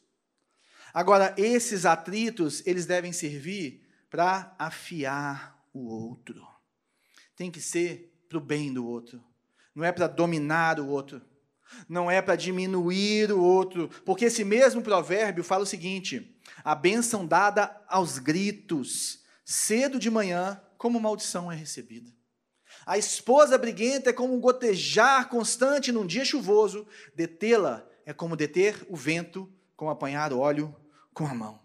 Agora, 0.95 1.35
esses 1.37 1.85
atritos, 1.85 2.67
eles 2.67 2.87
devem 2.87 3.13
servir 3.13 3.87
para 4.09 4.57
afiar 4.59 5.63
o 5.71 5.87
outro. 5.87 6.43
Tem 7.37 7.51
que 7.51 7.61
ser 7.61 8.25
para 8.27 8.39
o 8.39 8.41
bem 8.41 8.73
do 8.73 8.87
outro 8.87 9.23
não 9.75 9.85
é 9.85 9.93
para 9.93 10.07
dominar 10.07 10.79
o 10.79 10.89
outro, 10.89 11.20
não 11.89 12.11
é 12.11 12.22
para 12.22 12.37
diminuir 12.37 13.33
o 13.33 13.43
outro, 13.43 13.89
porque 14.05 14.27
esse 14.27 14.45
mesmo 14.45 14.83
provérbio 14.83 15.43
fala 15.43 15.64
o 15.64 15.66
seguinte: 15.66 16.39
a 16.62 16.75
bênção 16.75 17.27
dada 17.27 17.83
aos 17.89 18.18
gritos, 18.18 19.25
cedo 19.45 19.99
de 19.99 20.11
manhã, 20.11 20.61
como 20.79 21.01
maldição 21.01 21.51
é 21.51 21.55
recebida. 21.57 22.12
A 22.87 22.99
esposa 22.99 23.57
briguenta 23.57 24.11
é 24.11 24.12
como 24.12 24.35
um 24.35 24.41
gotejar 24.41 25.29
constante 25.29 25.91
num 25.91 26.07
dia 26.07 26.25
chuvoso, 26.25 26.87
detê-la 27.14 27.87
é 28.05 28.12
como 28.12 28.37
deter 28.37 28.87
o 28.89 28.97
vento, 28.97 29.51
como 29.77 29.91
apanhar 29.91 30.33
óleo 30.33 30.75
com 31.12 31.27
a 31.27 31.35
mão. 31.35 31.62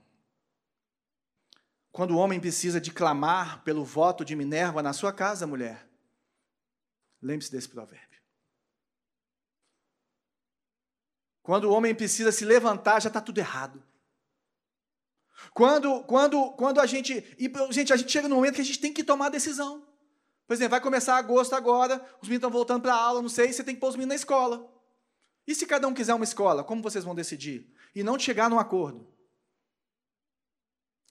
Quando 1.91 2.11
o 2.11 2.17
homem 2.17 2.39
precisa 2.39 2.79
de 2.79 2.91
clamar 2.91 3.63
pelo 3.63 3.83
voto 3.83 4.23
de 4.23 4.35
Minerva 4.35 4.81
na 4.81 4.93
sua 4.93 5.11
casa, 5.11 5.45
mulher, 5.45 5.88
Lembre-se 7.21 7.51
desse 7.51 7.67
provérbio. 7.67 8.19
Quando 11.41 11.65
o 11.65 11.71
homem 11.71 11.95
precisa 11.95 12.31
se 12.31 12.45
levantar, 12.45 13.01
já 13.01 13.07
está 13.07 13.19
tudo 13.19 13.39
errado. 13.39 13.83
Quando, 15.53 16.03
quando, 16.03 16.51
quando 16.51 16.79
a 16.79 16.85
gente. 16.85 17.13
E, 17.37 17.51
gente, 17.71 17.93
a 17.93 17.97
gente 17.97 18.11
chega 18.11 18.27
no 18.27 18.35
momento 18.35 18.55
que 18.55 18.61
a 18.61 18.65
gente 18.65 18.79
tem 18.79 18.93
que 18.93 19.03
tomar 19.03 19.29
decisão. 19.29 19.87
Por 20.45 20.53
exemplo, 20.53 20.71
vai 20.71 20.81
começar 20.81 21.15
agosto 21.15 21.53
agora, 21.53 21.95
os 22.21 22.27
meninos 22.27 22.39
estão 22.39 22.49
voltando 22.49 22.81
para 22.81 22.93
a 22.93 22.99
aula, 22.99 23.21
não 23.21 23.29
sei, 23.29 23.53
você 23.53 23.63
tem 23.63 23.75
que 23.75 23.81
pôr 23.81 23.89
os 23.89 23.95
meninos 23.95 24.09
na 24.09 24.15
escola. 24.15 24.67
E 25.45 25.53
se 25.53 25.65
cada 25.65 25.87
um 25.87 25.93
quiser 25.93 26.13
uma 26.13 26.23
escola, 26.23 26.63
como 26.63 26.81
vocês 26.81 27.03
vão 27.03 27.13
decidir? 27.13 27.71
E 27.93 28.03
não 28.03 28.17
chegar 28.17 28.49
num 28.49 28.59
acordo. 28.59 29.07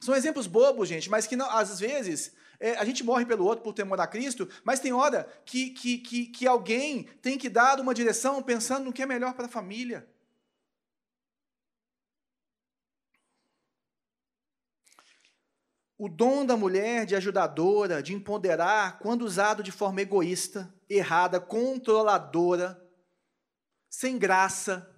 São 0.01 0.15
exemplos 0.15 0.47
bobos, 0.47 0.89
gente, 0.89 1.09
mas 1.09 1.27
que 1.27 1.37
não, 1.37 1.49
às 1.51 1.81
vezes 1.81 2.35
é, 2.61 2.77
a 2.77 2.85
gente 2.85 3.05
morre 3.05 3.25
pelo 3.25 3.45
outro 3.45 3.63
por 3.63 3.73
temor 3.73 4.01
a 4.01 4.07
Cristo, 4.07 4.49
mas 4.65 4.81
tem 4.81 4.93
hora 4.93 5.29
que, 5.45 5.71
que, 5.71 5.99
que, 5.99 6.27
que 6.27 6.47
alguém 6.47 7.05
tem 7.23 7.39
que 7.39 7.49
dar 7.49 7.79
uma 7.79 7.95
direção 7.95 8.43
pensando 8.43 8.87
no 8.87 8.93
que 8.93 9.03
é 9.03 9.07
melhor 9.07 9.35
para 9.35 9.47
a 9.47 9.51
família. 9.51 10.09
O 15.97 16.09
dom 16.09 16.47
da 16.47 16.57
mulher 16.57 17.07
de 17.07 17.17
ajudadora, 17.17 18.03
de 18.03 18.15
empoderar, 18.15 18.99
quando 19.01 19.23
usado 19.23 19.63
de 19.63 19.73
forma 19.73 20.01
egoísta, 20.01 20.73
errada, 20.89 21.41
controladora, 21.41 22.81
sem 23.91 24.17
graça, 24.17 24.89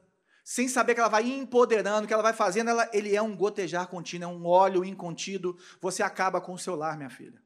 sem 0.44 0.68
saber 0.68 0.94
que 0.94 1.00
ela 1.00 1.08
vai 1.08 1.26
empoderando, 1.26 2.06
que 2.06 2.12
ela 2.12 2.22
vai 2.22 2.34
fazendo, 2.34 2.70
ela, 2.70 2.88
ele 2.92 3.14
é 3.14 3.22
um 3.22 3.34
gotejar 3.34 3.86
contínuo, 3.86 4.30
é 4.30 4.32
um 4.32 4.46
óleo 4.46 4.84
incontido. 4.84 5.56
Você 5.80 6.02
acaba 6.02 6.40
com 6.40 6.52
o 6.52 6.58
seu 6.58 6.74
lar, 6.74 6.96
minha 6.98 7.08
filha. 7.08 7.40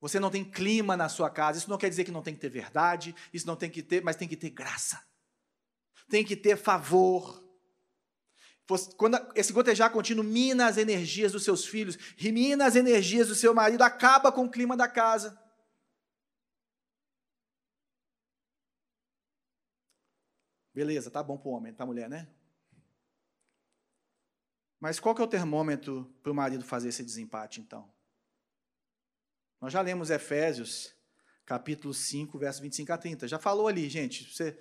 Você 0.00 0.20
não 0.20 0.30
tem 0.30 0.44
clima 0.44 0.96
na 0.96 1.08
sua 1.08 1.30
casa. 1.30 1.58
Isso 1.58 1.70
não 1.70 1.78
quer 1.78 1.88
dizer 1.88 2.04
que 2.04 2.10
não 2.10 2.22
tem 2.22 2.34
que 2.34 2.40
ter 2.40 2.50
verdade, 2.50 3.14
isso 3.32 3.46
não 3.46 3.56
tem 3.56 3.70
que 3.70 3.82
ter, 3.82 4.02
mas 4.02 4.16
tem 4.16 4.28
que 4.28 4.36
ter 4.36 4.50
graça. 4.50 5.02
Tem 6.08 6.24
que 6.24 6.36
ter 6.36 6.56
favor. 6.56 7.44
Quando 8.96 9.16
esse 9.34 9.52
gotejar 9.52 9.90
contínuo 9.90 10.24
mina 10.24 10.66
as 10.66 10.76
energias 10.76 11.32
dos 11.32 11.44
seus 11.44 11.64
filhos, 11.64 11.96
mina 12.20 12.66
as 12.66 12.76
energias 12.76 13.28
do 13.28 13.34
seu 13.34 13.54
marido, 13.54 13.82
acaba 13.82 14.32
com 14.32 14.44
o 14.44 14.50
clima 14.50 14.76
da 14.76 14.88
casa. 14.88 15.40
Beleza, 20.74 21.10
tá 21.10 21.22
bom 21.22 21.38
para 21.38 21.48
o 21.48 21.52
homem, 21.52 21.74
a 21.76 21.86
mulher, 21.86 22.08
né? 22.08 22.28
Mas 24.78 25.00
qual 25.00 25.14
que 25.14 25.22
é 25.22 25.24
o 25.24 25.28
termômetro 25.28 26.04
para 26.22 26.30
o 26.30 26.34
marido 26.34 26.62
fazer 26.62 26.90
esse 26.90 27.02
desempate, 27.02 27.62
então? 27.62 27.90
Nós 29.60 29.72
já 29.72 29.80
lemos 29.80 30.10
Efésios, 30.10 30.94
capítulo 31.46 31.94
5, 31.94 32.38
verso 32.38 32.60
25 32.60 32.92
a 32.92 32.98
30. 32.98 33.28
Já 33.28 33.38
falou 33.38 33.68
ali, 33.68 33.88
gente. 33.88 34.30
Você 34.30 34.58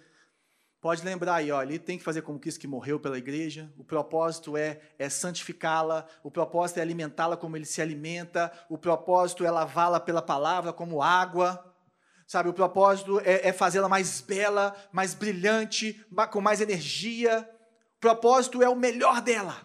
pode 0.80 1.04
lembrar 1.04 1.36
aí, 1.36 1.52
ó, 1.52 1.62
ele 1.62 1.78
tem 1.78 1.98
que 1.98 2.04
fazer 2.04 2.22
como 2.22 2.40
Cristo 2.40 2.62
que 2.62 2.68
morreu 2.68 2.98
pela 2.98 3.18
igreja. 3.18 3.74
O 3.78 3.84
propósito 3.84 4.56
é, 4.56 4.80
é 4.98 5.10
santificá-la, 5.10 6.08
o 6.24 6.32
propósito 6.32 6.78
é 6.78 6.82
alimentá-la 6.82 7.36
como 7.36 7.58
ele 7.58 7.66
se 7.66 7.82
alimenta, 7.82 8.52
o 8.70 8.78
propósito 8.78 9.44
é 9.44 9.52
lavá-la 9.52 10.00
pela 10.00 10.22
palavra 10.22 10.72
como 10.72 11.02
água. 11.02 11.74
Sabe, 12.26 12.50
o 12.50 12.54
propósito 12.54 13.20
é, 13.20 13.50
é 13.50 13.54
fazê-la 13.54 13.90
mais 13.90 14.22
bela, 14.22 14.76
mais 14.94 15.14
brilhante, 15.14 16.04
com 16.32 16.40
mais 16.40 16.62
energia. 16.62 17.48
O 17.98 18.00
propósito 18.00 18.64
é 18.64 18.70
o 18.70 18.76
melhor 18.76 19.22
dela. 19.22 19.62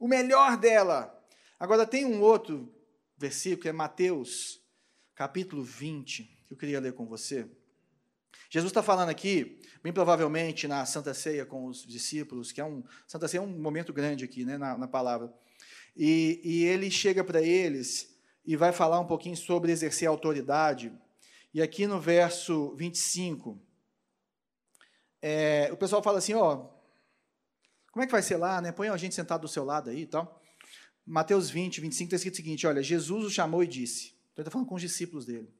O 0.00 0.08
melhor 0.08 0.56
dela. 0.56 1.14
Agora 1.60 1.86
tem 1.86 2.06
um 2.06 2.22
outro 2.22 2.77
versículo, 3.18 3.68
é 3.68 3.72
Mateus, 3.72 4.62
capítulo 5.14 5.62
20, 5.64 6.22
que 6.46 6.54
eu 6.54 6.56
queria 6.56 6.80
ler 6.80 6.92
com 6.92 7.06
você. 7.06 7.50
Jesus 8.48 8.70
está 8.70 8.82
falando 8.82 9.08
aqui, 9.08 9.60
bem 9.82 9.92
provavelmente 9.92 10.68
na 10.68 10.86
Santa 10.86 11.12
Ceia 11.12 11.44
com 11.44 11.66
os 11.66 11.84
discípulos, 11.84 12.52
que 12.52 12.60
é 12.60 12.64
um. 12.64 12.84
Santa 13.06 13.26
Ceia 13.26 13.40
é 13.40 13.42
um 13.42 13.60
momento 13.60 13.92
grande 13.92 14.24
aqui, 14.24 14.44
né, 14.44 14.56
na, 14.56 14.78
na 14.78 14.86
palavra. 14.88 15.32
E, 15.96 16.40
e 16.44 16.64
ele 16.64 16.90
chega 16.90 17.24
para 17.24 17.42
eles 17.42 18.16
e 18.46 18.56
vai 18.56 18.72
falar 18.72 19.00
um 19.00 19.06
pouquinho 19.06 19.36
sobre 19.36 19.72
exercer 19.72 20.08
autoridade. 20.08 20.92
E 21.52 21.60
aqui 21.60 21.86
no 21.86 22.00
verso 22.00 22.74
25, 22.76 23.60
é, 25.20 25.68
o 25.72 25.76
pessoal 25.76 26.02
fala 26.02 26.18
assim: 26.18 26.34
ó, 26.34 26.68
como 27.90 28.04
é 28.04 28.06
que 28.06 28.12
vai 28.12 28.22
ser 28.22 28.36
lá, 28.36 28.60
né? 28.60 28.70
Põe 28.70 28.88
a 28.88 28.96
gente 28.96 29.14
sentado 29.14 29.42
do 29.42 29.48
seu 29.48 29.64
lado 29.64 29.90
aí 29.90 30.02
e 30.02 30.06
tal. 30.06 30.40
Mateus 31.10 31.48
20, 31.48 31.80
25 31.80 32.04
está 32.04 32.16
escrito 32.16 32.34
o 32.34 32.36
seguinte: 32.36 32.66
olha, 32.66 32.82
Jesus 32.82 33.24
o 33.24 33.30
chamou 33.30 33.64
e 33.64 33.66
disse, 33.66 34.08
então 34.08 34.42
ele 34.42 34.42
está 34.42 34.50
falando 34.50 34.68
com 34.68 34.74
os 34.74 34.82
discípulos 34.82 35.24
dele. 35.24 35.50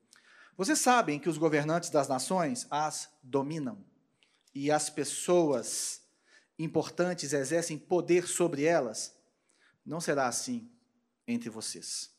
Vocês 0.58 0.78
sabem 0.78 1.18
que 1.18 1.28
os 1.28 1.38
governantes 1.38 1.88
das 1.88 2.06
nações 2.06 2.66
as 2.70 3.08
dominam 3.22 3.82
e 4.54 4.70
as 4.70 4.90
pessoas 4.90 6.02
importantes 6.58 7.32
exercem 7.32 7.78
poder 7.78 8.26
sobre 8.28 8.64
elas? 8.64 9.16
Não 9.86 10.02
será 10.02 10.26
assim 10.26 10.70
entre 11.26 11.48
vocês. 11.48 12.10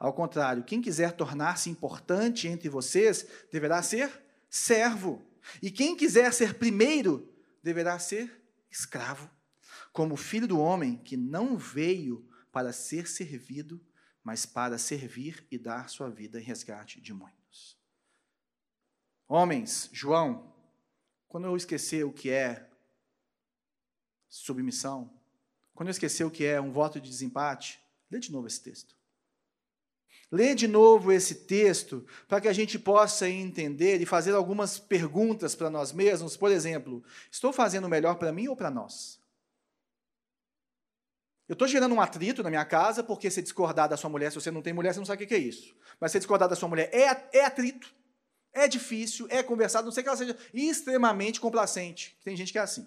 Ao 0.00 0.14
contrário, 0.14 0.64
quem 0.64 0.80
quiser 0.80 1.12
tornar-se 1.12 1.68
importante 1.68 2.48
entre 2.48 2.70
vocês 2.70 3.26
deverá 3.52 3.82
ser 3.82 4.10
servo. 4.48 5.22
E 5.60 5.70
quem 5.70 5.94
quiser 5.94 6.32
ser 6.32 6.54
primeiro 6.54 7.30
deverá 7.62 7.98
ser 7.98 8.42
escravo, 8.70 9.30
como 9.92 10.16
filho 10.16 10.48
do 10.48 10.58
homem 10.58 10.96
que 10.96 11.18
não 11.18 11.58
veio 11.58 12.26
para 12.58 12.72
ser 12.72 13.06
servido, 13.06 13.80
mas 14.20 14.44
para 14.44 14.78
servir 14.78 15.46
e 15.48 15.56
dar 15.56 15.88
sua 15.88 16.10
vida 16.10 16.40
em 16.40 16.42
resgate 16.42 17.00
de 17.00 17.14
muitos. 17.14 17.78
Homens, 19.28 19.88
João, 19.92 20.52
quando 21.28 21.46
eu 21.46 21.56
esquecer 21.56 22.04
o 22.04 22.12
que 22.12 22.30
é 22.30 22.68
submissão, 24.28 25.08
quando 25.72 25.86
eu 25.86 25.92
esquecer 25.92 26.24
o 26.24 26.32
que 26.32 26.44
é 26.44 26.60
um 26.60 26.72
voto 26.72 27.00
de 27.00 27.08
desempate, 27.08 27.78
lê 28.10 28.18
de 28.18 28.32
novo 28.32 28.48
esse 28.48 28.60
texto. 28.60 28.96
Lê 30.32 30.52
de 30.52 30.66
novo 30.66 31.12
esse 31.12 31.46
texto 31.46 32.04
para 32.26 32.40
que 32.40 32.48
a 32.48 32.52
gente 32.52 32.76
possa 32.76 33.30
entender 33.30 34.00
e 34.00 34.04
fazer 34.04 34.34
algumas 34.34 34.80
perguntas 34.80 35.54
para 35.54 35.70
nós 35.70 35.92
mesmos. 35.92 36.36
Por 36.36 36.50
exemplo, 36.50 37.04
estou 37.30 37.52
fazendo 37.52 37.84
o 37.84 37.88
melhor 37.88 38.16
para 38.16 38.32
mim 38.32 38.48
ou 38.48 38.56
para 38.56 38.68
nós? 38.68 39.17
Eu 41.48 41.54
estou 41.54 41.66
gerando 41.66 41.94
um 41.94 42.00
atrito 42.00 42.42
na 42.42 42.50
minha 42.50 42.64
casa 42.64 43.02
porque 43.02 43.30
se 43.30 43.40
discordar 43.40 43.88
da 43.88 43.96
sua 43.96 44.10
mulher, 44.10 44.30
se 44.30 44.40
você 44.40 44.50
não 44.50 44.60
tem 44.60 44.72
mulher, 44.72 44.92
você 44.92 44.98
não 44.98 45.06
sabe 45.06 45.24
o 45.24 45.26
que 45.26 45.34
é 45.34 45.38
isso. 45.38 45.74
Mas 45.98 46.12
se 46.12 46.18
discordar 46.18 46.48
da 46.48 46.54
sua 46.54 46.68
mulher 46.68 46.90
é, 46.92 47.38
é 47.38 47.44
atrito, 47.44 47.94
é 48.52 48.68
difícil, 48.68 49.26
é 49.30 49.42
conversado, 49.42 49.86
não 49.86 49.92
sei 49.92 50.02
que 50.02 50.08
ela 50.08 50.18
seja 50.18 50.36
extremamente 50.52 51.40
complacente. 51.40 52.18
Tem 52.22 52.36
gente 52.36 52.52
que 52.52 52.58
é 52.58 52.62
assim. 52.62 52.86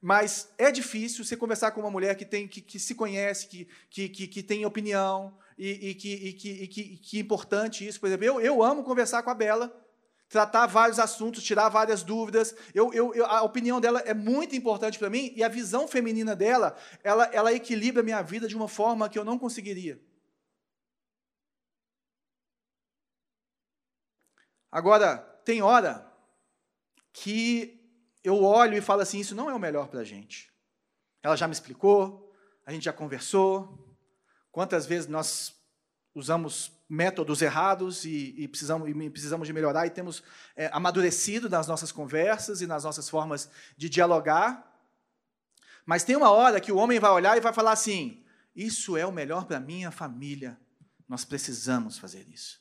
Mas 0.00 0.52
é 0.56 0.70
difícil 0.70 1.24
você 1.24 1.36
conversar 1.36 1.72
com 1.72 1.80
uma 1.80 1.90
mulher 1.90 2.14
que, 2.14 2.24
tem, 2.24 2.46
que, 2.46 2.60
que 2.60 2.78
se 2.78 2.94
conhece, 2.94 3.48
que, 3.48 3.68
que, 3.90 4.08
que, 4.08 4.26
que 4.28 4.42
tem 4.42 4.64
opinião, 4.64 5.36
e, 5.58 5.90
e, 5.90 5.94
que, 5.94 6.14
e, 6.14 6.32
que, 6.32 6.48
e, 6.48 6.68
que, 6.68 6.96
que 6.96 7.16
é 7.18 7.20
importante 7.20 7.86
isso. 7.86 8.00
Por 8.00 8.06
exemplo, 8.06 8.24
eu, 8.24 8.40
eu 8.40 8.62
amo 8.62 8.82
conversar 8.82 9.22
com 9.22 9.28
a 9.28 9.34
Bela, 9.34 9.70
tratar 10.30 10.66
vários 10.66 11.00
assuntos, 11.00 11.42
tirar 11.42 11.68
várias 11.68 12.04
dúvidas. 12.04 12.54
Eu, 12.72 12.94
eu, 12.94 13.12
eu 13.14 13.26
a 13.26 13.42
opinião 13.42 13.80
dela 13.80 13.98
é 14.00 14.14
muito 14.14 14.54
importante 14.54 14.96
para 14.96 15.10
mim, 15.10 15.32
e 15.34 15.42
a 15.42 15.48
visão 15.48 15.88
feminina 15.88 16.36
dela, 16.36 16.76
ela, 17.02 17.24
ela 17.26 17.52
equilibra 17.52 18.00
a 18.00 18.04
minha 18.04 18.22
vida 18.22 18.46
de 18.46 18.56
uma 18.56 18.68
forma 18.68 19.08
que 19.08 19.18
eu 19.18 19.24
não 19.24 19.36
conseguiria. 19.36 20.00
Agora, 24.70 25.18
tem 25.44 25.60
hora 25.60 26.08
que 27.12 27.76
eu 28.22 28.44
olho 28.44 28.78
e 28.78 28.80
falo 28.80 29.02
assim: 29.02 29.18
isso 29.18 29.34
não 29.34 29.50
é 29.50 29.54
o 29.54 29.58
melhor 29.58 29.88
para 29.88 30.00
a 30.00 30.04
gente. 30.04 30.48
Ela 31.24 31.36
já 31.36 31.48
me 31.48 31.52
explicou, 31.52 32.32
a 32.64 32.72
gente 32.72 32.84
já 32.84 32.92
conversou. 32.92 33.96
Quantas 34.52 34.86
vezes 34.86 35.08
nós 35.08 35.56
usamos 36.14 36.72
métodos 36.90 37.40
errados 37.40 38.04
e, 38.04 38.34
e 38.36 38.48
precisamos, 38.48 38.88
e 38.88 39.10
precisamos 39.10 39.46
de 39.46 39.52
melhorar 39.52 39.86
e 39.86 39.90
temos 39.90 40.24
é, 40.56 40.68
amadurecido 40.72 41.48
nas 41.48 41.68
nossas 41.68 41.92
conversas 41.92 42.60
e 42.60 42.66
nas 42.66 42.82
nossas 42.82 43.08
formas 43.08 43.48
de 43.76 43.88
dialogar. 43.88 44.68
Mas 45.86 46.02
tem 46.02 46.16
uma 46.16 46.30
hora 46.30 46.60
que 46.60 46.72
o 46.72 46.76
homem 46.76 46.98
vai 46.98 47.12
olhar 47.12 47.36
e 47.36 47.40
vai 47.40 47.52
falar 47.52 47.72
assim: 47.72 48.24
isso 48.54 48.96
é 48.96 49.06
o 49.06 49.12
melhor 49.12 49.44
para 49.44 49.60
minha 49.60 49.92
família. 49.92 50.58
Nós 51.08 51.24
precisamos 51.24 51.96
fazer 51.96 52.26
isso. 52.28 52.60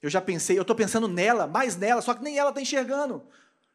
Eu 0.00 0.08
já 0.08 0.20
pensei, 0.20 0.56
eu 0.56 0.62
estou 0.62 0.76
pensando 0.76 1.08
nela, 1.08 1.48
mais 1.48 1.76
nela, 1.76 2.00
só 2.00 2.14
que 2.14 2.22
nem 2.22 2.38
ela 2.38 2.50
está 2.50 2.60
enxergando. 2.60 3.26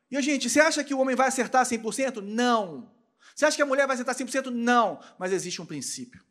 E, 0.09 0.21
gente, 0.21 0.49
você 0.49 0.61
acha 0.61 0.83
que 0.83 0.93
o 0.93 0.99
homem 0.99 1.15
vai 1.15 1.27
acertar 1.27 1.65
100%? 1.65 2.21
Não. 2.21 2.89
Você 3.35 3.45
acha 3.45 3.55
que 3.55 3.63
a 3.63 3.65
mulher 3.65 3.85
vai 3.85 3.95
acertar 3.95 4.15
100%? 4.15 4.49
Não. 4.49 4.99
Mas 5.17 5.33
existe 5.33 5.61
um 5.61 5.65
princípio. 5.65 6.23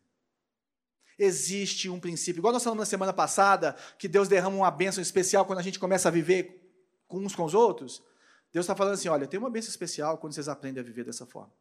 Existe 1.22 1.90
um 1.90 2.00
princípio. 2.00 2.40
Igual 2.40 2.54
nós 2.54 2.64
falamos 2.64 2.80
na 2.80 2.86
semana 2.86 3.12
passada, 3.12 3.76
que 3.98 4.08
Deus 4.08 4.26
derrama 4.26 4.56
uma 4.56 4.70
bênção 4.70 5.02
especial 5.02 5.44
quando 5.44 5.58
a 5.58 5.62
gente 5.62 5.78
começa 5.78 6.08
a 6.08 6.10
viver 6.10 6.74
com 7.06 7.18
uns 7.18 7.34
com 7.34 7.44
os 7.44 7.52
outros. 7.52 8.02
Deus 8.50 8.64
está 8.64 8.74
falando 8.74 8.94
assim: 8.94 9.10
olha, 9.10 9.26
tem 9.26 9.38
uma 9.38 9.50
bênção 9.50 9.68
especial 9.68 10.16
quando 10.16 10.32
vocês 10.32 10.48
aprendem 10.48 10.80
a 10.80 10.84
viver 10.84 11.04
dessa 11.04 11.26
forma. 11.26 11.52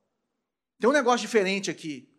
Tem 0.79 0.89
um 0.89 0.93
negócio 0.93 1.19
diferente 1.19 1.69
aqui. 1.69 2.09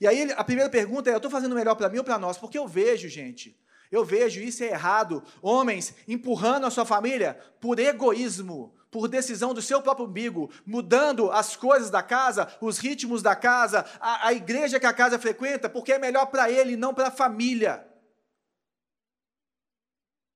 E 0.00 0.08
aí 0.08 0.32
a 0.32 0.42
primeira 0.42 0.68
pergunta 0.68 1.08
é: 1.08 1.12
eu 1.12 1.18
estou 1.18 1.30
fazendo 1.30 1.54
melhor 1.54 1.76
para 1.76 1.88
mim 1.88 1.98
ou 1.98 2.04
para 2.04 2.18
nós? 2.18 2.36
Porque 2.36 2.58
eu 2.58 2.66
vejo, 2.66 3.08
gente, 3.08 3.56
eu 3.92 4.04
vejo 4.04 4.40
isso 4.40 4.64
é 4.64 4.70
errado. 4.70 5.22
Homens 5.40 5.94
empurrando 6.08 6.66
a 6.66 6.70
sua 6.70 6.84
família 6.84 7.34
por 7.60 7.78
egoísmo, 7.78 8.74
por 8.90 9.08
decisão 9.08 9.52
do 9.52 9.62
seu 9.62 9.82
próprio 9.82 10.06
umbigo, 10.06 10.50
mudando 10.64 11.30
as 11.30 11.56
coisas 11.56 11.90
da 11.90 12.02
casa, 12.02 12.48
os 12.60 12.78
ritmos 12.78 13.22
da 13.22 13.36
casa, 13.36 13.84
a, 14.00 14.28
a 14.28 14.32
igreja 14.32 14.80
que 14.80 14.86
a 14.86 14.92
casa 14.92 15.18
frequenta, 15.18 15.68
porque 15.68 15.92
é 15.92 15.98
melhor 15.98 16.26
para 16.26 16.50
ele 16.50 16.72
e 16.72 16.76
não 16.76 16.94
para 16.94 17.08
a 17.08 17.12
família. 17.12 17.86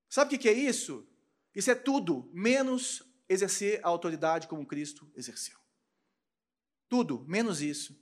Sabe 0.09 0.35
o 0.35 0.39
que, 0.39 0.47
é 0.47 0.53
isso? 0.53 1.07
Isso 1.55 1.71
é 1.71 1.75
tudo 1.75 2.29
menos 2.31 3.01
exercer 3.27 3.79
a 3.83 3.87
autoridade 3.87 4.47
como 4.47 4.65
Cristo 4.65 5.11
exerceu. 5.15 5.57
Tudo, 6.87 7.25
menos 7.27 7.61
isso. 7.61 7.99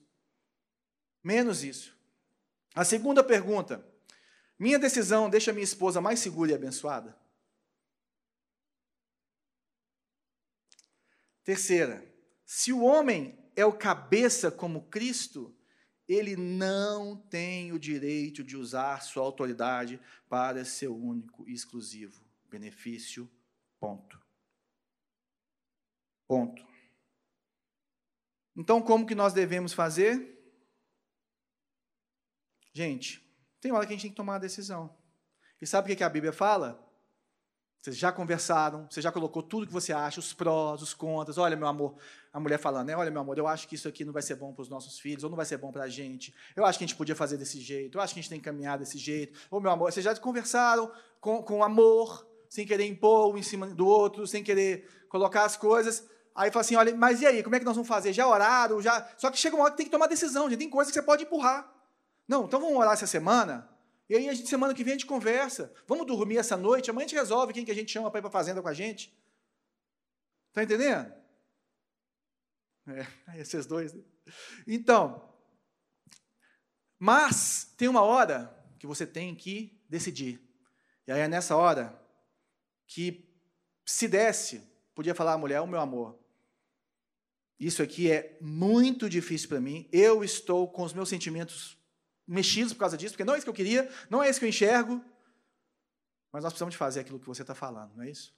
Menos 1.24 1.64
isso. 1.64 1.98
A 2.76 2.84
segunda 2.84 3.24
pergunta: 3.24 3.86
minha 4.60 4.78
decisão 4.78 5.30
deixa 5.30 5.54
minha 5.54 5.64
esposa 5.64 6.02
mais 6.02 6.20
segura 6.20 6.52
e 6.52 6.56
abençoada? 6.56 7.18
Terceira, 11.44 12.06
se 12.46 12.72
o 12.72 12.82
homem 12.82 13.38
é 13.56 13.66
o 13.66 13.78
cabeça 13.78 14.52
como 14.52 14.90
Cristo, 14.90 15.56
ele 16.08 16.36
não 16.36 17.16
tem 17.16 17.72
o 17.72 17.80
direito 17.80 18.44
de 18.44 18.58
usar 18.58 19.02
sua 19.02 19.24
autoridade 19.24 20.00
para 20.28 20.66
seu 20.66 20.96
único 20.96 21.48
e 21.48 21.54
exclusivo 21.54 22.24
benefício. 22.50 23.32
Ponto. 23.80 24.22
Ponto. 26.28 26.66
Então, 28.56 28.82
como 28.82 29.06
que 29.06 29.16
nós 29.16 29.34
devemos 29.34 29.72
fazer? 29.72 30.38
Gente, 32.74 33.26
tem 33.60 33.72
hora 33.72 33.86
que 33.86 33.94
a 33.94 33.96
gente 33.96 34.04
tem 34.04 34.12
que 34.12 34.18
tomar 34.18 34.34
uma 34.34 34.40
decisão. 34.40 34.96
E 35.62 35.66
sabe 35.66 35.92
o 35.92 35.96
que 35.96 36.04
a 36.04 36.10
Bíblia 36.10 36.34
fala? 36.34 36.91
Vocês 37.82 37.98
já 37.98 38.12
conversaram, 38.12 38.88
você 38.88 39.02
já 39.02 39.12
colocou 39.12 39.42
tudo 39.42 39.66
que 39.66 39.74
você 39.74 39.92
acha, 39.92 40.20
os 40.20 40.34
prós, 40.34 40.84
os 40.84 40.94
contras. 40.94 41.40
Olha, 41.40 41.58
meu 41.58 41.68
amor, 41.68 41.96
a 42.32 42.40
mulher 42.40 42.60
falando, 42.60 42.88
né? 42.88 42.96
Olha, 42.96 43.10
meu 43.10 43.22
amor, 43.22 43.40
eu 43.40 43.48
acho 43.48 43.68
que 43.68 43.74
isso 43.74 43.88
aqui 43.88 44.06
não 44.06 44.14
vai 44.14 44.22
ser 44.22 44.36
bom 44.36 44.54
para 44.54 44.62
os 44.62 44.70
nossos 44.70 45.00
filhos, 45.00 45.24
ou 45.24 45.32
não 45.32 45.36
vai 45.36 45.48
ser 45.48 45.58
bom 45.58 45.72
para 45.72 45.86
a 45.86 45.90
gente. 45.90 46.32
Eu 46.56 46.64
acho 46.64 46.78
que 46.78 46.84
a 46.84 46.88
gente 46.88 46.96
podia 46.96 47.16
fazer 47.16 47.38
desse 47.38 47.60
jeito, 47.60 47.98
eu 47.98 48.02
acho 48.02 48.14
que 48.14 48.20
a 48.20 48.22
gente 48.22 48.30
tem 48.30 48.40
que 48.40 48.46
caminhar 48.46 48.78
desse 48.78 49.00
jeito. 49.00 49.40
Ou, 49.50 49.60
meu 49.60 49.72
amor, 49.72 49.92
vocês 49.92 50.04
já 50.04 50.16
conversaram 50.16 50.92
com, 51.20 51.42
com 51.42 51.64
amor, 51.64 52.28
sem 52.48 52.68
querer 52.68 52.86
impor 52.86 53.34
um 53.34 53.38
em 53.40 53.42
cima 53.42 53.66
do 53.66 53.88
outro, 53.88 54.28
sem 54.28 54.44
querer 54.44 54.88
colocar 55.10 55.44
as 55.44 55.58
coisas. 55.58 56.08
Aí 56.36 56.52
fala 56.52 56.62
assim: 56.62 56.76
olha, 56.76 56.96
mas 56.96 57.20
e 57.20 57.26
aí, 57.26 57.42
como 57.42 57.56
é 57.56 57.60
que 57.60 57.66
nós 57.66 57.76
vamos 57.76 57.90
fazer? 57.90 58.14
Já 58.14 58.28
oraram? 58.28 58.80
Já... 58.80 59.10
Só 59.18 59.32
que 59.32 59.40
chega 59.40 59.56
uma 59.56 59.64
hora 59.64 59.72
que 59.72 59.78
tem 59.78 59.88
que 59.88 59.92
tomar 59.92 60.06
decisão, 60.06 60.48
gente. 60.48 60.60
Tem 60.60 60.70
coisas 60.70 60.94
que 60.94 61.00
você 61.00 61.04
pode 61.04 61.24
empurrar. 61.24 61.68
Não, 62.28 62.46
então 62.46 62.60
vamos 62.60 62.78
orar 62.78 62.94
essa 62.94 63.08
semana? 63.08 63.71
E 64.12 64.16
aí, 64.18 64.28
a 64.28 64.34
gente, 64.34 64.50
semana 64.50 64.74
que 64.74 64.84
vem, 64.84 64.92
a 64.92 64.98
gente 64.98 65.06
conversa. 65.06 65.74
Vamos 65.88 66.06
dormir 66.06 66.36
essa 66.36 66.58
noite, 66.58 66.90
amanhã 66.90 67.06
a 67.06 67.08
gente 67.08 67.18
resolve 67.18 67.54
quem 67.54 67.64
que 67.64 67.72
a 67.72 67.74
gente 67.74 67.90
chama 67.90 68.12
para 68.12 68.20
ir 68.20 68.22
para 68.22 68.28
a 68.28 68.34
fazenda 68.34 68.62
com 68.62 68.68
a 68.68 68.74
gente. 68.74 69.18
Está 70.50 70.64
entendendo? 70.64 71.14
É, 72.88 73.40
esses 73.40 73.66
dois. 73.66 73.94
Né? 73.94 74.04
Então, 74.68 75.34
mas 77.00 77.74
tem 77.78 77.88
uma 77.88 78.02
hora 78.02 78.54
que 78.78 78.86
você 78.86 79.08
tem 79.08 79.34
que 79.34 79.82
decidir. 79.88 80.42
E 81.08 81.12
aí 81.14 81.22
é 81.22 81.28
nessa 81.30 81.56
hora 81.56 81.98
que, 82.86 83.34
se 83.86 84.10
desse, 84.10 84.62
podia 84.94 85.16
falar 85.16 85.36
à 85.36 85.38
mulher, 85.38 85.62
o 85.62 85.68
meu 85.68 85.80
amor, 85.80 86.20
isso 87.58 87.82
aqui 87.82 88.12
é 88.12 88.38
muito 88.42 89.10
difícil 89.10 89.48
para 89.48 89.62
mim, 89.62 89.88
eu 89.90 90.22
estou 90.22 90.68
com 90.68 90.84
os 90.84 90.92
meus 90.92 91.08
sentimentos 91.08 91.81
mexidos 92.28 92.74
por 92.74 92.80
causa 92.80 92.98
disso, 92.98 93.14
porque 93.14 93.26
não 93.26 93.34
é 93.34 93.38
isso 93.38 93.46
que 93.46 93.50
eu 93.50 93.54
queria, 93.54 93.90
não 94.10 94.24
é 94.24 94.30
isso 94.30 94.40
que 94.40 94.46
eu 94.46 94.50
enxergo, 94.50 95.04
mas 96.32 96.44
nós 96.44 96.54
precisamos 96.54 96.74
de 96.74 96.78
fazer 96.78 97.02
aquilo 97.02 97.20
que 97.20 97.28
você 97.28 97.42
está 97.42 97.54
falando, 97.54 97.94
não 97.96 98.04
é 98.04 98.10
isso? 98.10 98.34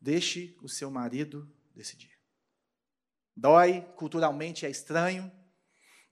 Deixe 0.00 0.56
o 0.62 0.68
seu 0.68 0.88
marido 0.88 1.52
decidir. 1.74 2.16
Dói, 3.34 3.80
culturalmente 3.96 4.64
é 4.64 4.70
estranho. 4.70 5.32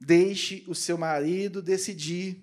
Deixe 0.00 0.64
o 0.66 0.74
seu 0.74 0.98
marido 0.98 1.62
decidir. 1.62 2.42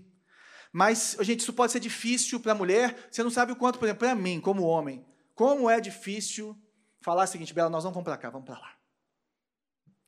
Mas, 0.71 1.17
gente, 1.19 1.41
isso 1.41 1.51
pode 1.51 1.73
ser 1.73 1.81
difícil 1.81 2.39
para 2.39 2.53
a 2.53 2.55
mulher. 2.55 3.09
Você 3.11 3.21
não 3.21 3.29
sabe 3.29 3.51
o 3.51 3.57
quanto, 3.57 3.77
por 3.77 3.85
exemplo, 3.85 3.99
para 3.99 4.15
mim, 4.15 4.39
como 4.39 4.63
homem, 4.63 5.05
como 5.35 5.69
é 5.69 5.81
difícil 5.81 6.57
falar 7.01 7.25
o 7.25 7.27
seguinte, 7.27 7.53
Bela, 7.53 7.69
nós 7.69 7.83
não 7.83 7.91
vamos 7.91 8.05
para 8.05 8.17
cá, 8.17 8.29
vamos 8.29 8.45
para 8.45 8.57
lá 8.57 8.80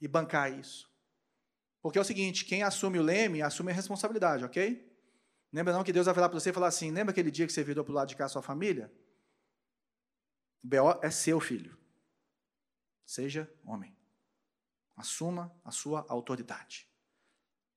e 0.03 0.07
bancar 0.09 0.51
isso. 0.51 0.91
Porque 1.81 1.97
é 1.97 2.01
o 2.01 2.03
seguinte: 2.05 2.43
quem 2.43 2.61
assume 2.61 2.99
o 2.99 3.01
leme 3.01 3.41
assume 3.41 3.71
a 3.71 3.75
responsabilidade, 3.75 4.43
ok? 4.43 4.91
Lembra 5.51 5.71
não 5.71 5.83
que 5.83 5.93
Deus 5.93 6.05
vai 6.05 6.13
falar 6.13 6.27
para 6.27 6.37
você 6.37 6.49
e 6.49 6.53
falar 6.53 6.67
assim: 6.67 6.91
lembra 6.91 7.11
aquele 7.11 7.31
dia 7.31 7.47
que 7.47 7.53
você 7.53 7.63
virou 7.63 7.85
para 7.85 7.91
o 7.91 7.95
lado 7.95 8.09
de 8.09 8.15
cá 8.17 8.25
a 8.25 8.29
sua 8.29 8.41
família? 8.41 8.93
O 10.61 10.67
BO 10.67 10.99
é 11.01 11.09
seu 11.09 11.39
filho. 11.39 11.77
Seja 13.05 13.49
homem. 13.63 13.95
Assuma 14.97 15.57
a 15.63 15.71
sua 15.71 16.05
autoridade. 16.09 16.85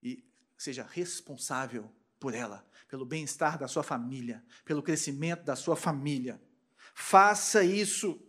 E 0.03 0.29
seja 0.59 0.83
responsável 0.83 1.95
por 2.18 2.35
ela, 2.35 2.68
pelo 2.89 3.07
bem-estar 3.07 3.57
da 3.57 3.68
sua 3.68 3.85
família, 3.85 4.45
pelo 4.64 4.83
crescimento 4.83 5.45
da 5.45 5.55
sua 5.55 5.77
família. 5.77 6.43
Faça 6.93 7.62
isso. 7.62 8.20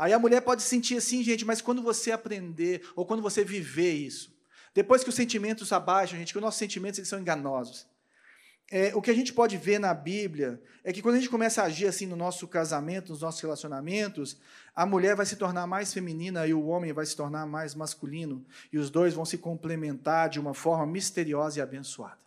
Aí 0.00 0.14
a 0.14 0.18
mulher 0.18 0.40
pode 0.40 0.62
sentir 0.62 0.96
assim, 0.96 1.22
gente, 1.22 1.44
mas 1.44 1.60
quando 1.60 1.82
você 1.82 2.10
aprender, 2.10 2.88
ou 2.96 3.04
quando 3.04 3.22
você 3.22 3.44
viver 3.44 3.92
isso, 3.92 4.34
depois 4.72 5.04
que 5.04 5.10
os 5.10 5.14
sentimentos 5.14 5.70
abaixam, 5.74 6.18
gente, 6.18 6.32
que 6.32 6.38
os 6.38 6.42
nossos 6.42 6.58
sentimentos 6.58 6.98
eles 6.98 7.08
são 7.10 7.20
enganosos. 7.20 7.86
É, 8.70 8.94
o 8.94 9.02
que 9.02 9.10
a 9.10 9.14
gente 9.14 9.34
pode 9.34 9.58
ver 9.58 9.78
na 9.78 9.92
Bíblia 9.92 10.58
é 10.82 10.90
que 10.90 11.02
quando 11.02 11.16
a 11.16 11.18
gente 11.18 11.28
começa 11.28 11.60
a 11.60 11.66
agir 11.66 11.86
assim 11.86 12.06
no 12.06 12.16
nosso 12.16 12.48
casamento, 12.48 13.10
nos 13.10 13.20
nossos 13.20 13.42
relacionamentos, 13.42 14.38
a 14.74 14.86
mulher 14.86 15.14
vai 15.14 15.26
se 15.26 15.36
tornar 15.36 15.66
mais 15.66 15.92
feminina 15.92 16.46
e 16.46 16.54
o 16.54 16.64
homem 16.64 16.94
vai 16.94 17.04
se 17.04 17.14
tornar 17.14 17.44
mais 17.44 17.74
masculino, 17.74 18.42
e 18.72 18.78
os 18.78 18.88
dois 18.88 19.12
vão 19.12 19.26
se 19.26 19.36
complementar 19.36 20.30
de 20.30 20.40
uma 20.40 20.54
forma 20.54 20.86
misteriosa 20.86 21.58
e 21.58 21.62
abençoada. 21.62 22.22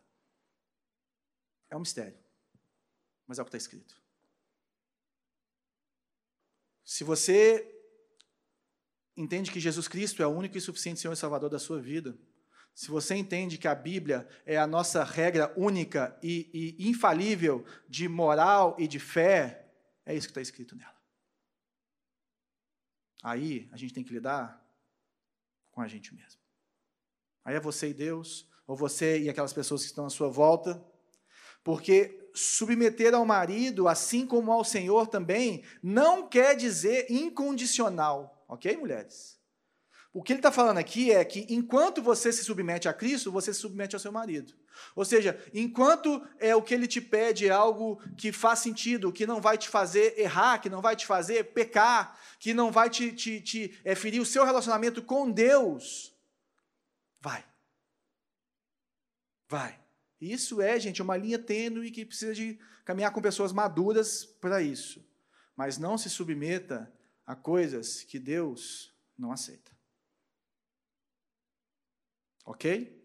É 1.71 1.75
um 1.75 1.79
mistério, 1.79 2.19
mas 3.25 3.39
é 3.39 3.41
o 3.41 3.45
que 3.45 3.49
está 3.49 3.57
escrito. 3.57 4.02
Se 6.83 7.03
você 7.03 7.69
entende 9.15 9.51
que 9.51 9.59
Jesus 9.59 9.87
Cristo 9.87 10.21
é 10.21 10.27
o 10.27 10.31
único 10.31 10.57
e 10.57 10.61
suficiente 10.61 10.99
Senhor 10.99 11.13
e 11.13 11.17
Salvador 11.17 11.49
da 11.49 11.59
sua 11.59 11.79
vida, 11.79 12.17
se 12.73 12.89
você 12.89 13.15
entende 13.15 13.57
que 13.57 13.67
a 13.67 13.75
Bíblia 13.75 14.27
é 14.45 14.57
a 14.57 14.65
nossa 14.65 15.03
regra 15.03 15.53
única 15.55 16.17
e, 16.23 16.75
e 16.79 16.89
infalível 16.89 17.63
de 17.87 18.07
moral 18.07 18.75
e 18.79 18.87
de 18.87 18.99
fé, 18.99 19.71
é 20.05 20.15
isso 20.15 20.27
que 20.27 20.31
está 20.31 20.41
escrito 20.41 20.75
nela. 20.75 20.93
Aí 23.21 23.69
a 23.71 23.77
gente 23.77 23.93
tem 23.93 24.03
que 24.03 24.11
lidar 24.11 24.59
com 25.71 25.81
a 25.81 25.87
gente 25.87 26.13
mesmo. 26.13 26.41
Aí 27.45 27.55
é 27.55 27.59
você 27.59 27.89
e 27.89 27.93
Deus, 27.93 28.49
ou 28.65 28.75
você 28.75 29.19
e 29.19 29.29
aquelas 29.29 29.53
pessoas 29.53 29.81
que 29.81 29.87
estão 29.87 30.05
à 30.05 30.09
sua 30.09 30.29
volta, 30.29 30.83
porque 31.63 32.22
submeter 32.33 33.13
ao 33.13 33.25
marido, 33.25 33.87
assim 33.87 34.25
como 34.25 34.51
ao 34.51 34.63
Senhor 34.63 35.07
também, 35.07 35.63
não 35.81 36.27
quer 36.27 36.55
dizer 36.55 37.07
incondicional, 37.09 38.45
ok, 38.47 38.75
mulheres? 38.75 39.39
O 40.13 40.21
que 40.21 40.31
ele 40.31 40.39
está 40.39 40.51
falando 40.51 40.77
aqui 40.77 41.11
é 41.11 41.25
que 41.25 41.47
enquanto 41.49 42.01
você 42.01 42.31
se 42.31 42.43
submete 42.43 42.87
a 42.87 42.93
Cristo, 42.93 43.31
você 43.31 43.51
se 43.51 43.59
submete 43.59 43.95
ao 43.95 43.99
seu 43.99 44.11
marido. 44.11 44.53
Ou 44.95 45.03
seja, 45.03 45.43
enquanto 45.51 46.23
é 46.39 46.55
o 46.55 46.61
que 46.61 46.73
ele 46.73 46.87
te 46.87 47.01
pede 47.01 47.47
é 47.47 47.51
algo 47.51 47.99
que 48.15 48.31
faz 48.31 48.59
sentido, 48.59 49.11
que 49.11 49.25
não 49.25 49.41
vai 49.41 49.57
te 49.57 49.67
fazer 49.67 50.19
errar, 50.19 50.59
que 50.59 50.69
não 50.69 50.81
vai 50.81 50.95
te 50.95 51.05
fazer 51.07 51.53
pecar, 51.53 52.19
que 52.39 52.53
não 52.53 52.71
vai 52.71 52.91
te, 52.91 53.11
te, 53.11 53.41
te 53.41 53.79
é, 53.83 53.95
ferir 53.95 54.21
o 54.21 54.25
seu 54.25 54.45
relacionamento 54.45 55.01
com 55.01 55.31
Deus, 55.31 56.15
vai. 57.19 57.43
Vai. 59.49 59.82
Isso 60.31 60.61
é, 60.61 60.79
gente, 60.79 61.01
uma 61.01 61.17
linha 61.17 61.37
tênue 61.37 61.91
que 61.91 62.05
precisa 62.05 62.33
de 62.33 62.59
caminhar 62.85 63.11
com 63.11 63.21
pessoas 63.21 63.51
maduras 63.51 64.25
para 64.25 64.61
isso. 64.61 65.05
Mas 65.55 65.77
não 65.77 65.97
se 65.97 66.09
submeta 66.09 66.91
a 67.25 67.35
coisas 67.35 68.03
que 68.03 68.19
Deus 68.19 68.93
não 69.17 69.31
aceita. 69.31 69.71
Ok? 72.45 73.01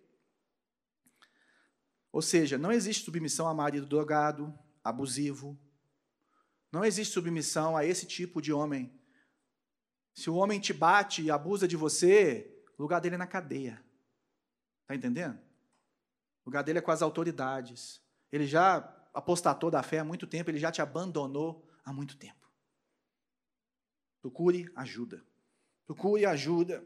Ou 2.13 2.23
seja, 2.23 2.59
não 2.59 2.73
existe 2.73 3.05
submissão 3.05 3.47
a 3.47 3.55
marido 3.55 3.87
drogado, 3.87 4.57
abusivo. 4.83 5.59
Não 6.73 6.85
existe 6.85 7.15
submissão 7.15 7.77
a 7.77 7.85
esse 7.85 8.07
tipo 8.07 8.41
de 8.43 8.53
homem. 8.53 8.93
Se 10.15 10.29
o 10.29 10.35
homem 10.35 10.59
te 10.59 10.73
bate 10.73 11.23
e 11.23 11.31
abusa 11.31 11.69
de 11.69 11.77
você, 11.77 12.65
o 12.77 12.83
lugar 12.83 13.01
dele 13.01 13.15
é 13.15 13.19
na 13.19 13.27
cadeia. 13.27 13.83
Está 14.83 14.95
entendendo? 14.95 15.48
O 16.49 16.51
lugar 16.51 16.65
dele 16.65 16.79
é 16.79 16.81
com 16.81 16.91
as 16.91 17.03
autoridades. 17.03 18.01
Ele 18.33 18.47
já 18.47 18.79
apostatou 19.13 19.71
da 19.71 19.83
fé 19.83 19.99
há 19.99 20.05
muito 20.05 20.27
tempo, 20.27 20.51
ele 20.51 20.59
já 20.59 20.73
te 20.73 20.81
abandonou 20.81 21.63
há 21.85 21.93
muito 21.93 22.17
tempo. 22.17 22.51
Procure 24.23 24.67
ajuda. 24.75 25.23
Procure 25.85 26.25
ajuda. 26.25 26.83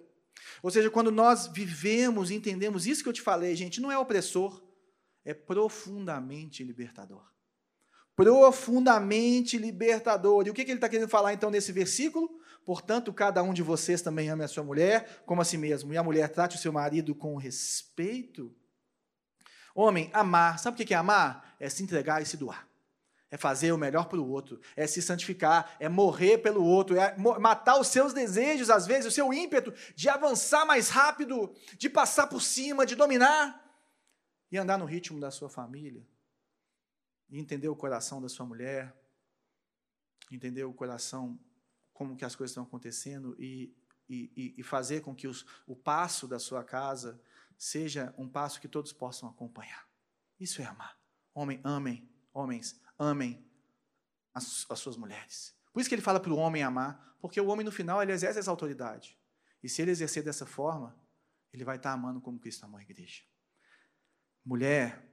Ou 0.64 0.68
seja, 0.68 0.90
quando 0.90 1.12
nós 1.12 1.46
vivemos 1.46 2.28
e 2.28 2.34
entendemos 2.34 2.88
isso 2.88 3.04
que 3.04 3.08
eu 3.08 3.12
te 3.12 3.22
falei, 3.22 3.54
gente, 3.54 3.80
não 3.80 3.92
é 3.92 3.96
opressor, 3.96 4.60
é 5.24 5.32
profundamente 5.32 6.64
libertador. 6.64 7.24
Profundamente 8.16 9.58
libertador. 9.58 10.44
E 10.44 10.50
o 10.50 10.54
que 10.54 10.62
ele 10.62 10.72
está 10.72 10.88
querendo 10.88 11.08
falar 11.08 11.34
então 11.34 11.52
nesse 11.52 11.70
versículo? 11.70 12.28
Portanto, 12.64 13.12
cada 13.12 13.44
um 13.44 13.54
de 13.54 13.62
vocês 13.62 14.02
também 14.02 14.28
ame 14.28 14.42
a 14.42 14.48
sua 14.48 14.64
mulher 14.64 15.22
como 15.24 15.40
a 15.40 15.44
si 15.44 15.56
mesmo, 15.56 15.94
e 15.94 15.96
a 15.96 16.02
mulher 16.02 16.28
trate 16.30 16.56
o 16.56 16.60
seu 16.60 16.72
marido 16.72 17.14
com 17.14 17.36
respeito. 17.36 18.52
Homem, 19.74 20.10
amar, 20.12 20.58
sabe 20.58 20.82
o 20.82 20.86
que 20.86 20.92
é 20.92 20.96
amar? 20.96 21.56
É 21.58 21.68
se 21.68 21.82
entregar 21.82 22.20
e 22.20 22.26
se 22.26 22.36
doar. 22.36 22.68
É 23.30 23.38
fazer 23.38 23.72
o 23.72 23.78
melhor 23.78 24.08
para 24.08 24.20
o 24.20 24.28
outro, 24.28 24.60
é 24.76 24.86
se 24.86 25.00
santificar, 25.00 25.74
é 25.80 25.88
morrer 25.88 26.38
pelo 26.38 26.62
outro, 26.62 26.96
é 26.98 27.16
matar 27.16 27.80
os 27.80 27.88
seus 27.88 28.12
desejos, 28.12 28.68
às 28.68 28.86
vezes, 28.86 29.06
o 29.06 29.10
seu 29.10 29.32
ímpeto 29.32 29.72
de 29.94 30.08
avançar 30.10 30.66
mais 30.66 30.90
rápido, 30.90 31.54
de 31.78 31.88
passar 31.88 32.26
por 32.26 32.42
cima, 32.42 32.84
de 32.84 32.94
dominar 32.94 33.58
e 34.50 34.58
andar 34.58 34.76
no 34.76 34.84
ritmo 34.84 35.18
da 35.18 35.30
sua 35.30 35.48
família, 35.48 36.06
e 37.30 37.38
entender 37.38 37.68
o 37.68 37.74
coração 37.74 38.20
da 38.20 38.28
sua 38.28 38.44
mulher, 38.44 38.94
entender 40.30 40.64
o 40.64 40.74
coração, 40.74 41.40
como 41.94 42.14
que 42.14 42.26
as 42.26 42.36
coisas 42.36 42.50
estão 42.50 42.64
acontecendo 42.64 43.34
e, 43.38 43.74
e, 44.06 44.54
e 44.58 44.62
fazer 44.62 45.00
com 45.00 45.14
que 45.14 45.26
os, 45.26 45.46
o 45.66 45.74
passo 45.74 46.28
da 46.28 46.38
sua 46.38 46.62
casa 46.62 47.18
seja 47.62 48.12
um 48.18 48.28
passo 48.28 48.60
que 48.60 48.66
todos 48.66 48.92
possam 48.92 49.28
acompanhar. 49.28 49.88
Isso 50.40 50.60
é 50.60 50.64
amar. 50.64 50.98
Homem, 51.32 51.60
amem, 51.62 52.10
homens, 52.32 52.82
amem 52.98 53.48
as, 54.34 54.68
as 54.68 54.80
suas 54.80 54.96
mulheres. 54.96 55.54
Por 55.72 55.78
isso 55.78 55.88
que 55.88 55.94
ele 55.94 56.02
fala 56.02 56.18
para 56.18 56.32
o 56.32 56.36
homem 56.36 56.64
amar, 56.64 57.16
porque 57.20 57.40
o 57.40 57.46
homem 57.46 57.64
no 57.64 57.70
final 57.70 58.02
ele 58.02 58.10
exerce 58.10 58.40
essa 58.40 58.50
autoridade. 58.50 59.16
E 59.62 59.68
se 59.68 59.80
ele 59.80 59.92
exercer 59.92 60.24
dessa 60.24 60.44
forma, 60.44 61.00
ele 61.52 61.64
vai 61.64 61.76
estar 61.76 61.92
amando 61.92 62.20
como 62.20 62.40
Cristo 62.40 62.64
amou 62.64 62.80
a 62.80 62.82
igreja. 62.82 63.22
Mulher, 64.44 65.08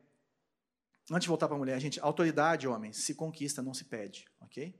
antes 1.11 1.25
de 1.25 1.29
voltar 1.29 1.47
para 1.47 1.55
a 1.55 1.59
mulher, 1.59 1.79
gente, 1.79 1.99
autoridade, 1.99 2.67
homens, 2.67 2.97
se 2.97 3.13
conquista, 3.13 3.61
não 3.61 3.75
se 3.75 3.85
pede, 3.85 4.27
ok? 4.41 4.75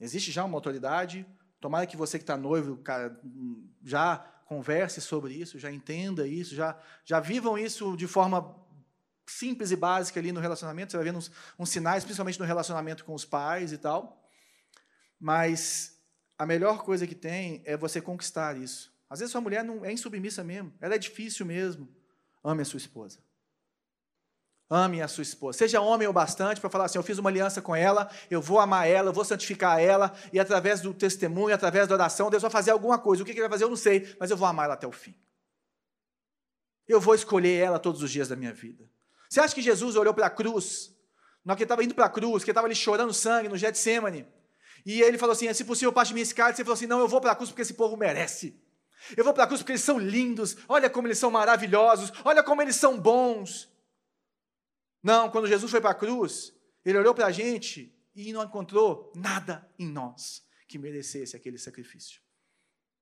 Existe 0.00 0.32
já 0.32 0.44
uma 0.44 0.56
autoridade, 0.56 1.24
tomara 1.60 1.86
que 1.86 1.96
você 1.96 2.18
que 2.18 2.24
está 2.24 2.36
noivo 2.36 2.76
cara, 2.78 3.16
já 3.84 4.39
converse 4.50 5.00
sobre 5.00 5.32
isso, 5.32 5.60
já 5.60 5.70
entenda 5.70 6.26
isso, 6.26 6.56
já, 6.56 6.76
já 7.04 7.20
vivam 7.20 7.56
isso 7.56 7.96
de 7.96 8.08
forma 8.08 8.52
simples 9.24 9.70
e 9.70 9.76
básica 9.76 10.18
ali 10.18 10.32
no 10.32 10.40
relacionamento, 10.40 10.90
você 10.90 10.96
vai 10.96 11.06
vendo 11.06 11.18
uns, 11.18 11.30
uns 11.56 11.70
sinais, 11.70 12.02
principalmente 12.02 12.40
no 12.40 12.44
relacionamento 12.44 13.04
com 13.04 13.14
os 13.14 13.24
pais 13.24 13.70
e 13.70 13.78
tal. 13.78 14.28
Mas 15.20 15.96
a 16.36 16.44
melhor 16.44 16.82
coisa 16.82 17.06
que 17.06 17.14
tem 17.14 17.62
é 17.64 17.76
você 17.76 18.00
conquistar 18.00 18.56
isso. 18.56 18.92
Às 19.08 19.20
vezes 19.20 19.30
sua 19.30 19.40
mulher 19.40 19.62
não 19.62 19.84
é 19.84 19.92
insubmissa 19.92 20.42
mesmo, 20.42 20.74
ela 20.80 20.96
é 20.96 20.98
difícil 20.98 21.46
mesmo. 21.46 21.88
Ame 22.42 22.62
a 22.62 22.64
sua 22.64 22.78
esposa. 22.78 23.20
Ame 24.72 25.02
a 25.02 25.08
sua 25.08 25.22
esposa. 25.22 25.58
Seja 25.58 25.80
homem 25.80 26.06
o 26.06 26.12
bastante 26.12 26.60
para 26.60 26.70
falar 26.70 26.84
assim: 26.84 26.96
eu 26.96 27.02
fiz 27.02 27.18
uma 27.18 27.28
aliança 27.28 27.60
com 27.60 27.74
ela, 27.74 28.08
eu 28.30 28.40
vou 28.40 28.60
amar 28.60 28.86
ela, 28.88 29.08
eu 29.08 29.12
vou 29.12 29.24
santificar 29.24 29.80
ela, 29.80 30.12
e 30.32 30.38
através 30.38 30.80
do 30.80 30.94
testemunho, 30.94 31.52
através 31.52 31.88
da 31.88 31.94
oração, 31.96 32.30
Deus 32.30 32.40
vai 32.40 32.50
fazer 32.50 32.70
alguma 32.70 32.96
coisa. 32.96 33.22
O 33.22 33.26
que 33.26 33.32
ele 33.32 33.40
vai 33.40 33.50
fazer, 33.50 33.64
eu 33.64 33.68
não 33.68 33.76
sei, 33.76 34.16
mas 34.20 34.30
eu 34.30 34.36
vou 34.36 34.46
amar 34.46 34.66
ela 34.66 34.74
até 34.74 34.86
o 34.86 34.92
fim. 34.92 35.14
Eu 36.86 37.00
vou 37.00 37.16
escolher 37.16 37.58
ela 37.58 37.80
todos 37.80 38.00
os 38.00 38.10
dias 38.12 38.28
da 38.28 38.36
minha 38.36 38.52
vida. 38.52 38.88
Você 39.28 39.40
acha 39.40 39.54
que 39.54 39.62
Jesus 39.62 39.96
olhou 39.96 40.14
para 40.14 40.26
a 40.26 40.30
cruz, 40.30 40.96
na 41.44 41.56
que 41.56 41.62
ele 41.62 41.64
estava 41.64 41.82
indo 41.82 41.94
para 41.94 42.06
a 42.06 42.10
cruz, 42.10 42.44
que 42.44 42.50
ele 42.50 42.52
estava 42.52 42.68
ali 42.68 42.74
chorando 42.76 43.12
sangue 43.12 43.48
no 43.48 43.56
Getsemane, 43.56 44.24
e 44.86 45.02
ele 45.02 45.18
falou 45.18 45.32
assim: 45.32 45.52
se 45.52 45.64
possível, 45.64 45.92
passe 45.92 46.12
minha 46.12 46.22
escada. 46.22 46.54
Você 46.54 46.62
falou 46.64 46.74
assim: 46.74 46.86
não, 46.86 47.00
eu 47.00 47.08
vou 47.08 47.20
para 47.20 47.32
a 47.32 47.34
cruz 47.34 47.50
porque 47.50 47.62
esse 47.62 47.74
povo 47.74 47.96
merece. 47.96 48.60
Eu 49.16 49.24
vou 49.24 49.32
para 49.32 49.44
a 49.44 49.46
cruz 49.46 49.62
porque 49.62 49.72
eles 49.72 49.82
são 49.82 49.98
lindos, 49.98 50.56
olha 50.68 50.90
como 50.90 51.08
eles 51.08 51.18
são 51.18 51.30
maravilhosos, 51.30 52.12
olha 52.24 52.42
como 52.42 52.62
eles 52.62 52.76
são 52.76 52.98
bons. 52.98 53.69
Não, 55.02 55.30
quando 55.30 55.48
Jesus 55.48 55.70
foi 55.70 55.80
para 55.80 55.90
a 55.90 55.94
cruz, 55.94 56.54
ele 56.84 56.98
olhou 56.98 57.14
para 57.14 57.26
a 57.26 57.32
gente 57.32 57.94
e 58.14 58.32
não 58.32 58.42
encontrou 58.42 59.12
nada 59.14 59.68
em 59.78 59.86
nós 59.86 60.46
que 60.68 60.78
merecesse 60.78 61.34
aquele 61.34 61.58
sacrifício. 61.58 62.20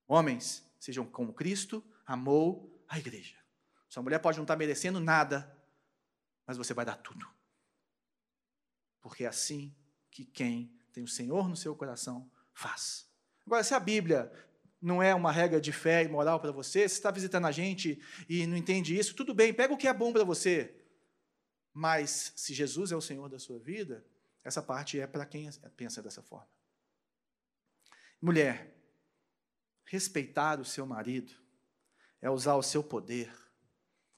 Homens, 0.07 0.65
sejam 0.79 1.05
como 1.05 1.35
Cristo 1.35 1.85
amou 2.07 2.83
a 2.89 2.99
igreja. 2.99 3.37
Sua 3.89 4.03
mulher 4.03 4.19
pode 4.19 4.39
não 4.39 4.45
estar 4.45 4.57
merecendo 4.57 5.01
nada, 5.01 5.55
mas 6.47 6.57
você 6.57 6.73
vai 6.73 6.85
dar 6.85 6.97
tudo. 6.97 7.27
Porque 9.01 9.25
é 9.25 9.27
assim 9.27 9.75
que 10.11 10.25
quem 10.25 10.73
tem 10.93 11.03
o 11.03 11.09
Senhor 11.09 11.49
no 11.49 11.57
seu 11.57 11.75
coração 11.75 12.31
faz. 12.53 13.07
Agora, 13.47 13.63
se 13.63 13.75
a 13.75 13.81
Bíblia 13.81 14.33
não 14.81 15.03
é 15.03 15.15
uma 15.15 15.33
regra 15.33 15.61
de 15.61 15.73
fé 15.73 16.05
e 16.05 16.09
moral 16.09 16.41
para 16.41 16.53
você, 16.53 16.89
se 16.89 16.97
está 16.97 17.11
visitando 17.11 17.47
a 17.47 17.53
gente 17.53 18.01
e 18.29 18.47
não 18.47 18.57
entende 18.57 18.97
isso, 18.97 19.15
tudo 19.15 19.35
bem, 19.35 19.53
pega 19.53 19.75
o 19.75 19.77
que 19.77 19.89
é 19.89 19.93
bom 19.93 20.13
para 20.13 20.25
você. 20.25 20.78
Mas 21.79 22.33
se 22.35 22.53
Jesus 22.53 22.91
é 22.91 22.97
o 22.97 23.01
Senhor 23.01 23.29
da 23.29 23.39
sua 23.39 23.57
vida, 23.61 24.05
essa 24.43 24.61
parte 24.61 24.99
é 24.99 25.07
para 25.07 25.24
quem 25.24 25.49
pensa 25.76 26.03
dessa 26.03 26.20
forma. 26.20 26.49
Mulher, 28.20 28.76
respeitar 29.85 30.59
o 30.59 30.64
seu 30.64 30.85
marido 30.85 31.33
é 32.20 32.29
usar 32.29 32.57
o 32.57 32.64
seu 32.64 32.83
poder, 32.83 33.33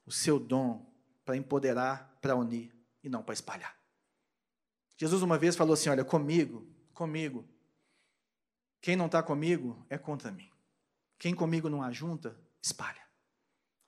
o 0.07 0.11
seu 0.11 0.39
dom 0.39 0.91
para 1.23 1.37
empoderar, 1.37 2.17
para 2.19 2.35
unir 2.35 2.75
e 3.03 3.07
não 3.07 3.21
para 3.21 3.35
espalhar. 3.35 3.79
Jesus 4.97 5.21
uma 5.21 5.37
vez 5.37 5.55
falou 5.55 5.75
assim: 5.75 5.89
Olha, 5.91 6.03
comigo, 6.03 6.67
comigo, 6.95 7.47
quem 8.81 8.95
não 8.95 9.05
está 9.05 9.21
comigo 9.21 9.85
é 9.87 9.99
contra 9.99 10.31
mim. 10.31 10.49
Quem 11.19 11.35
comigo 11.35 11.69
não 11.69 11.83
ajunta, 11.83 12.35
espalha. 12.59 13.07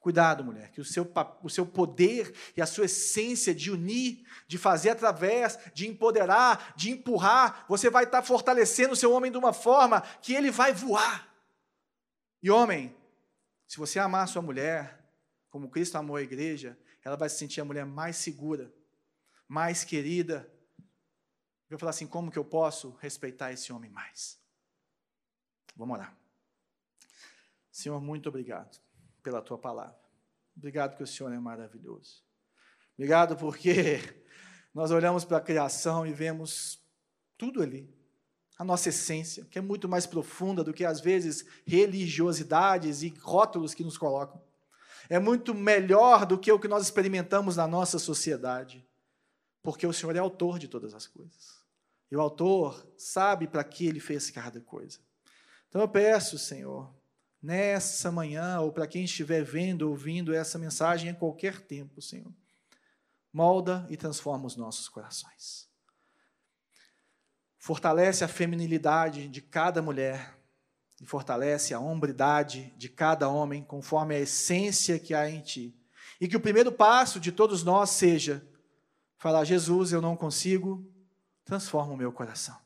Cuidado, 0.03 0.43
mulher, 0.43 0.69
que 0.69 0.81
o 0.81 0.83
seu, 0.83 1.09
o 1.41 1.49
seu 1.49 1.65
poder 1.65 2.35
e 2.57 2.61
a 2.61 2.65
sua 2.65 2.83
essência 2.83 3.55
de 3.55 3.71
unir, 3.71 4.27
de 4.45 4.57
fazer 4.57 4.89
através, 4.89 5.57
de 5.73 5.87
empoderar, 5.87 6.73
de 6.75 6.91
empurrar, 6.91 7.65
você 7.69 7.89
vai 7.89 8.03
estar 8.03 8.21
fortalecendo 8.21 8.91
o 8.91 8.97
seu 8.97 9.13
homem 9.13 9.31
de 9.31 9.37
uma 9.37 9.53
forma 9.53 10.01
que 10.21 10.33
ele 10.33 10.51
vai 10.51 10.73
voar. 10.73 11.33
E 12.41 12.51
homem, 12.51 12.93
se 13.65 13.77
você 13.77 13.97
amar 13.97 14.25
a 14.25 14.27
sua 14.27 14.41
mulher, 14.41 15.09
como 15.49 15.69
Cristo 15.69 15.95
amou 15.95 16.17
a 16.17 16.21
igreja, 16.21 16.77
ela 17.01 17.15
vai 17.15 17.29
se 17.29 17.37
sentir 17.37 17.61
a 17.61 17.65
mulher 17.65 17.85
mais 17.85 18.17
segura, 18.17 18.73
mais 19.47 19.85
querida. 19.85 20.51
Eu 21.69 21.79
falar 21.79 21.91
assim: 21.91 22.07
como 22.07 22.29
que 22.29 22.37
eu 22.37 22.43
posso 22.43 22.89
respeitar 22.99 23.53
esse 23.53 23.71
homem 23.71 23.89
mais? 23.89 24.37
Vamos 25.77 25.95
orar. 25.95 26.13
Senhor, 27.71 28.01
muito 28.01 28.27
obrigado 28.27 28.83
pela 29.23 29.41
tua 29.41 29.57
palavra. 29.57 29.97
Obrigado 30.55 30.95
que 30.95 31.03
o 31.03 31.07
Senhor 31.07 31.31
é 31.31 31.39
maravilhoso. 31.39 32.21
Obrigado 32.95 33.35
porque 33.35 33.99
nós 34.73 34.91
olhamos 34.91 35.25
para 35.25 35.37
a 35.37 35.41
criação 35.41 36.05
e 36.05 36.13
vemos 36.13 36.79
tudo 37.37 37.61
ali. 37.61 37.91
A 38.57 38.63
nossa 38.63 38.89
essência, 38.89 39.45
que 39.45 39.57
é 39.57 39.61
muito 39.61 39.89
mais 39.89 40.05
profunda 40.05 40.63
do 40.63 40.73
que 40.73 40.85
às 40.85 41.01
vezes 41.01 41.43
religiosidades 41.65 43.01
e 43.01 43.09
rótulos 43.19 43.73
que 43.73 43.83
nos 43.83 43.97
colocam. 43.97 44.39
É 45.09 45.17
muito 45.17 45.55
melhor 45.55 46.25
do 46.25 46.37
que 46.37 46.51
o 46.51 46.59
que 46.59 46.67
nós 46.67 46.83
experimentamos 46.83 47.55
na 47.55 47.67
nossa 47.67 47.97
sociedade. 47.97 48.85
Porque 49.63 49.87
o 49.87 49.93
Senhor 49.93 50.15
é 50.15 50.19
autor 50.19 50.59
de 50.59 50.67
todas 50.67 50.93
as 50.93 51.07
coisas. 51.07 51.63
E 52.11 52.15
o 52.15 52.21
autor 52.21 52.87
sabe 52.95 53.47
para 53.47 53.63
que 53.63 53.87
ele 53.87 53.99
fez 53.99 54.29
cada 54.29 54.61
coisa. 54.61 54.99
Então 55.67 55.81
eu 55.81 55.87
peço, 55.87 56.37
Senhor, 56.37 56.93
nessa 57.43 58.09
manhã, 58.09 58.61
ou 58.61 58.71
para 58.71 58.87
quem 58.87 59.03
estiver 59.03 59.43
vendo, 59.43 59.89
ouvindo 59.89 60.33
essa 60.33 60.57
mensagem 60.57 61.09
em 61.09 61.13
qualquer 61.13 61.59
tempo, 61.59 62.01
Senhor. 62.01 62.31
Molda 63.33 63.85
e 63.89 63.97
transforma 63.97 64.45
os 64.45 64.55
nossos 64.55 64.87
corações. 64.87 65.67
Fortalece 67.57 68.23
a 68.23 68.29
feminilidade 68.29 69.27
de 69.27 69.41
cada 69.41 69.81
mulher 69.81 70.39
e 71.01 71.05
fortalece 71.05 71.73
a 71.73 71.79
hombridade 71.79 72.73
de 72.77 72.87
cada 72.87 73.27
homem, 73.27 73.61
conforme 73.61 74.15
a 74.15 74.19
essência 74.19 74.97
que 74.97 75.13
há 75.13 75.29
em 75.29 75.41
ti. 75.41 75.75
E 76.21 76.29
que 76.29 76.37
o 76.37 76.41
primeiro 76.41 76.71
passo 76.71 77.19
de 77.19 77.31
todos 77.31 77.61
nós 77.63 77.89
seja 77.89 78.47
falar: 79.17 79.43
Jesus, 79.43 79.91
eu 79.91 80.01
não 80.01 80.15
consigo, 80.15 80.89
transforma 81.43 81.93
o 81.93 81.97
meu 81.97 82.13
coração. 82.13 82.57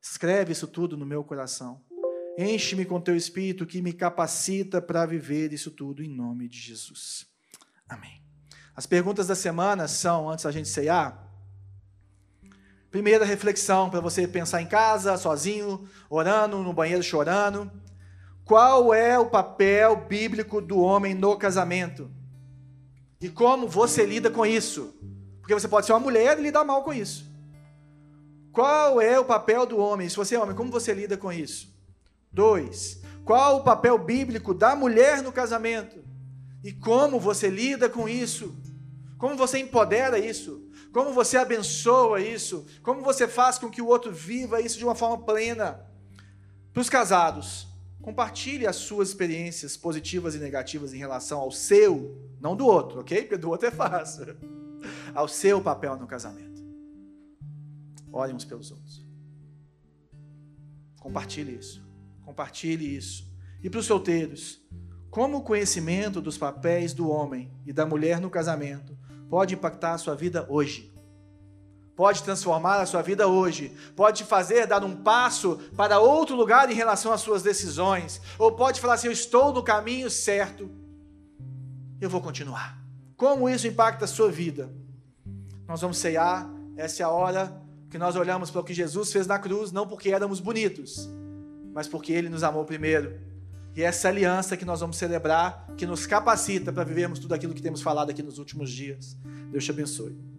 Escreve 0.00 0.52
isso 0.52 0.68
tudo 0.68 0.96
no 0.96 1.06
meu 1.06 1.24
coração 1.24 1.84
Enche-me 2.38 2.84
com 2.84 3.00
teu 3.00 3.16
espírito 3.16 3.64
que 3.64 3.80
me 3.80 3.92
capacita 3.92 4.82
para 4.82 5.06
viver 5.06 5.52
isso 5.52 5.70
tudo 5.70 6.02
em 6.02 6.08
nome 6.08 6.48
de 6.48 6.58
Jesus. 6.58 7.26
Amém. 7.88 8.20
As 8.74 8.84
perguntas 8.84 9.26
da 9.26 9.34
semana 9.34 9.88
são, 9.88 10.28
antes 10.28 10.44
da 10.44 10.52
gente 10.52 10.68
ceiar, 10.68 11.26
primeira 12.90 13.24
reflexão 13.24 13.88
para 13.88 14.00
você 14.00 14.28
pensar 14.28 14.60
em 14.60 14.66
casa, 14.66 15.16
sozinho, 15.16 15.88
orando, 16.10 16.62
no 16.62 16.74
banheiro 16.74 17.02
chorando. 17.02 17.70
Qual 18.44 18.92
é 18.92 19.18
o 19.18 19.30
papel 19.30 20.04
bíblico 20.06 20.60
do 20.60 20.78
homem 20.78 21.14
no 21.14 21.36
casamento? 21.38 22.10
E 23.18 23.30
como 23.30 23.66
você 23.66 24.04
lida 24.04 24.30
com 24.30 24.44
isso? 24.44 24.94
Porque 25.40 25.54
você 25.54 25.68
pode 25.68 25.86
ser 25.86 25.92
uma 25.92 26.00
mulher 26.00 26.38
e 26.38 26.42
lidar 26.42 26.64
mal 26.64 26.84
com 26.84 26.92
isso. 26.92 27.24
Qual 28.52 29.00
é 29.00 29.18
o 29.18 29.24
papel 29.24 29.64
do 29.64 29.78
homem? 29.78 30.08
Se 30.08 30.16
você 30.16 30.34
é 30.34 30.38
homem, 30.38 30.54
como 30.54 30.70
você 30.70 30.92
lida 30.92 31.16
com 31.16 31.32
isso? 31.32 31.75
Dois, 32.32 33.00
qual 33.24 33.56
o 33.56 33.64
papel 33.64 33.98
bíblico 33.98 34.54
da 34.54 34.76
mulher 34.76 35.22
no 35.22 35.32
casamento? 35.32 36.04
E 36.62 36.72
como 36.72 37.18
você 37.18 37.48
lida 37.48 37.88
com 37.88 38.08
isso? 38.08 38.56
Como 39.18 39.36
você 39.36 39.58
empodera 39.58 40.18
isso? 40.18 40.66
Como 40.92 41.12
você 41.12 41.36
abençoa 41.36 42.20
isso? 42.20 42.66
Como 42.82 43.02
você 43.02 43.28
faz 43.28 43.58
com 43.58 43.70
que 43.70 43.82
o 43.82 43.86
outro 43.86 44.12
viva 44.12 44.60
isso 44.60 44.78
de 44.78 44.84
uma 44.84 44.94
forma 44.94 45.24
plena? 45.24 45.80
Para 46.72 46.80
os 46.80 46.90
casados, 46.90 47.66
compartilhe 48.02 48.66
as 48.66 48.76
suas 48.76 49.08
experiências 49.08 49.76
positivas 49.76 50.34
e 50.34 50.38
negativas 50.38 50.92
em 50.92 50.98
relação 50.98 51.38
ao 51.38 51.50
seu, 51.52 52.20
não 52.40 52.56
do 52.56 52.66
outro, 52.66 53.00
ok? 53.00 53.22
Porque 53.22 53.36
do 53.36 53.50
outro 53.50 53.68
é 53.68 53.70
fácil. 53.70 54.36
Ao 55.14 55.26
seu 55.26 55.60
papel 55.60 55.96
no 55.96 56.06
casamento. 56.06 56.62
Olhem 58.12 58.34
uns 58.34 58.44
pelos 58.44 58.70
outros. 58.70 59.04
Compartilhe 61.00 61.56
isso. 61.56 61.85
Compartilhe 62.26 62.96
isso. 62.96 63.24
E 63.62 63.70
para 63.70 63.78
os 63.78 63.86
solteiros, 63.86 64.60
como 65.08 65.38
o 65.38 65.42
conhecimento 65.42 66.20
dos 66.20 66.36
papéis 66.36 66.92
do 66.92 67.08
homem 67.08 67.50
e 67.64 67.72
da 67.72 67.86
mulher 67.86 68.20
no 68.20 68.28
casamento 68.28 68.98
pode 69.30 69.54
impactar 69.54 69.94
a 69.94 69.98
sua 69.98 70.16
vida 70.16 70.44
hoje? 70.48 70.92
Pode 71.94 72.24
transformar 72.24 72.80
a 72.80 72.84
sua 72.84 73.00
vida 73.00 73.28
hoje, 73.28 73.74
pode 73.94 74.18
te 74.18 74.24
fazer 74.24 74.66
dar 74.66 74.84
um 74.84 74.96
passo 74.96 75.56
para 75.76 76.00
outro 76.00 76.34
lugar 76.34 76.68
em 76.68 76.74
relação 76.74 77.12
às 77.12 77.20
suas 77.20 77.44
decisões, 77.44 78.20
ou 78.38 78.52
pode 78.52 78.80
falar 78.80 78.94
assim: 78.94 79.06
Eu 79.06 79.12
estou 79.12 79.52
no 79.52 79.62
caminho 79.62 80.10
certo, 80.10 80.68
eu 82.00 82.10
vou 82.10 82.20
continuar. 82.20 82.76
Como 83.16 83.48
isso 83.48 83.68
impacta 83.68 84.04
a 84.04 84.08
sua 84.08 84.32
vida? 84.32 84.68
Nós 85.66 85.80
vamos 85.80 85.96
ceiar, 85.96 86.50
essa 86.76 87.02
é 87.02 87.06
a 87.06 87.08
hora 87.08 87.62
que 87.88 87.96
nós 87.96 88.16
olhamos 88.16 88.50
para 88.50 88.60
o 88.60 88.64
que 88.64 88.74
Jesus 88.74 89.12
fez 89.12 89.28
na 89.28 89.38
cruz, 89.38 89.70
não 89.70 89.86
porque 89.86 90.10
éramos 90.10 90.40
bonitos, 90.40 91.08
mas 91.76 91.86
porque 91.86 92.10
Ele 92.10 92.30
nos 92.30 92.42
amou 92.42 92.64
primeiro. 92.64 93.20
E 93.76 93.82
essa 93.82 94.08
aliança 94.08 94.56
que 94.56 94.64
nós 94.64 94.80
vamos 94.80 94.96
celebrar, 94.96 95.66
que 95.76 95.84
nos 95.84 96.06
capacita 96.06 96.72
para 96.72 96.82
vivermos 96.84 97.18
tudo 97.18 97.34
aquilo 97.34 97.52
que 97.52 97.60
temos 97.60 97.82
falado 97.82 98.08
aqui 98.08 98.22
nos 98.22 98.38
últimos 98.38 98.70
dias. 98.70 99.14
Deus 99.52 99.62
te 99.62 99.70
abençoe. 99.72 100.35